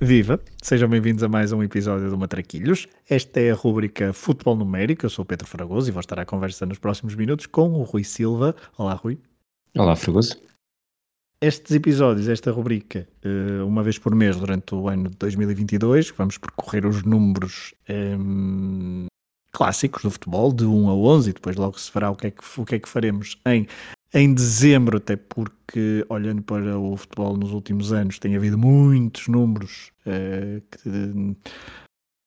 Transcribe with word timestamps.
Viva! 0.00 0.40
Sejam 0.62 0.88
bem-vindos 0.88 1.24
a 1.24 1.28
mais 1.28 1.50
um 1.50 1.60
episódio 1.60 2.08
do 2.08 2.16
Matraquilhos. 2.16 2.86
Esta 3.10 3.40
é 3.40 3.50
a 3.50 3.54
rúbrica 3.54 4.12
Futebol 4.12 4.54
Numérico. 4.54 5.04
Eu 5.04 5.10
sou 5.10 5.24
o 5.24 5.26
Pedro 5.26 5.44
Fragoso 5.44 5.88
e 5.88 5.90
vou 5.90 5.98
estar 5.98 6.20
à 6.20 6.24
conversa 6.24 6.64
nos 6.64 6.78
próximos 6.78 7.16
minutos 7.16 7.46
com 7.46 7.72
o 7.72 7.82
Rui 7.82 8.04
Silva. 8.04 8.54
Olá, 8.76 8.94
Rui. 8.94 9.18
Olá, 9.76 9.96
Fragoso. 9.96 10.40
Estes 11.42 11.74
episódios, 11.74 12.28
esta 12.28 12.52
rubrica, 12.52 13.08
eh, 13.24 13.60
uma 13.64 13.82
vez 13.82 13.98
por 13.98 14.14
mês 14.14 14.36
durante 14.36 14.72
o 14.72 14.88
ano 14.88 15.10
de 15.10 15.16
2022, 15.16 16.12
vamos 16.16 16.38
percorrer 16.38 16.86
os 16.86 17.02
números 17.02 17.74
um, 17.88 19.02
ehm, 19.02 19.06
clássicos 19.50 20.04
do 20.04 20.12
futebol, 20.12 20.52
de 20.52 20.64
1 20.64 20.90
a 20.90 20.94
11, 20.94 21.30
e 21.30 21.32
depois 21.32 21.56
logo 21.56 21.76
se 21.76 21.92
verá 21.92 22.08
o 22.08 22.14
que 22.14 22.28
é 22.28 22.30
que, 22.30 22.42
o 22.56 22.64
que, 22.64 22.76
é 22.76 22.78
que 22.78 22.88
faremos 22.88 23.36
em 23.44 23.66
em 24.12 24.32
dezembro, 24.32 24.96
até 24.96 25.16
porque, 25.16 26.04
olhando 26.08 26.42
para 26.42 26.78
o 26.78 26.96
futebol 26.96 27.36
nos 27.36 27.52
últimos 27.52 27.92
anos, 27.92 28.18
tem 28.18 28.36
havido 28.36 28.56
muitos 28.56 29.28
números 29.28 29.92
uh, 30.06 30.62
que, 30.70 30.90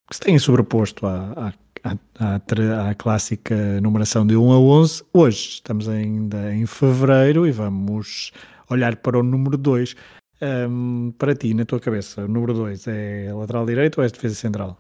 que, 0.08 0.16
se 0.16 0.20
têm 0.20 0.38
sobreposto 0.38 1.08
à, 1.08 1.54
à, 1.84 1.98
à, 2.20 2.90
à, 2.90 2.96
clássica 2.96 3.82
numeração 3.82 4.26
de 4.26 4.36
1 4.36 4.52
a 4.52 4.60
11. 4.60 5.04
Hoje 5.14 5.50
estamos 5.50 5.90
ainda 5.90 6.54
em 6.54 6.66
fevereiro 6.66 7.48
e 7.48 7.52
vamos 7.52 8.32
olhar 8.70 8.96
para 8.98 9.18
o 9.18 9.24
número 9.24 9.58
2. 9.58 9.96
Um, 10.44 11.14
para 11.18 11.36
ti, 11.36 11.54
na 11.54 11.66
tua 11.66 11.80
cabeça, 11.80 12.26
o 12.26 12.28
número 12.28 12.54
2 12.54 12.88
é 12.88 13.34
lateral 13.34 13.66
direito 13.66 14.00
ou 14.00 14.04
é 14.04 14.10
defesa 14.10 14.36
central? 14.36 14.78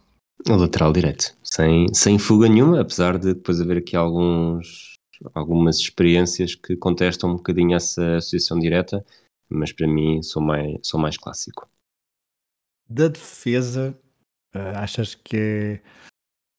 Lateral 0.47 0.91
direito, 0.91 1.35
sem, 1.43 1.85
sem 1.93 2.17
fuga 2.17 2.49
nenhuma, 2.49 2.81
apesar 2.81 3.17
de 3.19 3.35
depois 3.35 3.61
haver 3.61 3.77
aqui 3.77 3.95
alguns 3.95 4.91
algumas 5.33 5.77
experiências 5.77 6.55
que 6.55 6.75
contestam 6.75 7.31
um 7.31 7.35
bocadinho 7.35 7.75
essa 7.75 8.17
associação 8.17 8.59
direta, 8.59 9.05
mas 9.49 9.71
para 9.71 9.87
mim 9.87 10.21
sou 10.21 10.41
mais, 10.41 10.77
sou 10.83 10.99
mais 10.99 11.17
clássico. 11.17 11.69
Da 12.89 13.07
defesa, 13.07 13.97
uh, 14.55 14.77
achas 14.77 15.15
que 15.15 15.37
é. 15.37 15.81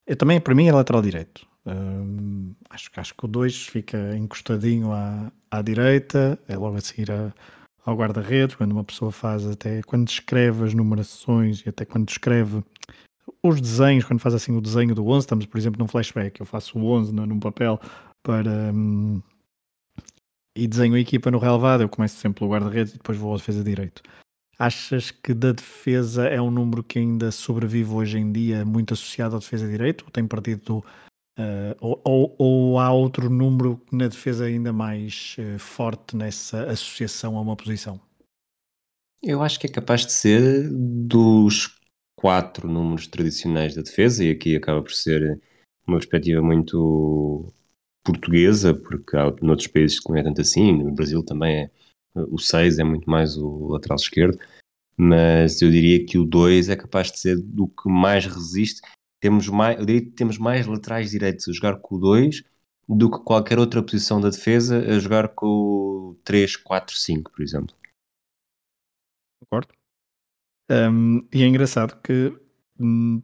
Eu 0.06 0.16
também, 0.16 0.40
para 0.40 0.54
mim, 0.54 0.66
é 0.66 0.72
lateral 0.72 1.02
direito. 1.02 1.46
Uh, 1.66 2.54
acho, 2.70 2.90
acho 2.96 3.14
que 3.14 3.24
o 3.24 3.28
2 3.28 3.66
fica 3.66 4.16
encostadinho 4.16 4.92
à, 4.92 5.30
à 5.50 5.62
direita, 5.62 6.38
é 6.48 6.56
logo 6.56 6.76
a 6.76 6.80
seguir 6.80 7.10
a, 7.12 7.32
ao 7.84 7.96
guarda-redes, 7.96 8.56
quando 8.56 8.72
uma 8.72 8.84
pessoa 8.84 9.12
faz 9.12 9.46
até 9.46 9.82
quando 9.82 10.06
descreve 10.06 10.64
as 10.64 10.74
numerações 10.74 11.60
e 11.64 11.68
até 11.68 11.84
quando 11.84 12.06
descreve 12.06 12.64
os 13.42 13.60
desenhos, 13.60 14.04
quando 14.04 14.20
faz 14.20 14.34
assim 14.34 14.56
o 14.56 14.60
desenho 14.60 14.94
do 14.94 15.06
11, 15.06 15.20
estamos 15.20 15.46
por 15.46 15.58
exemplo 15.58 15.78
num 15.78 15.88
flashback, 15.88 16.40
eu 16.40 16.46
faço 16.46 16.78
o 16.78 16.84
11 16.84 17.12
num 17.12 17.40
papel 17.40 17.78
para 18.22 18.72
hum, 18.72 19.20
e 20.56 20.66
desenho 20.66 20.94
a 20.94 21.00
equipa 21.00 21.30
no 21.30 21.38
relevado, 21.38 21.82
eu 21.82 21.88
começo 21.88 22.16
sempre 22.16 22.40
pelo 22.40 22.50
guarda-redes 22.50 22.94
e 22.94 22.96
depois 22.98 23.18
vou 23.18 23.32
à 23.32 23.36
defesa 23.36 23.64
direito. 23.64 24.02
Achas 24.58 25.10
que 25.10 25.32
da 25.32 25.52
defesa 25.52 26.28
é 26.28 26.40
um 26.40 26.50
número 26.50 26.84
que 26.84 26.98
ainda 26.98 27.30
sobrevive 27.30 27.90
hoje 27.90 28.18
em 28.18 28.30
dia 28.30 28.64
muito 28.64 28.94
associado 28.94 29.34
à 29.34 29.38
defesa 29.38 29.66
direito? 29.66 30.04
Ou 30.04 30.10
tem 30.10 30.26
partido 30.26 30.84
uh, 31.38 31.76
ou, 31.80 32.00
ou, 32.04 32.36
ou, 32.38 32.78
há 32.78 32.92
outro 32.92 33.30
número 33.30 33.80
na 33.90 34.08
defesa 34.08 34.44
ainda 34.44 34.72
mais 34.72 35.36
uh, 35.38 35.58
forte 35.58 36.16
nessa 36.16 36.64
associação 36.64 37.36
a 37.36 37.40
uma 37.40 37.56
posição? 37.56 38.00
Eu 39.22 39.42
acho 39.42 39.58
que 39.58 39.66
é 39.66 39.70
capaz 39.70 40.04
de 40.04 40.12
ser 40.12 40.68
dos 40.70 41.80
quatro 42.14 42.68
números 42.68 43.06
tradicionais 43.06 43.74
da 43.74 43.82
defesa, 43.82 44.22
e 44.22 44.30
aqui 44.30 44.54
acaba 44.54 44.82
por 44.82 44.92
ser 44.92 45.40
uma 45.86 45.96
perspectiva 45.96 46.42
muito 46.42 47.52
portuguesa, 48.04 48.74
porque 48.74 49.16
há 49.16 49.24
noutros 49.40 49.68
países 49.68 50.00
que 50.00 50.08
não 50.10 50.16
é 50.16 50.22
tanto 50.22 50.40
assim, 50.40 50.72
no 50.72 50.92
Brasil 50.92 51.22
também 51.22 51.64
é, 51.64 51.70
o 52.14 52.38
6 52.38 52.78
é 52.78 52.84
muito 52.84 53.08
mais 53.08 53.36
o 53.36 53.68
lateral 53.68 53.96
esquerdo, 53.96 54.38
mas 54.96 55.62
eu 55.62 55.70
diria 55.70 56.04
que 56.04 56.18
o 56.18 56.24
2 56.24 56.68
é 56.68 56.76
capaz 56.76 57.10
de 57.10 57.18
ser 57.18 57.40
do 57.40 57.68
que 57.68 57.88
mais 57.88 58.26
resiste. 58.26 58.80
Temos 59.20 59.48
mais, 59.48 59.78
eu 59.78 59.86
diria 59.86 60.02
que 60.02 60.10
temos 60.10 60.38
mais 60.38 60.66
laterais 60.66 61.10
direitos 61.10 61.48
a 61.48 61.52
jogar 61.52 61.76
com 61.76 61.96
o 61.96 61.98
2 61.98 62.42
do 62.88 63.10
que 63.10 63.24
qualquer 63.24 63.58
outra 63.58 63.82
posição 63.82 64.20
da 64.20 64.28
defesa 64.28 64.78
a 64.78 64.98
jogar 64.98 65.28
com 65.28 65.46
o 65.46 66.20
3, 66.24 66.56
4, 66.56 66.96
5, 66.96 67.30
por 67.30 67.42
exemplo. 67.42 67.74
Concordo. 69.40 69.74
Um, 70.70 71.26
e 71.32 71.42
é 71.42 71.46
engraçado 71.46 72.00
que 72.02 72.32
um, 72.78 73.22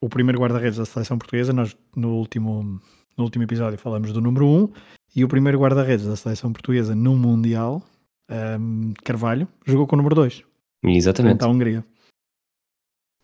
o 0.00 0.08
primeiro 0.08 0.40
guarda-redes 0.40 0.78
da 0.78 0.84
seleção 0.84 1.18
portuguesa, 1.18 1.52
nós 1.52 1.76
no 1.94 2.16
último 2.16 2.80
no 3.16 3.24
último 3.24 3.44
episódio 3.44 3.78
falamos 3.78 4.12
do 4.12 4.20
número 4.20 4.46
1 4.46 4.72
e 5.16 5.24
o 5.24 5.28
primeiro 5.28 5.58
guarda-redes 5.58 6.06
da 6.06 6.16
seleção 6.16 6.52
portuguesa 6.52 6.94
no 6.94 7.16
Mundial, 7.16 7.82
um, 8.30 8.92
Carvalho, 9.04 9.48
jogou 9.66 9.86
com 9.86 9.96
o 9.96 9.98
número 9.98 10.14
2. 10.14 10.42
Exatamente. 10.84 11.44
a 11.44 11.48
Hungria. 11.48 11.84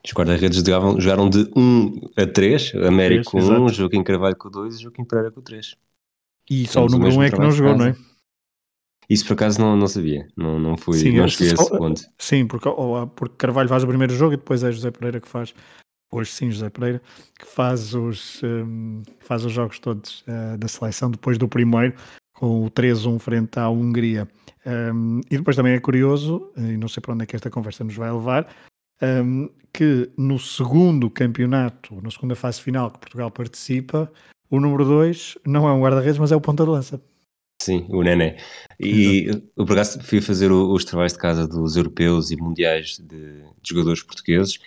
Os 0.05 0.13
guarda-redes 0.13 0.59
jogavam, 0.59 1.01
jogaram 1.01 1.29
de 1.29 1.51
1 1.57 2.01
a 2.17 2.27
3, 2.27 2.75
Américo 2.87 3.33
com 3.33 3.39
1, 3.39 3.69
Joaquim 3.71 4.03
Carvalho 4.03 4.37
com 4.37 4.51
2 4.51 4.77
e 4.77 4.83
Joaquim 4.83 5.05
Pereira 5.05 5.31
com 5.31 5.41
3. 5.41 5.77
E 6.49 6.67
só 6.67 6.81
Temos 6.81 6.93
o 6.93 6.99
número 6.99 7.17
1 7.17 7.23
é 7.23 7.31
que 7.31 7.39
não 7.39 7.51
jogou, 7.51 7.77
não 7.77 7.87
é? 7.87 7.97
Isso 9.09 9.25
por 9.27 9.35
acaso 9.35 9.61
não, 9.61 9.77
não 9.77 9.87
sabia, 9.87 10.27
não, 10.37 10.59
não 10.59 10.77
fui, 10.77 10.99
sim, 10.99 11.17
não 11.17 11.29
cheguei 11.29 11.53
a 11.53 11.55
esse 11.55 11.71
ponto. 11.71 12.03
Sim, 12.19 12.47
porque, 12.47 12.69
ou, 12.69 13.07
porque 13.07 13.37
Carvalho 13.37 13.69
faz 13.69 13.85
o 13.85 13.87
primeiro 13.87 14.13
jogo 14.15 14.35
e 14.35 14.37
depois 14.37 14.65
é 14.65 14.73
José 14.73 14.91
Pereira 14.91 15.21
que 15.21 15.29
faz 15.29 15.55
hoje 16.11 16.31
sim 16.33 16.51
José 16.51 16.71
Pereira, 16.71 17.03
que 17.39 17.47
faz 17.47 17.95
os, 17.95 18.43
um, 18.43 19.03
faz 19.21 19.45
os 19.45 19.53
jogos 19.53 19.79
todos 19.79 20.23
uh, 20.23 20.57
da 20.59 20.69
seleção 20.69 21.11
depois 21.11 21.39
do 21.39 21.49
primeiro, 21.49 21.95
com 22.35 22.65
o 22.65 22.71
3-1 22.71 23.19
frente 23.19 23.59
à 23.59 23.69
Hungria. 23.69 24.29
Um, 24.67 25.21
e 25.31 25.37
depois 25.37 25.57
também 25.57 25.75
é 25.75 25.81
curioso, 25.81 26.53
e 26.57 26.77
não 26.77 26.89
sei 26.89 27.01
para 27.01 27.15
onde 27.15 27.25
é 27.25 27.27
que 27.27 27.37
esta 27.37 27.51
conversa 27.51 27.85
nos 27.85 27.95
vai 27.95 28.11
levar, 28.11 28.49
um, 29.03 29.49
que 29.73 30.11
no 30.17 30.39
segundo 30.39 31.11
campeonato, 31.11 32.01
na 32.03 32.11
segunda 32.11 32.35
fase 32.35 32.61
final 32.61 32.91
que 32.91 32.99
Portugal 32.99 33.31
participa, 33.31 34.11
o 34.51 34.61
número 34.61 34.85
2 34.85 35.39
não 35.47 35.69
é 35.69 35.73
um 35.73 35.81
guarda-redes, 35.81 36.19
mas 36.19 36.33
é 36.33 36.37
o 36.37 36.41
ponta 36.41 36.65
de 36.65 36.71
lança. 36.71 37.01
Sim, 37.61 37.87
o 37.89 38.03
Nené. 38.03 38.37
E 38.79 39.27
eu, 39.57 39.67
por 39.67 39.73
acaso, 39.73 40.03
fui 40.03 40.21
fazer 40.21 40.53
os 40.53 40.85
trabalhos 40.85 41.15
de 41.15 41.19
casa 41.19 41.49
dos 41.49 41.77
europeus 41.77 42.31
e 42.31 42.37
mundiais 42.37 42.99
de, 42.99 43.43
de 43.43 43.69
jogadores 43.69 44.03
portugueses 44.03 44.59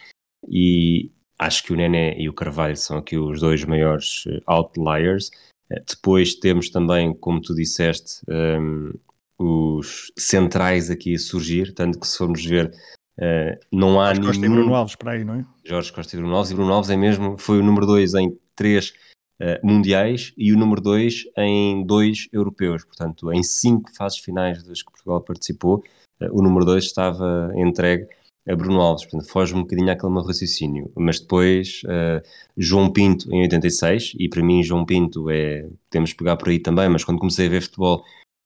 e, 0.48 1.12
acho 1.40 1.64
que 1.64 1.72
o 1.72 1.76
Nené 1.76 2.20
e 2.20 2.28
o 2.28 2.34
Carvalho 2.34 2.76
são 2.76 2.98
aqui 2.98 3.18
os 3.18 3.40
dois 3.40 3.64
maiores 3.64 4.26
eh, 4.28 4.42
outliers. 4.46 5.32
Eh, 5.72 5.82
depois 5.88 6.36
temos 6.36 6.70
também, 6.70 7.14
como 7.14 7.42
tu 7.42 7.56
disseste, 7.56 8.22
um, 8.28 8.34
ehm, 8.34 8.92
os 9.40 10.12
centrais 10.18 10.90
aqui 10.90 11.16
a 11.16 11.20
surgir, 11.20 11.74
tanto 11.74 11.98
que 11.98 12.06
se 12.06 12.18
formos 12.18 12.44
ver, 12.44 12.70
uh, 13.18 13.58
não 13.72 14.02
há 14.02 14.14
Jorge 14.14 14.20
nenhum... 14.20 14.26
Costa 14.28 14.46
e 14.46 14.50
Bruno 14.50 14.76
Alves 14.76 14.96
para 14.96 15.12
aí, 15.14 15.24
não 15.24 15.36
é? 15.36 15.46
Jorge 15.64 15.94
Costa 15.94 16.14
e 16.14 16.20
Bruno 16.20 16.36
Alves, 16.36 16.52
e 16.52 16.56
Bruno 16.56 16.74
Alves 16.74 16.90
é 16.90 16.98
mesmo, 16.98 17.38
foi 17.38 17.60
o 17.60 17.64
número 17.64 17.86
2 17.86 18.16
em 18.16 18.38
três 18.54 18.94
uh, 19.42 19.66
mundiais 19.66 20.34
e 20.38 20.52
o 20.52 20.58
número 20.58 20.82
2 20.82 21.24
em 21.38 21.86
dois 21.86 22.28
europeus, 22.34 22.84
portanto, 22.84 23.32
em 23.32 23.42
cinco 23.42 23.90
fases 23.96 24.18
finais 24.18 24.62
das 24.62 24.84
que 24.84 24.92
Portugal 24.92 25.22
participou, 25.22 25.82
uh, 26.22 26.38
o 26.38 26.42
número 26.42 26.66
2 26.66 26.84
estava 26.84 27.54
entregue 27.56 28.10
a 28.48 28.56
Bruno 28.56 28.82
Alves, 28.82 29.06
portanto, 29.06 29.30
foge 29.30 29.54
um 29.54 29.62
bocadinho 29.62 29.92
àquele 29.92 30.12
meu 30.12 30.24
raciocínio. 30.24 30.92
Mas 30.96 31.20
depois, 31.20 31.82
uh, 31.86 32.22
João 32.58 32.92
Pinto 32.92 33.32
em 33.34 33.42
86, 33.42 34.14
e 34.18 34.30
para 34.30 34.44
mim 34.44 34.64
João 34.64 34.86
Pinto 34.86 35.30
é, 35.30 35.68
que 35.92 36.16
pegar 36.16 36.38
por 36.38 36.50
aí 36.50 36.60
também, 36.60 36.90
mas 36.90 37.04
quando 37.04 37.20
comecei 37.20 37.48
a 37.48 37.50
ver 37.50 37.62
futebol, 37.62 38.04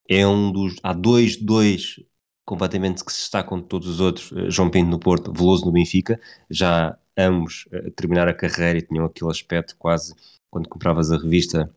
é 0.09 0.27
um 0.27 0.51
dos, 0.51 0.75
há 0.83 0.93
dois, 0.93 1.37
dois 1.37 1.99
completamente 2.45 3.05
que 3.05 3.11
se 3.13 3.21
destacam 3.21 3.59
de 3.61 3.67
todos 3.67 3.87
os 3.87 3.99
outros, 3.99 4.31
uh, 4.31 4.49
João 4.51 4.69
Pinto 4.69 4.89
no 4.89 4.99
Porto, 4.99 5.31
Veloso 5.31 5.65
no 5.65 5.71
Benfica, 5.71 6.19
já 6.49 6.97
ambos 7.17 7.65
uh, 7.67 7.91
terminar 7.91 8.27
a 8.27 8.33
carreira 8.33 8.79
e 8.79 8.81
tinham 8.81 9.05
aquele 9.05 9.31
aspecto 9.31 9.75
quase, 9.77 10.13
quando 10.51 10.67
compravas 10.67 11.11
a 11.11 11.17
revista 11.17 11.73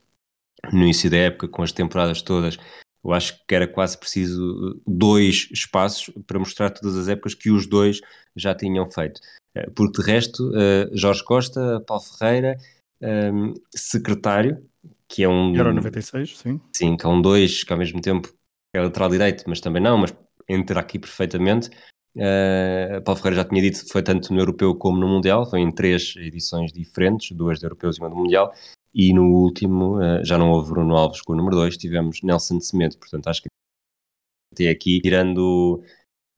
no 0.73 0.83
início 0.83 1.11
da 1.11 1.19
época, 1.19 1.49
com 1.49 1.63
as 1.63 1.73
temporadas 1.73 2.23
todas, 2.23 2.59
eu 3.07 3.13
acho 3.13 3.41
que 3.47 3.55
era 3.55 3.69
quase 3.69 3.97
preciso 3.97 4.75
eh, 4.75 4.81
dois 4.87 5.49
espaços 5.53 6.13
para 6.27 6.39
mostrar 6.39 6.71
todas 6.71 6.97
as 6.97 7.07
épocas 7.07 7.35
que 7.35 7.51
os 7.51 7.67
dois 7.67 8.01
já 8.35 8.55
tinham 8.55 8.89
feito. 8.91 9.21
Eh, 9.55 9.71
porque 9.75 10.03
de 10.03 10.11
resto, 10.11 10.53
eh, 10.57 10.91
Jorge 10.93 11.25
Costa, 11.25 11.81
Paulo 11.87 12.03
Ferreira, 12.03 12.57
ehm, 13.01 13.55
secretário, 13.71 14.61
que 15.09 15.23
é 15.23 15.29
um. 15.29 15.55
Era 15.55 15.73
96, 15.73 16.37
sim. 16.37 16.61
Sim, 16.73 16.97
que 16.97 17.07
é 17.07 17.09
um 17.09 17.23
dois, 17.23 17.63
que 17.63 17.73
ao 17.73 17.79
mesmo 17.79 18.01
tempo 18.01 18.29
é 18.75 18.81
lateral 18.81 19.09
direito, 19.09 19.45
mas 19.47 19.61
também 19.61 19.81
não, 19.81 19.97
mas 19.99 20.13
entra 20.49 20.81
aqui 20.81 20.99
perfeitamente. 20.99 21.71
Uh, 22.17 23.03
Paulo 23.05 23.21
Ferreira 23.21 23.43
já 23.43 23.45
tinha 23.49 23.61
dito 23.61 23.85
que 23.85 23.93
foi 23.93 24.03
tanto 24.03 24.33
no 24.33 24.41
Europeu 24.41 24.75
como 24.75 24.99
no 24.99 25.07
Mundial, 25.07 25.49
foi 25.49 25.61
em 25.61 25.71
três 25.71 26.15
edições 26.17 26.73
diferentes, 26.73 27.37
duas 27.37 27.59
de 27.59 27.67
Europeus 27.67 27.99
e 27.99 28.01
uma 28.01 28.09
do 28.09 28.17
Mundial, 28.17 28.55
e 28.99 29.13
no 29.13 29.25
último, 29.25 29.99
uh, 29.99 30.25
já 30.25 30.39
não 30.39 30.51
houve 30.51 30.71
Bruno 30.71 30.97
Alves 30.97 31.21
com 31.21 31.35
o 31.35 31.37
número 31.37 31.55
2, 31.55 31.77
tivemos 31.77 32.23
Nelson 32.23 32.59
Semedo. 32.61 32.97
Portanto, 32.97 33.29
acho 33.29 33.43
que 33.43 33.49
até 34.55 34.71
aqui, 34.71 35.03
tirando, 35.03 35.83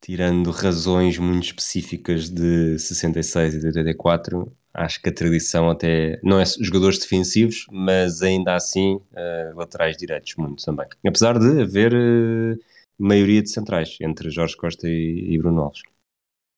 tirando 0.03 0.51
razões 0.51 1.17
muito 1.19 1.45
específicas 1.45 2.29
de 2.29 2.77
66 2.77 3.55
e 3.55 3.61
de 3.61 3.67
84, 3.67 4.53
acho 4.75 5.01
que 5.01 5.09
a 5.09 5.15
tradição 5.15 5.71
até 5.71 6.19
não 6.21 6.41
é 6.41 6.45
jogadores 6.61 6.99
defensivos, 6.99 7.65
mas 7.71 8.23
ainda 8.23 8.57
assim 8.57 8.97
uh, 8.97 9.55
laterais 9.55 9.97
direitos, 9.97 10.35
muito 10.35 10.65
também. 10.65 10.89
Apesar 11.07 11.39
de 11.39 11.63
haver 11.63 11.95
uh, 11.95 12.59
maioria 12.99 13.41
de 13.41 13.51
centrais 13.51 13.97
entre 14.01 14.31
Jorge 14.31 14.57
Costa 14.57 14.89
e, 14.89 15.33
e 15.33 15.39
Bruno 15.39 15.63
Alves. 15.63 15.83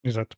Exato. 0.02 0.34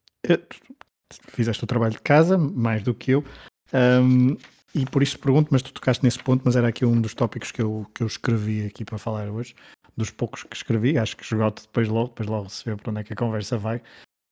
fizeste 1.28 1.62
o 1.62 1.68
trabalho 1.68 1.92
de 1.92 2.00
casa, 2.00 2.36
mais 2.36 2.82
do 2.82 2.92
que 2.92 3.12
eu. 3.12 3.24
Um, 3.72 4.36
e 4.74 4.86
por 4.86 5.02
isso 5.02 5.18
pergunto, 5.18 5.48
mas 5.50 5.62
tu 5.62 5.72
tocaste 5.72 6.02
nesse 6.02 6.18
ponto, 6.18 6.42
mas 6.44 6.56
era 6.56 6.68
aqui 6.68 6.84
um 6.84 7.00
dos 7.00 7.14
tópicos 7.14 7.50
que 7.50 7.60
eu, 7.60 7.86
que 7.94 8.02
eu 8.02 8.06
escrevi 8.06 8.64
aqui 8.64 8.84
para 8.84 8.98
falar 8.98 9.28
hoje, 9.28 9.54
dos 9.96 10.10
poucos 10.10 10.42
que 10.44 10.56
escrevi, 10.56 10.96
acho 10.96 11.16
que 11.16 11.22
esgoto 11.22 11.62
depois 11.62 11.88
logo, 11.88 12.08
depois 12.08 12.28
logo 12.28 12.48
se 12.48 12.64
vê 12.64 12.74
para 12.74 12.90
onde 12.90 13.00
é 13.00 13.04
que 13.04 13.12
a 13.12 13.16
conversa 13.16 13.58
vai, 13.58 13.82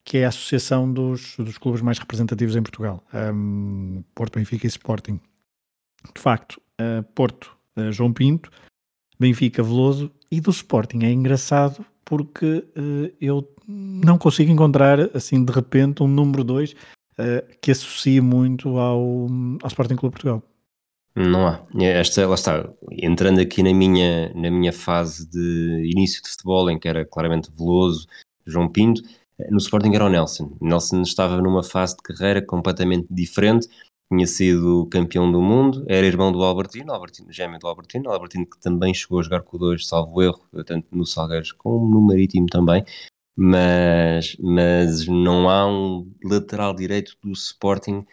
que 0.04 0.19
é 0.19 0.25
a 0.25 0.28
associação 0.28 0.90
dos, 0.90 1.37
dos 1.37 1.58
clubes 1.58 1.82
mais 1.82 1.98
representativos 1.98 2.56
em 2.56 2.62
Portugal, 2.62 3.04
um, 3.34 4.02
Porto, 4.14 4.38
Benfica 4.38 4.66
e 4.66 4.69
Sporting. 4.69 5.20
De 6.14 6.20
facto, 6.20 6.60
uh, 6.81 7.02
Porto, 7.14 7.54
uh, 7.76 7.93
João 7.93 8.12
Pinto, 8.12 8.50
Benfica, 9.19 9.62
Veloso 9.62 10.10
e 10.31 10.40
do 10.40 10.50
Sporting. 10.50 11.04
É 11.04 11.12
engraçado 11.12 11.84
porque 12.04 12.46
uh, 12.46 13.14
eu 13.20 13.54
não 13.69 14.16
consigo 14.16 14.50
encontrar, 14.50 15.14
assim, 15.14 15.44
de 15.44 15.52
repente, 15.52 16.02
um 16.02 16.08
número 16.08 16.43
2 16.43 16.75
que 17.61 17.70
associe 17.70 18.20
muito 18.20 18.78
ao, 18.78 19.26
ao 19.62 19.69
Sporting 19.69 19.96
Clube 19.96 20.14
Portugal. 20.14 20.43
Não 21.14 21.46
há. 21.46 21.61
Esta, 21.81 22.26
lá 22.26 22.34
está, 22.34 22.69
entrando 22.93 23.40
aqui 23.40 23.62
na 23.62 23.75
minha, 23.75 24.32
na 24.34 24.50
minha 24.50 24.72
fase 24.72 25.28
de 25.28 25.90
início 25.93 26.22
de 26.22 26.31
futebol, 26.31 26.70
em 26.70 26.78
que 26.78 26.88
era 26.88 27.05
claramente 27.05 27.50
Veloso, 27.56 28.06
João 28.46 28.69
Pinto, 28.69 29.02
no 29.50 29.58
Sporting 29.58 29.94
era 29.94 30.05
o 30.05 30.08
Nelson. 30.08 30.56
Nelson 30.61 31.02
estava 31.02 31.40
numa 31.40 31.62
fase 31.62 31.96
de 31.96 32.02
carreira 32.02 32.43
completamente 32.43 33.06
diferente, 33.11 33.69
tinha 34.12 34.26
sido 34.26 34.87
campeão 34.90 35.31
do 35.31 35.40
mundo, 35.40 35.84
era 35.88 36.06
irmão 36.06 36.32
do 36.32 36.43
Albertino, 36.43 36.93
Albertino 36.93 37.32
gêmeo 37.32 37.58
do 37.58 37.67
Albertino, 37.67 38.11
Albertino 38.11 38.46
que 38.46 38.58
também 38.58 38.93
chegou 38.93 39.20
a 39.20 39.22
jogar 39.22 39.43
com 39.43 39.56
o 39.56 39.61
dois, 39.61 39.87
salvo 39.87 40.20
erro, 40.22 40.40
tanto 40.67 40.87
no 40.90 41.06
Salgueiros 41.06 41.52
como 41.52 41.88
no 41.88 42.00
Marítimo 42.00 42.46
também, 42.46 42.84
mas, 43.37 44.37
mas 44.38 45.06
não 45.06 45.49
há 45.49 45.67
um 45.67 46.11
lateral 46.25 46.75
direito 46.75 47.17
do 47.23 47.32
Sporting 47.32 48.06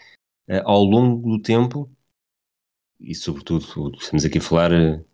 uh, 0.49 0.61
ao 0.63 0.83
longo 0.83 1.37
do 1.37 1.41
tempo, 1.41 1.89
e 2.99 3.13
sobretudo, 3.13 3.95
estamos 3.97 4.25
aqui 4.25 4.39
a 4.39 4.41
falar 4.41 4.71
uh, 4.71 5.05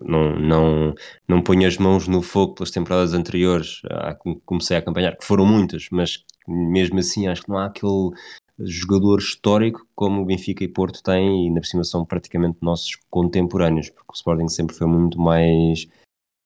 não, 0.00 0.38
não, 0.38 0.94
não 1.26 1.42
ponho 1.42 1.66
as 1.66 1.76
mãos 1.76 2.06
no 2.06 2.22
fogo 2.22 2.54
pelas 2.54 2.70
temporadas 2.70 3.14
anteriores. 3.14 3.82
A 3.90 4.14
que 4.14 4.36
comecei 4.44 4.76
a 4.76 4.80
acompanhar, 4.80 5.16
que 5.16 5.24
foram 5.24 5.44
muitas, 5.44 5.88
mas 5.90 6.24
mesmo 6.46 6.98
assim 6.98 7.26
acho 7.26 7.42
que 7.42 7.48
não 7.48 7.58
há 7.58 7.66
aquele 7.66 8.10
jogador 8.58 9.18
histórico 9.18 9.86
como 9.94 10.22
o 10.22 10.24
Benfica 10.24 10.62
e 10.62 10.68
Porto 10.68 11.02
têm 11.02 11.46
e 11.46 11.50
na 11.50 11.62
cima 11.62 11.84
são 11.84 12.04
praticamente 12.04 12.58
nossos 12.60 12.96
contemporâneos, 13.10 13.90
porque 13.90 14.12
o 14.12 14.14
Sporting 14.14 14.48
sempre 14.48 14.76
foi 14.76 14.86
muito 14.86 15.18
mais 15.18 15.88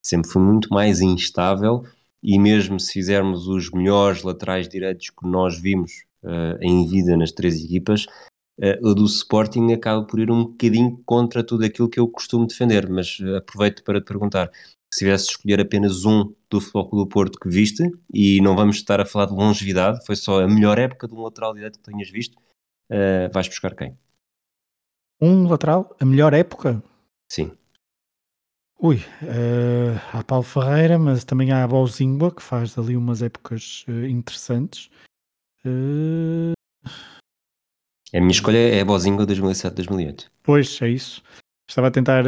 sempre 0.02 0.30
foi 0.30 0.40
muito 0.40 0.68
mais 0.70 1.00
instável 1.00 1.84
e 2.22 2.38
mesmo 2.38 2.78
se 2.80 2.92
fizermos 2.92 3.46
os 3.46 3.70
melhores 3.70 4.22
laterais 4.22 4.68
direitos 4.68 5.10
que 5.10 5.26
nós 5.26 5.58
vimos 5.58 6.04
uh, 6.22 6.58
em 6.60 6.86
vida 6.86 7.16
nas 7.16 7.32
três 7.32 7.62
equipas, 7.62 8.06
uh, 8.58 8.88
o 8.88 8.94
do 8.94 9.04
Sporting 9.04 9.72
acaba 9.72 10.04
por 10.04 10.18
ir 10.18 10.30
um 10.30 10.44
bocadinho 10.44 11.00
contra 11.04 11.44
tudo 11.44 11.64
aquilo 11.64 11.88
que 11.88 12.00
eu 12.00 12.08
costumo 12.08 12.46
defender, 12.46 12.88
mas 12.88 13.18
uh, 13.20 13.36
aproveito 13.36 13.82
para 13.84 14.00
te 14.00 14.06
perguntar 14.06 14.50
se 14.92 15.00
tivesse 15.00 15.26
de 15.26 15.30
escolher 15.32 15.60
apenas 15.60 16.04
um 16.04 16.32
do 16.48 16.60
Futebol 16.60 16.88
Clube 16.88 17.04
do 17.04 17.08
Porto 17.08 17.38
que 17.38 17.48
viste, 17.48 17.82
e 18.12 18.40
não 18.40 18.54
vamos 18.54 18.76
estar 18.76 19.00
a 19.00 19.04
falar 19.04 19.26
de 19.26 19.34
longevidade, 19.34 20.04
foi 20.06 20.16
só 20.16 20.42
a 20.42 20.48
melhor 20.48 20.78
época 20.78 21.06
de 21.06 21.14
um 21.14 21.22
lateral 21.22 21.52
direito 21.52 21.78
que 21.78 21.90
tenhas 21.90 22.08
visto, 22.08 22.36
uh, 22.90 23.30
vais 23.32 23.48
buscar 23.48 23.74
quem? 23.74 23.96
Um 25.20 25.48
lateral? 25.48 25.94
A 26.00 26.04
melhor 26.04 26.32
época? 26.34 26.82
Sim. 27.30 27.50
Ui, 28.78 28.96
uh, 28.96 29.98
há 30.12 30.22
Paulo 30.22 30.44
Ferreira, 30.44 30.98
mas 30.98 31.24
também 31.24 31.50
há 31.50 31.64
a 31.64 31.68
Bolzingua, 31.68 32.34
que 32.34 32.42
faz 32.42 32.76
ali 32.78 32.96
umas 32.96 33.22
épocas 33.22 33.84
uh, 33.88 34.04
interessantes. 34.04 34.90
Uh, 35.64 36.52
a 38.14 38.20
minha 38.20 38.30
escolha 38.30 38.58
é 38.58 38.80
a 38.80 38.84
Bozinga 38.84 39.26
2007-2008. 39.26 40.26
Pois, 40.42 40.80
é 40.82 40.88
isso. 40.88 41.22
Estava 41.68 41.88
a 41.88 41.90
tentar 41.90 42.22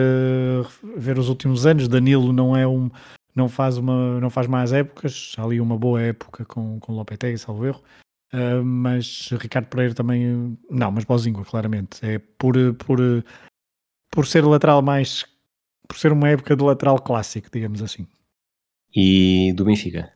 ver 0.96 1.18
os 1.18 1.28
últimos 1.28 1.64
anos. 1.64 1.86
Danilo 1.86 2.32
não 2.32 2.56
é 2.56 2.66
um, 2.66 2.90
não 3.34 3.48
faz 3.48 3.76
uma, 3.76 4.18
não 4.20 4.28
faz 4.28 4.46
mais 4.48 4.72
épocas. 4.72 5.34
Há 5.38 5.44
ali 5.44 5.60
uma 5.60 5.78
boa 5.78 6.00
época 6.00 6.44
com 6.44 6.80
com 6.80 6.92
Lopetegui, 6.92 7.38
salvo 7.38 7.64
erro. 7.64 7.82
Uh, 8.32 8.62
mas 8.62 9.30
Ricardo 9.32 9.68
Pereira 9.68 9.94
também, 9.94 10.58
não, 10.68 10.90
mas 10.90 11.04
Bozinga, 11.04 11.44
claramente. 11.44 12.04
É 12.04 12.18
por, 12.18 12.54
por, 12.74 12.98
por 14.10 14.26
ser 14.26 14.44
lateral 14.44 14.82
mais, 14.82 15.24
por 15.88 15.98
ser 15.98 16.12
uma 16.12 16.28
época 16.28 16.54
de 16.54 16.62
lateral 16.62 17.00
clássico, 17.00 17.48
digamos 17.50 17.82
assim. 17.82 18.06
E 18.94 19.52
do 19.54 19.64
Benfica? 19.64 20.12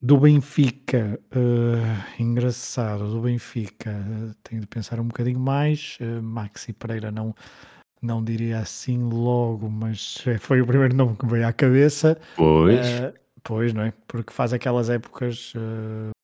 Do 0.00 0.16
Benfica, 0.16 1.20
uh, 1.34 2.22
engraçado, 2.22 3.10
do 3.10 3.20
Benfica, 3.20 3.90
uh, 3.90 4.34
tenho 4.44 4.60
de 4.60 4.66
pensar 4.68 5.00
um 5.00 5.08
bocadinho 5.08 5.40
mais. 5.40 5.98
Uh, 6.00 6.22
Maxi 6.22 6.72
Pereira 6.72 7.10
não, 7.10 7.34
não 8.00 8.22
diria 8.22 8.60
assim 8.60 9.02
logo, 9.02 9.68
mas 9.68 10.24
foi 10.38 10.60
o 10.60 10.66
primeiro 10.66 10.94
nome 10.94 11.16
que 11.16 11.24
me 11.24 11.32
veio 11.32 11.48
à 11.48 11.52
cabeça. 11.52 12.16
Pois. 12.36 12.86
pois, 13.42 13.72
não 13.72 13.82
é? 13.82 13.92
Porque 14.06 14.32
faz 14.32 14.52
aquelas 14.52 14.88
épocas 14.88 15.52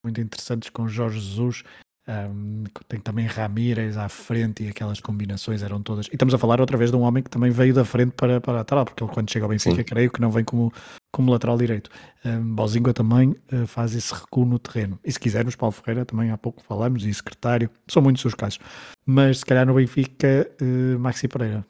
muito 0.04 0.20
interessantes 0.20 0.70
com 0.70 0.86
Jorge 0.86 1.18
Jesus 1.18 1.64
um, 2.06 2.64
tem 2.86 3.00
também 3.00 3.26
Ramírez 3.26 3.96
à 3.96 4.08
frente 4.08 4.62
e 4.62 4.68
aquelas 4.68 5.00
combinações 5.00 5.62
eram 5.62 5.82
todas. 5.82 6.06
E 6.06 6.10
estamos 6.12 6.34
a 6.34 6.38
falar 6.38 6.60
outra 6.60 6.76
vez 6.76 6.90
de 6.90 6.96
um 6.96 7.00
homem 7.00 7.22
que 7.22 7.30
também 7.30 7.50
veio 7.50 7.72
da 7.72 7.84
frente 7.84 8.12
para, 8.12 8.40
para 8.40 8.52
a 8.52 8.56
lateral, 8.56 8.84
porque 8.84 9.02
ele 9.02 9.10
quando 9.10 9.30
chega 9.30 9.44
ao 9.44 9.48
Benfica, 9.48 9.76
Sim. 9.76 9.84
creio 9.84 10.10
que 10.10 10.20
não 10.20 10.30
vem 10.30 10.44
como, 10.44 10.72
como 11.10 11.32
lateral 11.32 11.56
direito. 11.56 11.90
Um, 12.24 12.54
Bozinga 12.54 12.92
também 12.92 13.30
uh, 13.52 13.66
faz 13.66 13.94
esse 13.94 14.12
recuo 14.12 14.44
no 14.44 14.58
terreno. 14.58 14.98
E 15.02 15.10
se 15.10 15.18
quisermos, 15.18 15.56
Paulo 15.56 15.72
Ferreira, 15.72 16.04
também 16.04 16.30
há 16.30 16.36
pouco 16.36 16.62
falamos, 16.62 17.04
e 17.04 17.14
secretário, 17.14 17.70
são 17.88 18.02
muitos 18.02 18.24
os 18.24 18.34
casos. 18.34 18.58
Mas 19.06 19.38
se 19.38 19.46
calhar 19.46 19.66
no 19.66 19.74
Benfica, 19.74 20.50
uh, 20.60 20.98
Maxi 20.98 21.26
Pereira. 21.26 21.64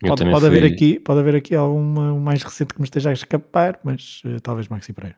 Pode, 0.00 0.24
pode, 0.24 0.46
haver 0.46 0.64
aqui, 0.64 0.98
pode 0.98 1.20
haver 1.20 1.36
aqui 1.36 1.54
algum 1.54 2.18
mais 2.20 2.42
recente 2.42 2.72
que 2.72 2.80
me 2.80 2.86
esteja 2.86 3.10
a 3.10 3.12
escapar, 3.12 3.78
mas 3.84 4.22
uh, 4.24 4.40
talvez 4.40 4.68
Maxi 4.68 4.92
Pereira. 4.92 5.16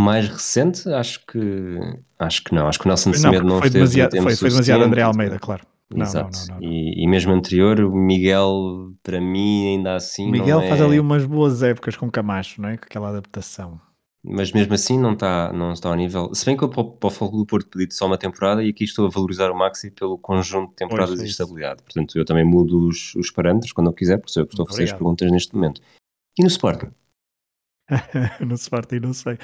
Mais 0.00 0.28
recente, 0.28 0.88
acho 0.88 1.24
que 1.26 1.78
acho 2.18 2.44
que 2.44 2.54
não. 2.54 2.66
Acho 2.66 2.78
que 2.78 2.86
o 2.86 2.88
Nelson 2.88 3.12
Semedo 3.12 3.44
não, 3.44 3.54
não 3.54 3.60
foi 3.60 3.70
demasiado, 3.70 4.16
foi, 4.22 4.36
foi 4.36 4.48
demasiado 4.48 4.84
André 4.84 5.02
Almeida, 5.02 5.38
claro. 5.38 5.66
Não, 5.92 6.06
Exato. 6.06 6.38
Não, 6.48 6.54
não, 6.54 6.62
e, 6.62 7.02
e, 7.02 7.08
mesmo 7.08 7.32
anterior, 7.32 7.80
o 7.80 7.94
Miguel, 7.94 8.92
para 9.02 9.20
mim, 9.20 9.74
ainda 9.74 9.96
assim. 9.96 10.30
Miguel 10.30 10.60
é... 10.60 10.68
faz 10.68 10.80
ali 10.80 11.00
umas 11.00 11.26
boas 11.26 11.62
épocas 11.62 11.96
com 11.96 12.08
Camacho, 12.10 12.62
não 12.62 12.68
é? 12.68 12.76
Com 12.76 12.84
aquela 12.84 13.08
adaptação. 13.08 13.80
Mas 14.22 14.52
mesmo 14.52 14.74
assim 14.74 14.98
não 14.98 15.14
está, 15.14 15.50
não 15.52 15.72
está 15.72 15.88
ao 15.88 15.94
nível. 15.94 16.32
Se 16.34 16.44
bem 16.44 16.56
que 16.56 16.62
eu 16.62 16.68
para 16.68 16.82
o 16.82 17.10
Fogo 17.10 17.38
do 17.38 17.46
Porto 17.46 17.68
pedi 17.70 17.92
só 17.92 18.06
uma 18.06 18.18
temporada 18.18 18.62
e 18.62 18.68
aqui 18.68 18.84
estou 18.84 19.06
a 19.06 19.10
valorizar 19.10 19.50
o 19.50 19.56
Maxi 19.56 19.90
pelo 19.90 20.18
conjunto 20.18 20.70
de 20.70 20.76
temporadas 20.76 21.16
pois, 21.16 21.22
de 21.22 21.30
estabilidade. 21.30 21.82
Portanto, 21.82 22.18
eu 22.18 22.24
também 22.24 22.44
mudo 22.44 22.86
os, 22.86 23.14
os 23.14 23.30
parâmetros 23.30 23.72
quando 23.72 23.88
eu 23.88 23.94
quiser, 23.94 24.18
porque 24.18 24.32
sou 24.32 24.42
eu 24.42 24.46
que 24.46 24.52
estou 24.52 24.64
a 24.64 24.68
fazer 24.68 24.84
as 24.84 24.92
perguntas 24.92 25.30
neste 25.32 25.54
momento. 25.54 25.80
E 26.38 26.42
no 26.42 26.48
Sporting? 26.48 26.90
no 28.46 28.54
Sporting, 28.54 29.00
não 29.00 29.14
sei. 29.14 29.38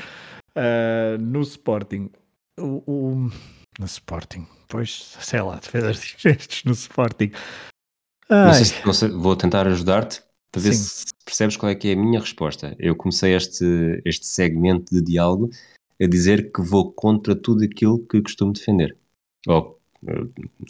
Uh, 0.56 1.20
no 1.20 1.42
Sporting, 1.42 2.10
o, 2.58 2.82
o, 2.86 3.30
no 3.78 3.84
Sporting, 3.84 4.46
pois 4.68 5.16
sei 5.20 5.42
lá, 5.42 5.56
defesas 5.56 6.14
gestos 6.16 6.64
no 6.64 6.72
Sporting. 6.72 7.30
Não 8.28 8.54
sei, 8.54 8.64
se, 8.64 8.86
não 8.86 8.92
sei, 8.92 9.08
vou 9.10 9.36
tentar 9.36 9.66
ajudar-te 9.66 10.22
para 10.50 10.62
ver 10.62 10.72
Sim. 10.72 10.82
se 10.82 11.04
percebes 11.24 11.56
qual 11.56 11.70
é 11.70 11.74
que 11.74 11.88
é 11.88 11.92
a 11.92 11.96
minha 11.96 12.18
resposta. 12.18 12.74
Eu 12.78 12.96
comecei 12.96 13.34
este, 13.34 14.00
este 14.04 14.26
segmento 14.26 14.94
de 14.94 15.02
diálogo 15.02 15.50
a 16.00 16.06
dizer 16.06 16.50
que 16.50 16.62
vou 16.62 16.90
contra 16.92 17.36
tudo 17.36 17.64
aquilo 17.64 17.98
que 17.98 18.22
costumo 18.22 18.52
defender. 18.52 18.96
Ou, 19.46 19.78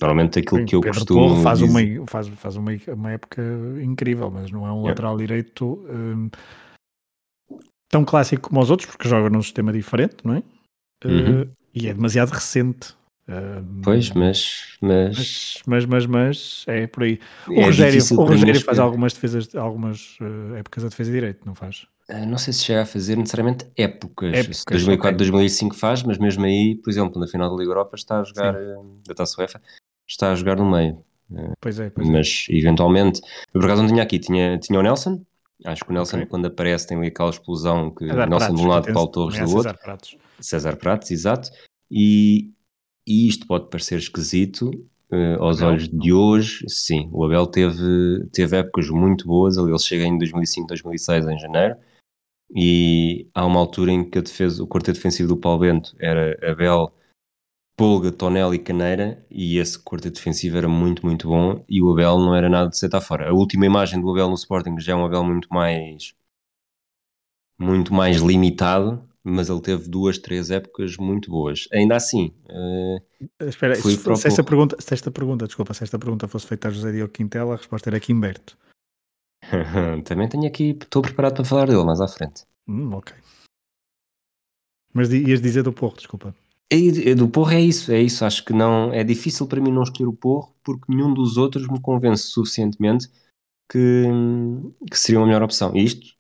normalmente 0.01 0.39
aquilo 0.39 0.61
Sim, 0.61 0.67
que 0.67 0.75
eu 0.75 0.81
Pedro 0.81 0.99
costumo. 0.99 1.29
Porro 1.29 1.43
faz, 1.43 1.59
dizer... 1.61 1.99
uma, 1.99 2.07
faz, 2.07 2.29
faz 2.29 2.57
uma, 2.57 2.73
uma 2.89 3.13
época 3.13 3.43
incrível, 3.83 4.31
mas 4.31 4.51
não 4.51 4.67
é 4.67 4.73
um 4.73 4.83
lateral 4.83 5.17
direito. 5.17 5.85
Um, 5.89 6.31
tão 7.89 8.05
clássico 8.05 8.49
como 8.49 8.61
os 8.61 8.71
outros, 8.71 8.91
porque 8.91 9.09
joga 9.09 9.31
num 9.31 9.43
sistema 9.43 9.73
diferente, 9.73 10.17
não 10.25 10.35
é? 10.35 10.43
Uhum. 11.05 11.43
Uh, 11.43 11.51
e 11.75 11.89
é 11.89 11.95
demasiado 11.95 12.31
recente. 12.31 12.95
Uh, 13.29 13.83
pois, 13.83 14.11
mas 14.11 14.79
mas... 14.81 15.61
mas. 15.67 15.87
mas. 15.87 16.07
mas, 16.07 16.65
é 16.69 16.87
por 16.87 17.03
aí. 17.03 17.19
O 17.49 17.55
é 17.55 17.65
Rogério, 17.65 18.01
o 18.13 18.25
Rogério 18.25 18.61
faz 18.65 18.79
algumas 18.79 19.13
defesas, 19.13 19.55
algumas 19.55 20.17
uh, 20.21 20.55
épocas 20.57 20.85
a 20.85 20.89
defesa 20.89 21.11
de 21.11 21.17
direito, 21.17 21.41
não 21.45 21.55
faz? 21.55 21.87
não 22.29 22.39
sei 22.39 22.53
se 22.53 22.63
chega 22.63 22.83
a 22.83 22.87
fazer 22.87 23.17
necessariamente 23.17 23.67
épocas. 23.77 24.33
épocas 24.33 24.65
2004, 24.71 25.09
okay. 25.09 25.17
2005 25.17 25.75
faz, 25.75 26.05
mas 26.05 26.19
mesmo 26.19 26.45
aí, 26.45 26.77
por 26.77 26.89
exemplo, 26.89 27.21
na 27.21 27.27
final 27.27 27.51
da 27.51 27.57
Liga 27.57 27.71
Europa 27.73 27.97
está 27.97 28.21
a 28.21 28.23
jogar, 28.23 28.55
da 29.05 29.13
Taça 29.13 29.41
UEFA, 29.41 29.61
está 30.07 30.31
a 30.31 30.35
jogar 30.37 30.55
no 30.55 30.71
meio. 30.71 31.05
Pois 31.61 31.81
é, 31.81 31.91
pois 31.91 32.09
é. 32.09 32.11
mas 32.13 32.47
é. 32.49 32.57
eventualmente, 32.57 33.21
eu 33.53 33.61
por 33.61 33.65
acaso 33.65 33.83
não 33.83 33.89
tinha 33.89 34.03
aqui, 34.03 34.19
tinha, 34.19 34.57
tinha 34.59 34.79
o 34.79 34.83
Nelson, 34.83 35.21
Acho 35.65 35.85
que 35.85 35.91
o 35.91 35.95
Nelson, 35.95 36.17
okay. 36.17 36.29
quando 36.29 36.47
aparece, 36.47 36.87
tem 36.87 36.99
ali 36.99 37.09
aquela 37.09 37.31
explosão 37.31 37.91
que 37.91 38.07
César 38.07 38.27
Nelson 38.27 38.39
Pratos, 38.39 38.61
de 38.61 38.67
um 38.67 38.69
lado, 38.69 38.93
Paulo 38.93 39.11
Torres 39.11 39.39
do 39.39 39.57
outro. 39.57 39.63
César 39.63 39.79
Pratos. 39.79 40.17
César 40.41 40.77
Pratos, 40.77 41.11
exato. 41.11 41.51
E, 41.91 42.53
e 43.07 43.29
isto 43.29 43.47
pode 43.47 43.71
parecer 43.71 43.99
esquisito 43.99 44.71
uh, 45.11 45.43
aos 45.43 45.59
Abel. 45.59 45.69
olhos 45.71 45.89
de 45.89 46.13
hoje. 46.13 46.65
Sim, 46.69 47.09
o 47.13 47.25
Abel 47.25 47.47
teve, 47.47 48.29
teve 48.33 48.57
épocas 48.57 48.89
muito 48.91 49.27
boas. 49.27 49.57
Ali 49.57 49.71
ele 49.71 49.79
chega 49.79 50.05
em 50.05 50.19
2005, 50.19 50.67
2006, 50.69 51.27
em 51.27 51.39
janeiro. 51.39 51.77
E 52.55 53.29
há 53.35 53.45
uma 53.45 53.59
altura 53.59 53.91
em 53.91 54.09
que 54.09 54.19
a 54.19 54.23
defesa, 54.23 54.63
o 54.63 54.69
quarteto 54.69 54.99
defensivo 54.99 55.29
do 55.29 55.37
Paulo 55.37 55.61
Bento 55.61 55.97
era 55.99 56.37
Abel, 56.49 56.93
Polga, 57.77 58.11
Tonel 58.11 58.55
e 58.55 58.59
Caneira, 58.59 59.25
e 59.31 59.59
esse 59.59 59.79
quarteto 59.79 60.15
defensivo 60.17 60.57
era 60.57 60.69
muito, 60.69 61.05
muito 61.05 61.29
bom, 61.29 61.63
e 61.69 61.83
o 61.83 61.93
Abel 61.93 62.19
não 62.19 62.35
era 62.35 62.49
nada 62.49 62.71
de 62.71 62.79
ser 62.79 62.91
fora. 63.03 63.29
A 63.29 63.35
última 63.35 63.67
imagem 63.67 64.01
do 64.01 64.11
Abel 64.11 64.29
no 64.29 64.35
Sporting 64.35 64.79
já 64.81 64.93
é 64.93 64.97
um 64.97 65.05
Abel 65.05 65.23
muito 65.25 65.49
mais 65.53 66.15
muito 67.59 67.93
mais 67.93 68.19
limitado, 68.19 69.07
mas 69.23 69.49
ele 69.49 69.61
teve 69.61 69.89
duas, 69.89 70.19
três 70.19 70.51
épocas 70.51 70.97
muito 70.97 71.31
boas. 71.31 71.69
Ainda 71.73 71.97
assim, 71.97 72.33
uh, 72.49 73.47
espera, 73.47 73.75
se, 73.75 73.97
se, 73.97 74.29
esta 74.29 74.45
pergunta, 74.45 74.77
se 74.79 74.95
esta 74.95 75.11
pergunta, 75.11 75.47
desculpa, 75.47 75.75
se 75.75 75.85
esta 75.85 75.99
pergunta 75.99 76.29
fosse 76.29 76.47
feita 76.47 76.69
a 76.69 76.71
José 76.71 76.93
Diogo 76.93 77.13
Quintela, 77.13 77.55
a 77.55 77.57
resposta 77.57 77.91
era 77.91 78.01
Quimberto. 78.01 78.57
Também 80.05 80.29
tenho 80.29 80.47
aqui, 80.47 80.79
estou 80.81 81.03
preparado 81.03 81.35
para 81.35 81.45
falar 81.45 81.67
dele 81.67 81.85
mais 81.85 82.01
à 82.01 82.09
frente. 82.09 82.45
Hum, 82.69 82.93
ok. 82.95 83.15
Mas 84.93 85.13
ias 85.13 85.43
dizer 85.43 85.63
do 85.63 85.73
Porro, 85.73 85.97
desculpa. 85.97 86.35
E, 86.71 87.15
do 87.15 87.29
Porro 87.29 87.53
é 87.53 87.61
isso, 87.61 87.93
é 87.93 88.01
isso. 88.01 88.25
Acho 88.25 88.45
que 88.45 88.53
não 88.53 88.93
é 88.93 89.05
difícil 89.05 89.47
para 89.47 89.61
mim 89.61 89.71
não 89.71 89.83
escolher 89.83 90.09
o 90.09 90.13
Porro 90.13 90.55
porque 90.65 90.85
nenhum 90.89 91.15
dos 91.15 91.37
outros 91.37 91.69
me 91.69 91.81
convence 91.81 92.25
suficientemente 92.25 93.09
que, 93.71 94.05
que 94.91 94.99
seria 94.99 95.21
uma 95.21 95.27
melhor 95.27 95.43
opção. 95.43 95.75
E 95.77 95.85
isto, 95.85 96.17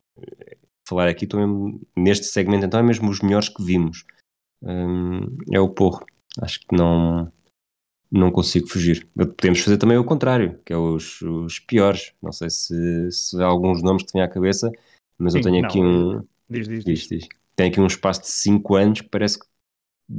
falar 0.88 1.08
aqui 1.08 1.26
também 1.26 1.80
neste 1.96 2.26
segmento, 2.26 2.64
então 2.64 2.80
é 2.80 2.82
mesmo 2.82 3.10
os 3.10 3.20
melhores 3.20 3.48
que 3.48 3.62
vimos. 3.62 4.04
Hum, 4.62 5.36
é 5.52 5.60
o 5.60 5.68
Porro. 5.68 6.04
Acho 6.40 6.60
que 6.60 6.76
não 6.76 7.32
não 8.10 8.30
consigo 8.30 8.68
fugir. 8.68 9.08
Podemos 9.14 9.60
fazer 9.60 9.78
também 9.78 9.98
o 9.98 10.04
contrário, 10.04 10.60
que 10.64 10.72
é 10.72 10.76
os, 10.76 11.20
os 11.22 11.58
piores. 11.58 12.12
Não 12.22 12.32
sei 12.32 12.48
se, 12.50 13.10
se 13.10 13.42
há 13.42 13.46
alguns 13.46 13.82
nomes 13.82 14.04
que 14.04 14.12
tenho 14.12 14.24
à 14.24 14.28
cabeça, 14.28 14.70
mas 15.18 15.32
Sim, 15.32 15.38
eu 15.38 15.44
tenho 15.44 15.64
aqui 15.64 15.80
um. 15.80 16.22
Diz, 16.48 16.68
diz, 16.68 16.84
diz. 16.84 17.08
diz, 17.08 17.28
Tenho 17.56 17.70
aqui 17.70 17.80
um 17.80 17.86
espaço 17.86 18.22
de 18.22 18.28
5 18.28 18.74
anos 18.76 19.00
que 19.00 19.08
parece 19.08 19.38
que 19.38 19.46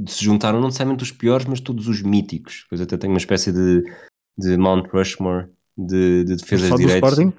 se 0.06 0.24
juntaram 0.24 0.60
não 0.60 0.66
necessariamente 0.66 1.02
os 1.02 1.12
piores, 1.12 1.46
mas 1.46 1.60
todos 1.60 1.88
os 1.88 2.02
míticos. 2.02 2.62
Depois 2.64 2.80
até 2.80 2.96
tenho 2.96 3.12
uma 3.12 3.18
espécie 3.18 3.52
de, 3.52 3.82
de 4.36 4.56
Mount 4.56 4.86
Rushmore 4.92 5.48
de, 5.76 6.24
de 6.24 6.36
defesas 6.36 6.70
de 6.70 6.76
direitos. 6.76 7.12
Sporting? 7.12 7.32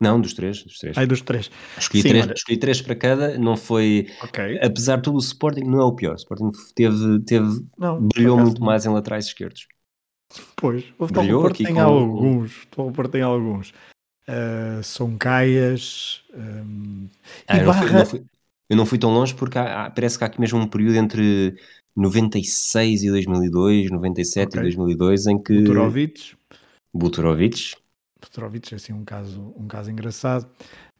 Não, 0.00 0.20
dos 0.20 0.34
três. 0.34 0.64
Dos 0.64 0.78
três. 0.78 0.98
Ai, 0.98 1.06
dos 1.06 1.20
três. 1.20 1.48
Escolhi, 1.78 2.02
Sim, 2.02 2.08
três, 2.08 2.26
escolhi 2.26 2.58
três 2.58 2.82
para 2.82 2.96
cada, 2.96 3.38
não 3.38 3.56
foi. 3.56 4.08
Okay. 4.24 4.58
Apesar 4.60 4.96
de 4.96 5.02
tudo, 5.02 5.16
o 5.16 5.20
Sporting 5.20 5.62
não 5.62 5.80
é 5.80 5.84
o 5.84 5.94
pior. 5.94 6.14
O 6.14 6.16
Sporting 6.16 6.50
teve, 6.74 7.20
teve 7.20 7.64
não, 7.78 8.08
brilhou 8.08 8.36
muito 8.36 8.60
mais 8.60 8.84
em 8.84 8.88
laterais 8.88 9.26
esquerdos. 9.26 9.68
Pois, 10.56 10.84
o 10.98 11.06
Futebol 11.06 11.26
do 11.26 11.40
Porto 11.42 11.62
tem 11.62 11.74
com... 11.74 11.80
alguns. 11.80 12.50
O 12.50 12.54
Futebol 12.54 12.90
do 12.90 12.92
Porto 12.94 13.10
tem 13.12 13.22
alguns. 13.22 13.70
Uh, 14.28 14.82
são 14.82 15.16
Caias. 15.16 16.24
Um, 16.34 17.08
ah, 17.46 17.58
eu, 17.58 17.66
Barra... 17.66 17.80
não 17.80 17.86
fui, 17.86 17.98
não 17.98 18.06
fui, 18.06 18.24
eu, 18.70 18.76
não 18.76 18.86
fui, 18.86 18.98
tão 18.98 19.14
longe 19.14 19.34
porque 19.34 19.58
há, 19.58 19.88
parece 19.90 20.18
que 20.18 20.24
há 20.24 20.26
aqui 20.26 20.40
mesmo 20.40 20.58
um 20.58 20.66
período 20.66 20.96
entre 20.96 21.54
96 21.96 23.04
e 23.04 23.10
2002, 23.10 23.90
97 23.90 24.48
okay. 24.48 24.60
e 24.60 24.62
2002 24.62 25.26
em 25.26 25.42
que. 25.42 25.58
Buturovic. 25.60 26.34
Buturovic. 26.92 27.76
Buturovic 28.20 28.72
é 28.72 28.76
assim 28.76 28.92
um 28.92 29.04
caso, 29.04 29.52
um 29.56 29.66
caso 29.66 29.90
engraçado. 29.90 30.48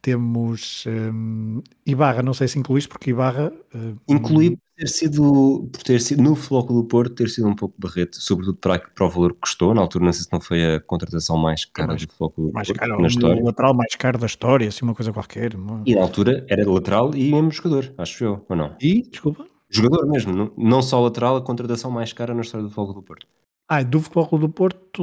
Temos 0.02 0.84
um, 0.88 1.62
Ibarra, 1.86 2.22
não 2.22 2.34
sei 2.34 2.48
se 2.48 2.58
incluíste, 2.58 2.88
porque 2.88 3.10
Ibarra. 3.10 3.52
Uh, 3.72 3.96
Incluí 4.08 4.56
por 4.56 4.58
ter 4.76 4.88
sido, 4.88 5.68
por 5.72 5.82
ter 5.84 6.00
sido 6.00 6.20
no 6.20 6.34
Floco 6.34 6.74
do 6.74 6.82
Porto, 6.82 7.14
ter 7.14 7.28
sido 7.28 7.46
um 7.46 7.54
pouco 7.54 7.76
barreto, 7.78 8.20
sobretudo 8.20 8.56
para, 8.56 8.80
para 8.80 9.06
o 9.06 9.08
valor 9.08 9.32
que 9.32 9.40
custou. 9.42 9.72
Na 9.72 9.80
altura, 9.80 10.06
não 10.06 10.12
sei 10.12 10.24
se 10.24 10.32
não 10.32 10.40
foi 10.40 10.74
a 10.74 10.80
contratação 10.80 11.38
mais 11.38 11.64
cara 11.64 11.88
mais, 11.88 12.04
do 12.04 12.12
Floco 12.12 12.48
do 12.48 12.52
mais 12.52 12.66
Porto 12.66 12.80
caro, 12.80 13.00
na 13.00 13.06
história. 13.06 13.40
O 13.40 13.46
lateral 13.46 13.74
mais 13.74 13.94
caro 13.94 14.18
da 14.18 14.26
história, 14.26 14.66
assim, 14.66 14.84
uma 14.84 14.94
coisa 14.94 15.12
qualquer. 15.12 15.54
Uma... 15.54 15.84
E 15.86 15.94
na 15.94 16.02
altura 16.02 16.44
era 16.50 16.68
lateral 16.68 17.14
e 17.14 17.30
mesmo 17.30 17.52
jogador, 17.52 17.94
acho 17.96 18.24
eu, 18.24 18.44
ou 18.48 18.56
não? 18.56 18.74
E, 18.80 19.02
desculpa? 19.08 19.46
Jogador 19.72 20.06
mesmo, 20.06 20.32
não, 20.32 20.52
não 20.56 20.82
só 20.82 21.00
lateral, 21.00 21.36
a 21.36 21.42
contratação 21.42 21.90
mais 21.90 22.12
cara 22.12 22.34
na 22.34 22.42
história 22.42 22.66
do 22.66 22.70
Floco 22.70 22.92
do 22.92 23.02
Porto. 23.02 23.26
Ah, 23.68 23.82
do 23.82 24.00
Futebol 24.00 24.38
do 24.38 24.48
Porto. 24.50 25.02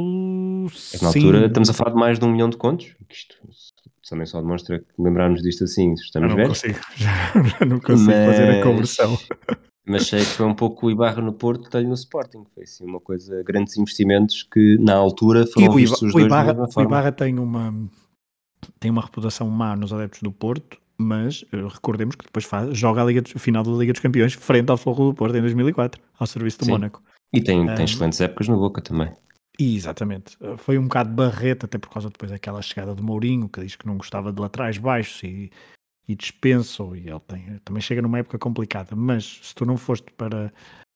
É 0.94 1.02
na 1.02 1.08
altura 1.08 1.48
estamos 1.48 1.70
a 1.70 1.74
falar 1.74 1.90
de 1.92 1.98
mais 1.98 2.20
de 2.20 2.26
um 2.26 2.32
milhão 2.32 2.50
de 2.50 2.58
contos. 2.58 2.96
Isto 3.10 3.36
também 4.08 4.28
só 4.28 4.40
demonstra 4.40 4.80
que 4.80 4.86
lembrarmos 4.98 5.42
disto 5.42 5.64
assim, 5.64 5.94
estamos 5.94 6.30
já 6.34 6.38
não 6.38 6.48
Consigo, 6.48 6.80
já, 6.96 7.66
não 7.66 7.80
consigo 7.80 8.12
mas, 8.12 8.26
fazer 8.28 8.60
a 8.60 8.64
conversão. 8.64 9.18
Mas 9.88 10.06
sei 10.06 10.20
que 10.20 10.26
foi 10.26 10.46
um 10.46 10.54
pouco 10.54 10.86
o 10.86 10.92
Ibarra 10.92 11.20
no 11.20 11.34
Porto, 11.34 11.68
talho 11.68 11.88
no 11.88 11.96
Sporting. 11.96 12.46
Foi 12.54 12.62
assim 12.62 12.86
uma 12.86 13.00
coisa, 13.00 13.42
grandes 13.42 13.76
investimentos 13.76 14.44
que 14.44 14.78
na 14.78 14.94
altura 14.94 15.48
foram 15.48 15.74
e 15.74 15.76
vistos 15.82 16.04
os 16.04 16.14
dois 16.14 16.26
Ibarra, 16.28 16.54
da 16.54 16.54
mesma 16.54 16.72
forma. 16.72 16.88
O 16.88 16.92
Ibarra 16.92 17.12
tem 17.12 17.40
uma, 17.40 17.74
tem 18.80 18.92
uma 18.92 19.02
reputação 19.02 19.50
má 19.50 19.76
nos 19.76 19.92
adeptos 19.92 20.22
do 20.22 20.32
Porto, 20.32 20.78
mas 21.00 21.44
uh, 21.54 21.68
recordemos 21.68 22.16
que 22.16 22.26
depois 22.26 22.44
faz, 22.44 22.78
joga 22.78 23.02
a, 23.02 23.06
Liga, 23.06 23.24
a 23.34 23.40
final 23.40 23.64
da 23.64 23.72
Liga 23.72 23.94
dos 23.94 24.02
Campeões 24.02 24.34
frente 24.34 24.70
ao 24.70 24.78
Fogo 24.78 25.06
do 25.06 25.14
Porto 25.14 25.38
em 25.38 25.42
2004, 25.42 26.02
ao 26.20 26.28
serviço 26.28 26.60
do 26.60 26.66
Sim. 26.66 26.72
Mónaco. 26.72 27.02
E 27.32 27.42
tem, 27.42 27.66
tem 27.68 27.80
um, 27.80 27.84
excelentes 27.86 28.20
épocas 28.20 28.50
no 28.50 28.58
Boca 28.58 28.82
também. 28.82 29.10
Exatamente. 29.58 30.38
Foi 30.58 30.78
um 30.78 30.84
bocado 30.84 31.10
barreto, 31.12 31.66
até 31.66 31.78
por 31.78 31.90
causa 31.90 32.10
depois 32.10 32.32
daquela 32.32 32.62
chegada 32.62 32.94
de 32.94 33.02
Mourinho, 33.02 33.48
que 33.48 33.62
diz 33.62 33.76
que 33.76 33.88
não 33.88 33.98
gostava 33.98 34.32
de 34.32 34.42
laterais 34.42 34.78
baixos 34.78 35.24
e, 35.24 35.52
e 36.08 36.16
dispensou, 36.16 36.96
e 36.96 37.10
ele 37.10 37.20
tem, 37.28 37.60
também 37.64 37.82
chega 37.82 38.02
numa 38.02 38.20
época 38.20 38.38
complicada. 38.38 38.96
Mas 38.96 39.40
se 39.44 39.56
tu 39.56 39.66
não 39.66 39.78
foste 39.78 40.12
para, 40.14 40.52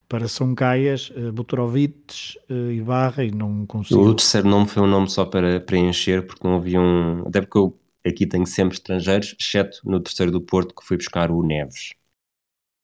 para 0.08 0.28
São 0.28 0.56
Caias, 0.56 1.12
Butorovic 1.34 2.38
uh, 2.50 2.72
e 2.72 2.82
Barra, 2.82 3.24
e 3.24 3.32
não 3.32 3.66
consigo. 3.66 4.02
O 4.02 4.16
terceiro 4.16 4.48
nome 4.48 4.68
foi 4.68 4.82
um 4.82 4.88
nome 4.88 5.10
só 5.10 5.26
para 5.26 5.60
preencher, 5.60 6.26
porque 6.26 6.48
não 6.48 6.56
havia 6.56 6.80
um. 6.80 7.28
Até 7.28 7.42
porque 7.42 7.58
eu 7.58 7.78
aqui 8.06 8.28
tenho 8.28 8.46
sempre 8.46 8.76
estrangeiros, 8.76 9.36
exceto 9.40 9.80
no 9.84 10.00
terceiro 10.00 10.32
do 10.32 10.42
Porto, 10.42 10.76
que 10.76 10.86
foi 10.86 10.98
buscar 10.98 11.32
o 11.32 11.42
Neves. 11.44 11.94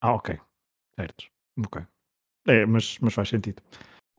Ah, 0.01 0.13
ok. 0.13 0.39
Certo. 0.95 1.25
Ok. 1.65 1.81
É, 2.47 2.65
mas, 2.65 2.97
mas 2.99 3.13
faz 3.13 3.29
sentido. 3.29 3.61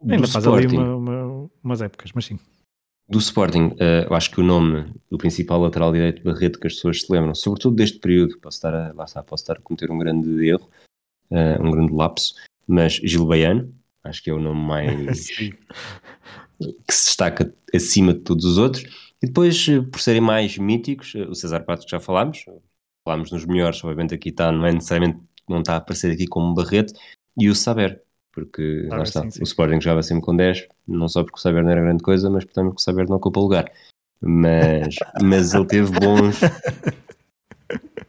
Ainda 0.02 0.26
faz 0.26 0.45
Sporting, 0.45 0.66
ali 0.66 0.76
uma, 0.76 0.97
uma, 0.97 1.50
umas 1.62 1.83
épocas, 1.83 2.12
mas 2.14 2.25
sim. 2.25 2.38
Do 3.09 3.19
Sporting, 3.19 3.75
uh, 3.75 4.07
eu 4.09 4.14
acho 4.14 4.30
que 4.30 4.40
o 4.40 4.45
nome 4.45 4.95
do 5.11 5.19
principal 5.19 5.61
lateral 5.61 5.92
direito 5.92 6.23
Barreto 6.23 6.61
que 6.61 6.69
as 6.69 6.75
pessoas 6.75 7.00
se 7.00 7.12
lembram, 7.12 7.35
sobretudo 7.35 7.75
deste 7.75 7.99
período, 7.99 8.38
posso 8.38 8.59
estar 8.59 8.73
a, 8.73 8.92
lá 8.92 9.04
está, 9.04 9.23
posso 9.23 9.42
estar 9.42 9.54
a 9.54 9.61
cometer 9.61 9.90
um 9.90 9.99
grande 9.99 10.47
erro, 10.47 10.71
uh, 11.30 11.62
um 11.62 11.71
grande 11.71 11.92
lapso, 11.92 12.35
mas 12.66 12.95
Gil 12.95 13.26
Baiano, 13.26 13.75
acho 14.04 14.23
que 14.23 14.30
é 14.30 14.33
o 14.33 14.38
nome 14.38 14.61
mais 14.64 15.26
que 15.26 16.95
se 16.95 17.07
destaca 17.07 17.52
acima 17.75 18.14
de 18.14 18.21
todos 18.21 18.45
os 18.45 18.59
outros. 18.59 19.10
E 19.23 19.27
depois, 19.27 19.67
eh, 19.69 19.83
por 19.83 20.00
serem 20.00 20.21
mais 20.21 20.57
míticos, 20.57 21.15
o 21.15 21.35
César 21.35 21.61
Patos 21.61 21.85
que 21.85 21.91
já 21.91 22.00
falámos, 22.00 22.45
falámos 23.07 23.31
nos 23.31 23.45
melhores, 23.45 23.83
obviamente 23.85 24.15
aqui 24.15 24.31
está, 24.31 24.50
não 24.50 24.67
é 24.67 24.73
necessariamente, 24.73 25.21
não 25.49 25.61
está 25.61 25.75
a 25.75 25.77
aparecer 25.77 26.12
aqui 26.12 26.27
como 26.27 26.55
Barreto, 26.55 26.95
e 27.37 27.49
o 27.49 27.55
Saber, 27.55 28.03
porque 28.33 28.89
ah, 28.91 28.97
lá 28.97 29.03
está, 29.03 29.23
sim, 29.23 29.31
sim. 29.31 29.43
o 29.43 29.45
Sporting 29.45 29.81
jogava 29.81 30.03
sempre 30.03 30.25
com 30.25 30.35
10, 30.35 30.69
não 30.89 31.09
só 31.09 31.23
porque 31.23 31.39
o 31.39 31.41
Saber 31.41 31.62
não 31.62 31.71
era 31.71 31.83
grande 31.83 32.03
coisa, 32.03 32.31
mas 32.31 32.45
também 32.47 32.71
porque 32.71 32.81
o 32.81 32.85
Saber 32.85 33.09
não 33.09 33.17
ocupa 33.17 33.41
lugar. 33.41 33.71
Mas, 34.21 34.97
mas 35.23 35.55
ele 35.55 35.67
teve 35.67 35.91
bons. 35.99 36.41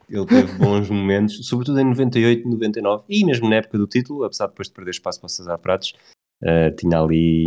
ele 0.09 0.25
teve 0.25 0.53
bons 0.57 0.89
momentos, 0.89 1.45
sobretudo 1.45 1.79
em 1.79 1.85
98, 1.85 2.47
99 2.47 3.03
e 3.09 3.25
mesmo 3.25 3.49
na 3.49 3.57
época 3.57 3.77
do 3.77 3.87
título, 3.87 4.23
apesar 4.23 4.45
de 4.45 4.51
depois 4.51 4.67
de 4.67 4.73
perder 4.73 4.91
espaço 4.91 5.19
para 5.19 5.27
o 5.27 5.29
César 5.29 5.57
Pratos, 5.57 5.93
uh, 6.43 6.75
tinha 6.75 6.99
ali 6.99 7.45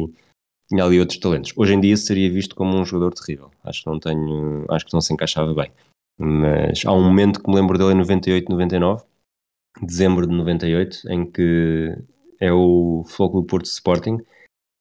tinha 0.74 0.84
ali 0.84 0.98
outros 0.98 1.18
talentos. 1.18 1.52
Hoje 1.56 1.74
em 1.74 1.80
dia 1.80 1.96
seria 1.96 2.30
visto 2.30 2.56
como 2.56 2.76
um 2.76 2.84
jogador 2.84 3.14
terrível. 3.14 3.50
Acho 3.62 3.84
que 3.84 3.86
não 3.86 4.00
tenho, 4.00 4.66
acho 4.68 4.84
que 4.84 4.92
não 4.92 5.00
se 5.00 5.12
encaixava 5.12 5.54
bem. 5.54 5.70
Mas 6.18 6.84
há 6.84 6.92
um 6.92 7.02
momento 7.02 7.40
que 7.40 7.48
me 7.48 7.54
lembro 7.54 7.78
dele 7.78 7.92
em 7.92 7.98
98, 7.98 8.50
99, 8.50 9.04
dezembro 9.82 10.26
de 10.26 10.34
98, 10.34 11.08
em 11.08 11.30
que 11.30 11.96
é 12.40 12.52
o 12.52 13.04
Floco 13.06 13.40
do 13.40 13.46
Porto 13.46 13.66
Sporting, 13.66 14.18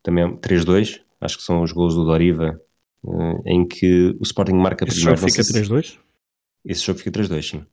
também 0.02 0.36
3-2, 0.38 1.02
acho 1.22 1.38
que 1.38 1.44
são 1.44 1.62
os 1.62 1.72
gols 1.72 1.96
do 1.96 2.06
Doriva, 2.06 2.60
uh, 3.04 3.42
em 3.46 3.66
que 3.68 4.16
o 4.20 4.24
Sporting 4.24 4.54
marca 4.54 4.86
Esse 4.86 4.98
primeiro. 4.98 5.20
Jogo 5.20 5.32
fica 5.32 5.44
3-2? 5.44 6.00
Esse 6.66 6.84
jogo 6.84 7.00
fica 7.00 7.12
3-2, 7.12 7.50
sim. 7.50 7.66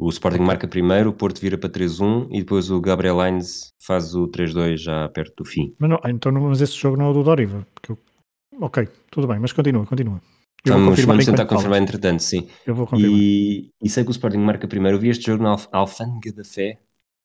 O 0.00 0.08
Sporting 0.08 0.40
marca 0.40 0.66
primeiro, 0.66 1.10
o 1.10 1.12
Porto 1.12 1.38
vira 1.42 1.58
para 1.58 1.68
3-1 1.68 2.28
e 2.30 2.38
depois 2.38 2.70
o 2.70 2.80
Gabriel 2.80 3.18
Hines 3.26 3.70
faz 3.78 4.14
o 4.14 4.26
3-2 4.28 4.78
já 4.78 5.06
perto 5.10 5.34
do 5.36 5.44
fim. 5.44 5.74
Mas, 5.78 5.90
não, 5.90 6.00
então, 6.06 6.32
mas 6.32 6.62
esse 6.62 6.72
jogo 6.72 6.96
não 6.96 7.04
é 7.04 7.08
o 7.10 7.12
do 7.12 7.22
Doriva. 7.22 7.66
Eu... 7.86 7.98
Ok, 8.58 8.88
tudo 9.10 9.26
bem, 9.26 9.38
mas 9.38 9.52
continua, 9.52 9.84
continua. 9.84 10.22
Eu 10.64 10.72
vamos, 10.72 10.96
vou 10.96 11.06
vamos 11.06 11.26
tentar 11.26 11.44
confirmar 11.44 11.76
falas. 11.76 11.82
entretanto, 11.82 12.22
sim. 12.22 12.48
Eu 12.66 12.74
vou 12.74 12.86
confirmar. 12.86 13.18
E, 13.18 13.70
e, 13.82 13.88
sei 13.90 14.02
que 14.02 14.08
o 14.08 14.12
Sporting 14.12 14.38
marca 14.38 14.66
primeiro. 14.66 14.96
Eu 14.96 15.00
vi 15.00 15.10
este 15.10 15.26
jogo 15.26 15.42
na 15.42 15.54
Alfândega 15.70 16.34
da 16.34 16.44
Fé, 16.44 16.78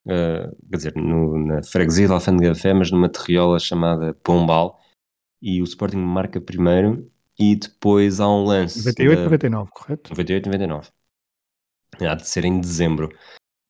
uh, 0.05 0.55
quer 0.70 0.77
dizer, 0.77 0.96
no, 0.98 1.38
na 1.46 1.63
freguesia 1.63 2.08
de 2.08 2.13
Alfândega 2.13 2.50
da 2.50 2.60
Fé, 2.60 2.74
mas 2.74 2.91
numa 2.91 3.08
terriola 3.08 3.58
chamada 3.58 4.13
Pombal, 4.22 4.77
e 5.41 5.62
o 5.62 5.63
Sporting 5.63 5.98
marca 5.98 6.41
primeiro, 6.41 7.10
e 7.39 7.55
depois 7.55 8.20
há 8.20 8.27
um 8.27 8.44
lance. 8.44 8.79
98, 8.79 9.17
da... 9.17 9.24
99, 9.24 9.70
correto? 9.72 10.10
98, 10.10 10.46
99. 10.48 10.89
Há 12.02 12.16
de 12.16 12.28
ser 12.28 12.46
em 12.46 12.60
dezembro. 12.60 13.10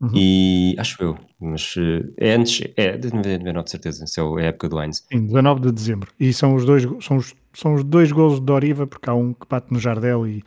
Uhum. 0.02 0.12
E 0.14 0.76
acho 0.78 1.02
eu, 1.02 1.18
mas 1.40 1.76
uh, 1.78 2.14
é 2.18 2.34
antes, 2.34 2.70
é 2.76 2.98
de 2.98 3.14
99 3.14 3.64
de 3.64 3.72
certeza, 3.72 4.04
isso 4.04 4.40
é 4.40 4.44
a 4.44 4.48
época 4.48 4.68
do 4.68 4.82
Heinz. 4.82 5.06
Sim, 5.12 5.26
19 5.26 5.62
de 5.62 5.72
dezembro. 5.72 6.12
E 6.20 6.34
são 6.34 6.54
os 6.54 6.66
dois, 6.66 6.84
são 7.02 7.18
os, 7.18 7.34
são 7.54 7.74
os 7.76 7.84
dois 7.84 8.12
golos 8.12 8.40
de 8.40 8.46
Doriva, 8.46 8.86
porque 8.86 9.10
há 9.10 9.14
um 9.14 9.34
que 9.34 9.48
bate 9.48 9.72
no 9.72 9.80
Jardel 9.80 10.28
e, 10.28 10.44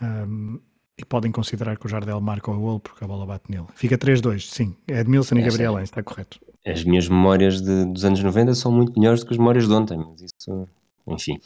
um, 0.00 0.58
e 0.98 1.04
podem 1.04 1.30
considerar 1.30 1.76
que 1.76 1.84
o 1.84 1.88
Jardel 1.90 2.20
marca 2.22 2.50
o 2.50 2.58
gol 2.58 2.80
porque 2.80 3.04
a 3.04 3.06
bola 3.06 3.26
bate 3.26 3.50
nele. 3.50 3.66
Fica 3.74 3.98
3-2, 3.98 4.40
sim. 4.40 4.74
É 4.88 5.00
Edmilson 5.00 5.36
e 5.36 5.42
Gabriel 5.42 5.76
Heinz, 5.76 5.90
está 5.90 6.02
correto. 6.02 6.40
As 6.66 6.82
minhas 6.82 7.06
memórias 7.06 7.60
de, 7.60 7.84
dos 7.84 8.04
anos 8.04 8.22
90 8.22 8.54
são 8.54 8.72
muito 8.72 8.98
melhores 8.98 9.20
do 9.20 9.26
que 9.26 9.34
as 9.34 9.38
memórias 9.38 9.68
de 9.68 9.74
ontem, 9.74 9.98
mas 9.98 10.22
isso, 10.22 10.68
enfim. 11.06 11.38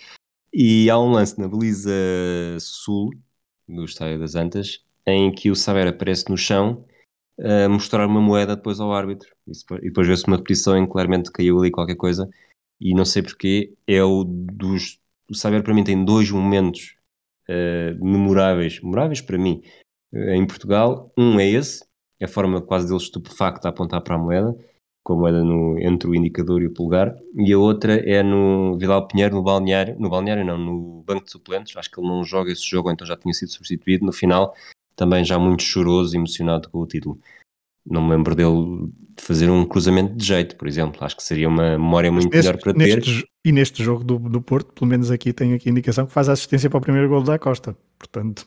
E 0.53 0.89
há 0.89 0.99
um 1.01 1.11
lance 1.11 1.39
na 1.39 1.49
baliza 1.49 1.91
sul 2.61 3.11
do 3.69 3.85
Estádio 3.85 4.21
das 4.21 4.37
Antas 4.37 4.84
em 5.07 5.33
que 5.33 5.51
o 5.51 5.57
Saber 5.57 5.87
aparece 5.89 6.29
no 6.31 6.37
chão 6.37 6.85
a 7.39 7.69
mostrar 7.69 8.07
uma 8.07 8.21
moeda 8.21 8.57
depois 8.57 8.81
ao 8.81 8.93
árbitro. 8.93 9.35
E 9.83 9.89
depois 9.89 10.07
vê-se 10.07 10.27
uma 10.27 10.37
repetição 10.37 10.77
em 10.77 10.87
que 10.87 10.93
claramente 10.93 11.33
caiu 11.33 11.59
ali 11.59 11.71
qualquer 11.71 11.97
coisa. 11.97 12.29
E 12.81 12.95
não 12.95 13.05
sei 13.05 13.23
porquê 13.23 13.75
é 13.87 14.03
o 14.03 14.25
dos 14.25 14.99
o 15.29 15.35
Saber 15.35 15.63
para 15.63 15.75
mim 15.75 15.85
tem 15.85 16.05
dois 16.05 16.31
momentos 16.31 16.97
uh, 17.49 18.05
memoráveis, 18.05 18.81
memoráveis 18.81 19.21
para 19.21 19.39
mim 19.39 19.63
uh, 20.13 20.31
em 20.31 20.47
Portugal, 20.47 21.13
um 21.17 21.41
é 21.41 21.49
esse 21.49 21.85
a 22.23 22.29
forma 22.29 22.61
quase 22.61 22.87
dele 22.87 22.99
estupefacto 22.99 23.67
a 23.67 23.71
apontar 23.71 24.03
para 24.03 24.15
a 24.15 24.19
moeda 24.19 24.57
com 25.03 25.13
a 25.13 25.17
moeda 25.17 25.45
no, 25.45 25.79
entre 25.79 26.09
o 26.09 26.15
indicador 26.15 26.63
e 26.63 26.67
o 26.67 26.73
polegar, 26.73 27.15
e 27.37 27.53
a 27.53 27.59
outra 27.59 27.95
é 28.11 28.23
no 28.23 28.79
Vidal 28.79 29.07
Pinheiro, 29.07 29.35
no 29.35 29.43
balneário, 29.43 29.95
no 29.99 30.09
balneário 30.09 30.47
não, 30.47 30.57
no 30.57 31.03
banco 31.03 31.27
de 31.27 31.31
suplentes, 31.31 31.77
acho 31.77 31.91
que 31.91 32.01
ele 32.01 32.09
não 32.09 32.25
joga 32.25 32.51
esse 32.51 32.67
jogo, 32.67 32.91
então 32.91 33.07
já 33.07 33.15
tinha 33.15 33.35
sido 33.35 33.53
substituído, 33.53 34.07
no 34.07 34.13
final 34.15 34.55
também 34.97 35.25
já 35.25 35.39
muito 35.39 35.63
choroso 35.63 36.15
e 36.15 36.19
emocionado 36.19 36.69
com 36.71 36.79
o 36.79 36.87
título. 36.87 37.19
Não 37.87 38.03
me 38.03 38.11
lembro 38.11 38.35
dele 38.35 38.91
de 39.17 39.23
fazer 39.23 39.51
um 39.51 39.65
cruzamento 39.65 40.15
de 40.15 40.25
jeito, 40.25 40.57
por 40.57 40.67
exemplo, 40.67 41.05
acho 41.05 41.17
que 41.17 41.23
seria 41.23 41.49
uma 41.49 41.73
memória 41.73 42.11
muito 42.11 42.31
neste, 42.31 42.47
melhor 42.47 42.61
para 42.61 42.73
neste, 42.73 43.21
ter. 43.21 43.29
E 43.45 43.53
neste 43.53 43.85
jogo 43.85 44.03
do, 44.03 44.19
do 44.19 44.41
Porto, 44.41 44.73
pelo 44.73 44.89
menos 44.89 45.11
aqui 45.11 45.33
tem 45.33 45.53
aqui 45.53 45.69
indicação 45.69 46.07
que 46.07 46.13
faz 46.13 46.29
a 46.29 46.33
assistência 46.33 46.71
para 46.71 46.79
o 46.79 46.81
primeiro 46.81 47.09
gol 47.09 47.23
da 47.23 47.39
Costa, 47.39 47.77
portanto... 47.99 48.47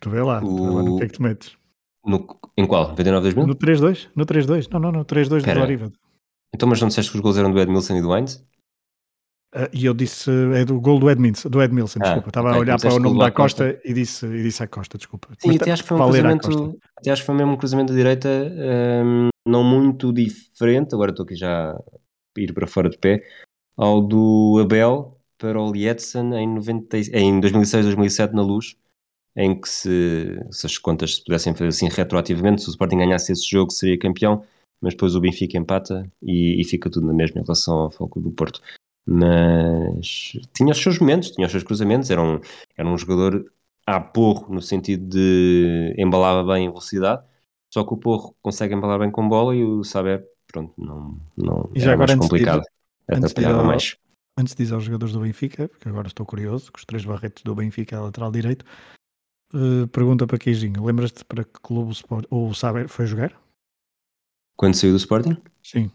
Tu 0.00 0.10
vê 0.10 0.22
lá, 0.22 0.38
o... 0.38 0.56
tu 0.56 0.64
vê 0.64 0.70
lá 0.70 0.82
no 0.82 0.98
que 0.98 1.04
é 1.04 1.06
que 1.08 1.14
tu 1.14 1.22
metes. 1.22 1.56
No, 2.04 2.38
em 2.56 2.66
qual? 2.66 2.88
99 2.90 3.32
2000? 3.32 3.46
No 3.46 3.54
3-2? 3.54 4.08
No 4.14 4.26
3-2. 4.26 4.68
Não, 4.70 4.80
não, 4.80 4.92
no 4.92 5.04
3-2 5.04 5.42
do 5.42 5.54
Doriva. 5.54 5.92
Então, 6.54 6.68
mas 6.68 6.80
não 6.80 6.88
disseste 6.88 7.10
que 7.10 7.16
os 7.16 7.22
gols 7.22 7.38
eram 7.38 7.50
do 7.50 7.58
Edmilson 7.58 7.96
e 7.96 8.02
do 8.02 8.14
Heinz? 8.14 8.44
Uh, 9.54 9.70
e 9.72 9.86
eu 9.86 9.94
disse, 9.94 10.28
é 10.54 10.64
do 10.64 10.80
gol 10.80 10.98
do 10.98 11.08
Edmilson, 11.08 11.48
do 11.48 11.62
Edmilson, 11.62 12.00
ah, 12.00 12.04
desculpa. 12.04 12.28
Estava 12.28 12.48
okay. 12.48 12.58
a 12.58 12.60
olhar 12.60 12.80
para 12.80 12.92
o 12.92 12.98
nome 12.98 13.18
da 13.20 13.30
Costa, 13.30 13.72
Costa, 13.72 13.88
e, 13.88 13.92
disse, 13.92 14.26
e 14.26 14.42
disse 14.42 14.62
a 14.64 14.66
Costa, 14.66 14.98
desculpa. 14.98 15.28
Sim, 15.38 15.48
mas 15.48 15.62
até 15.62 15.70
acho, 15.70 15.82
que 15.82 15.88
foi 15.88 15.96
um 15.96 16.04
cruzamento, 16.04 16.78
até 16.96 17.10
acho 17.12 17.22
que 17.22 17.26
foi 17.26 17.34
mesmo 17.36 17.52
um 17.52 17.56
cruzamento 17.56 17.92
de 17.92 17.98
direita 17.98 18.28
um, 18.28 19.28
não 19.46 19.62
muito 19.62 20.12
diferente, 20.12 20.92
agora 20.92 21.12
estou 21.12 21.24
aqui 21.24 21.36
já 21.36 21.70
a 21.70 22.40
ir 22.40 22.52
para 22.52 22.66
fora 22.66 22.90
de 22.90 22.98
pé, 22.98 23.22
ao 23.76 24.02
do 24.02 24.58
Abel 24.60 25.16
para 25.38 25.60
o 25.60 25.70
Lietzen 25.70 26.34
em, 26.34 26.48
90, 26.48 26.98
em 27.12 27.38
2006, 27.38 27.84
2007 27.84 28.34
na 28.34 28.42
Luz 28.42 28.76
em 29.36 29.60
que 29.60 29.68
se, 29.68 30.38
se 30.50 30.66
as 30.66 30.78
contas 30.78 31.16
se 31.16 31.24
pudessem 31.24 31.52
fazer 31.54 31.68
assim 31.68 31.88
retroativamente, 31.88 32.62
se 32.62 32.68
o 32.68 32.70
Sporting 32.70 32.98
ganhasse 32.98 33.32
esse 33.32 33.48
jogo 33.48 33.70
seria 33.70 33.98
campeão, 33.98 34.44
mas 34.80 34.94
depois 34.94 35.14
o 35.14 35.20
Benfica 35.20 35.58
empata 35.58 36.08
e, 36.22 36.60
e 36.60 36.64
fica 36.64 36.88
tudo 36.88 37.06
na 37.06 37.12
mesma 37.12 37.40
em 37.40 37.44
relação 37.44 37.74
ao 37.78 37.90
foco 37.90 38.20
do 38.20 38.30
Porto. 38.30 38.60
Mas 39.06 40.32
tinha 40.54 40.72
os 40.72 40.82
seus 40.82 40.98
momentos, 40.98 41.30
tinha 41.30 41.46
os 41.46 41.50
seus 41.50 41.62
cruzamentos, 41.62 42.10
era 42.10 42.22
um, 42.22 42.40
era 42.76 42.88
um 42.88 42.96
jogador 42.96 43.52
a 43.86 44.00
porro 44.00 44.52
no 44.52 44.62
sentido 44.62 45.06
de 45.06 45.94
embalava 45.98 46.54
bem 46.54 46.64
em 46.64 46.68
velocidade, 46.68 47.22
só 47.72 47.84
que 47.84 47.92
o 47.92 47.98
porro 47.98 48.34
consegue 48.40 48.74
embalar 48.74 48.98
bem 48.98 49.10
com 49.10 49.28
bola 49.28 49.54
e 49.54 49.62
o 49.62 49.84
Saber, 49.84 50.26
pronto, 50.46 50.72
não, 50.78 51.20
não 51.36 51.70
e 51.74 51.80
já 51.80 51.92
agora 51.92 52.16
mais 52.16 52.20
complicado. 52.20 52.62
Antes 53.10 53.34
de, 53.34 53.42
ir 53.42 53.46
ao, 53.46 53.64
mais. 53.64 53.96
antes 54.38 54.54
de 54.54 54.64
ir 54.64 54.72
aos 54.72 54.84
jogadores 54.84 55.12
do 55.12 55.20
Benfica, 55.20 55.68
porque 55.68 55.88
agora 55.88 56.08
estou 56.08 56.24
curioso, 56.24 56.72
que 56.72 56.78
os 56.78 56.86
três 56.86 57.04
barretos 57.04 57.42
do 57.42 57.54
Benfica 57.54 57.96
é 57.96 57.98
lateral 57.98 58.32
direito, 58.32 58.64
Uh, 59.54 59.86
pergunta 59.86 60.26
para 60.26 60.36
Queijinho: 60.36 60.84
lembras-te 60.84 61.24
para 61.24 61.44
que 61.44 61.60
clube 61.62 61.90
o, 61.90 61.92
Sport, 61.92 62.26
o 62.28 62.52
Saber 62.52 62.88
foi 62.88 63.06
jogar? 63.06 63.40
Quando 64.56 64.74
saiu 64.74 64.92
do 64.92 64.96
Sporting? 64.96 65.36
Sim. 65.62 65.92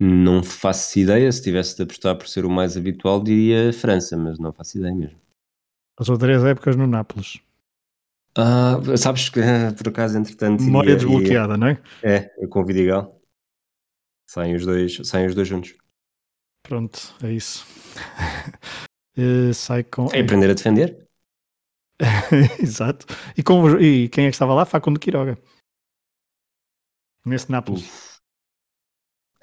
Não 0.00 0.42
faço 0.42 0.98
ideia. 0.98 1.30
Se 1.30 1.42
tivesse 1.42 1.76
de 1.76 1.82
apostar 1.82 2.16
por 2.16 2.26
ser 2.26 2.46
o 2.46 2.50
mais 2.50 2.74
habitual, 2.74 3.22
diria 3.22 3.70
França, 3.70 4.16
mas 4.16 4.38
não 4.38 4.50
faço 4.50 4.78
ideia 4.78 4.94
mesmo. 4.94 5.20
Passou 5.94 6.16
três 6.16 6.42
épocas 6.42 6.74
no 6.74 6.86
Nápoles. 6.86 7.38
Ah, 8.34 8.78
sabes 8.96 9.28
que 9.28 9.40
por 9.76 9.88
acaso, 9.88 10.16
entretanto. 10.16 10.62
Memória 10.62 10.96
desbloqueada, 10.96 11.58
não 11.58 11.66
é? 11.66 11.82
É, 12.02 12.34
eu 12.38 12.48
com 12.48 12.60
o 12.60 12.64
Vidigal. 12.64 13.20
Saem 14.26 14.54
os 14.54 14.64
dois, 14.64 14.96
saem 15.04 15.26
os 15.26 15.34
dois 15.34 15.46
juntos. 15.46 15.74
Pronto, 16.62 17.14
é 17.22 17.32
isso. 17.32 17.66
uh, 19.18 19.52
sai 19.52 19.84
com. 19.84 20.06
É 20.14 20.20
aprender 20.20 20.50
a 20.50 20.54
defender? 20.54 21.06
Exato. 22.58 23.06
E, 23.36 23.42
com, 23.42 23.78
e, 23.78 24.08
quem 24.08 24.24
é 24.24 24.30
que 24.30 24.34
estava 24.34 24.54
lá? 24.54 24.64
Facundo 24.64 24.98
Quiroga. 24.98 25.38
Nesse 27.26 27.50
Nápoles. 27.50 28.09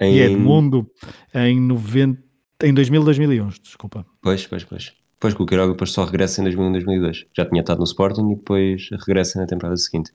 Em... 0.00 0.16
E 0.16 0.20
Edmundo 0.20 0.90
em, 1.34 1.60
90, 1.60 2.22
em 2.62 2.74
2000, 2.74 3.04
2011, 3.04 3.60
desculpa. 3.60 4.06
Pois, 4.22 4.46
pois, 4.46 4.64
pois. 4.64 4.94
Pois 5.20 5.34
que 5.34 5.42
o 5.42 5.46
Quiroga 5.46 5.72
depois 5.72 5.90
só 5.90 6.04
regressa 6.04 6.40
em 6.40 6.44
2001, 6.44 6.72
2002. 6.72 7.26
Já 7.36 7.44
tinha 7.44 7.60
estado 7.60 7.78
no 7.78 7.84
Sporting 7.84 8.30
e 8.30 8.36
depois 8.36 8.88
regressa 9.06 9.40
na 9.40 9.46
temporada 9.46 9.76
seguinte. 9.76 10.12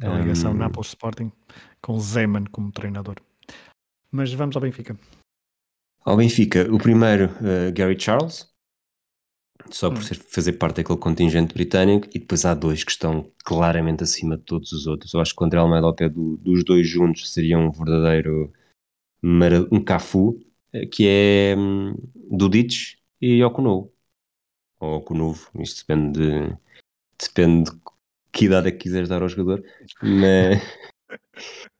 A 0.00 0.18
ligação 0.18 0.52
um... 0.52 0.54
Nápoles 0.54 0.88
Sporting 0.88 1.32
com 1.80 1.98
Zeman 1.98 2.44
como 2.44 2.70
treinador. 2.70 3.16
Mas 4.10 4.32
vamos 4.32 4.54
ao 4.54 4.62
Benfica. 4.62 4.96
Ao 6.04 6.16
Benfica, 6.16 6.72
o 6.72 6.78
primeiro, 6.78 7.26
uh, 7.40 7.72
Gary 7.74 7.98
Charles, 7.98 8.48
só 9.70 9.90
por 9.90 9.98
hum. 9.98 10.02
ser, 10.02 10.14
fazer 10.14 10.52
parte 10.52 10.76
daquele 10.76 10.98
contingente 10.98 11.52
britânico, 11.52 12.06
e 12.14 12.20
depois 12.20 12.44
há 12.44 12.54
dois 12.54 12.84
que 12.84 12.92
estão 12.92 13.28
claramente 13.44 14.04
acima 14.04 14.36
de 14.36 14.44
todos 14.44 14.72
os 14.72 14.86
outros. 14.86 15.12
Eu 15.12 15.20
acho 15.20 15.34
que 15.34 15.42
o 15.42 15.46
André 15.46 15.58
Almeida 15.58 15.86
ao 15.86 15.94
pé 15.94 16.08
do, 16.08 16.36
dos 16.36 16.64
dois 16.64 16.88
juntos 16.88 17.32
seria 17.32 17.58
um 17.58 17.72
verdadeiro 17.72 18.52
um 19.22 19.82
Cafu, 19.82 20.40
eh, 20.72 20.86
que 20.86 21.06
é 21.08 21.54
um, 21.56 21.94
Dudic 22.14 22.96
e 23.20 23.42
Okunovo. 23.42 23.92
Ou 24.80 24.96
Okunovo, 24.96 25.50
isto 25.60 25.80
depende 25.86 26.18
de, 26.18 26.56
depende 27.18 27.70
de 27.70 27.76
que 28.32 28.44
idade 28.44 28.68
é 28.68 28.72
que 28.72 28.78
quiseres 28.78 29.08
dar 29.08 29.22
ao 29.22 29.28
jogador, 29.28 29.64
mas, 30.02 30.60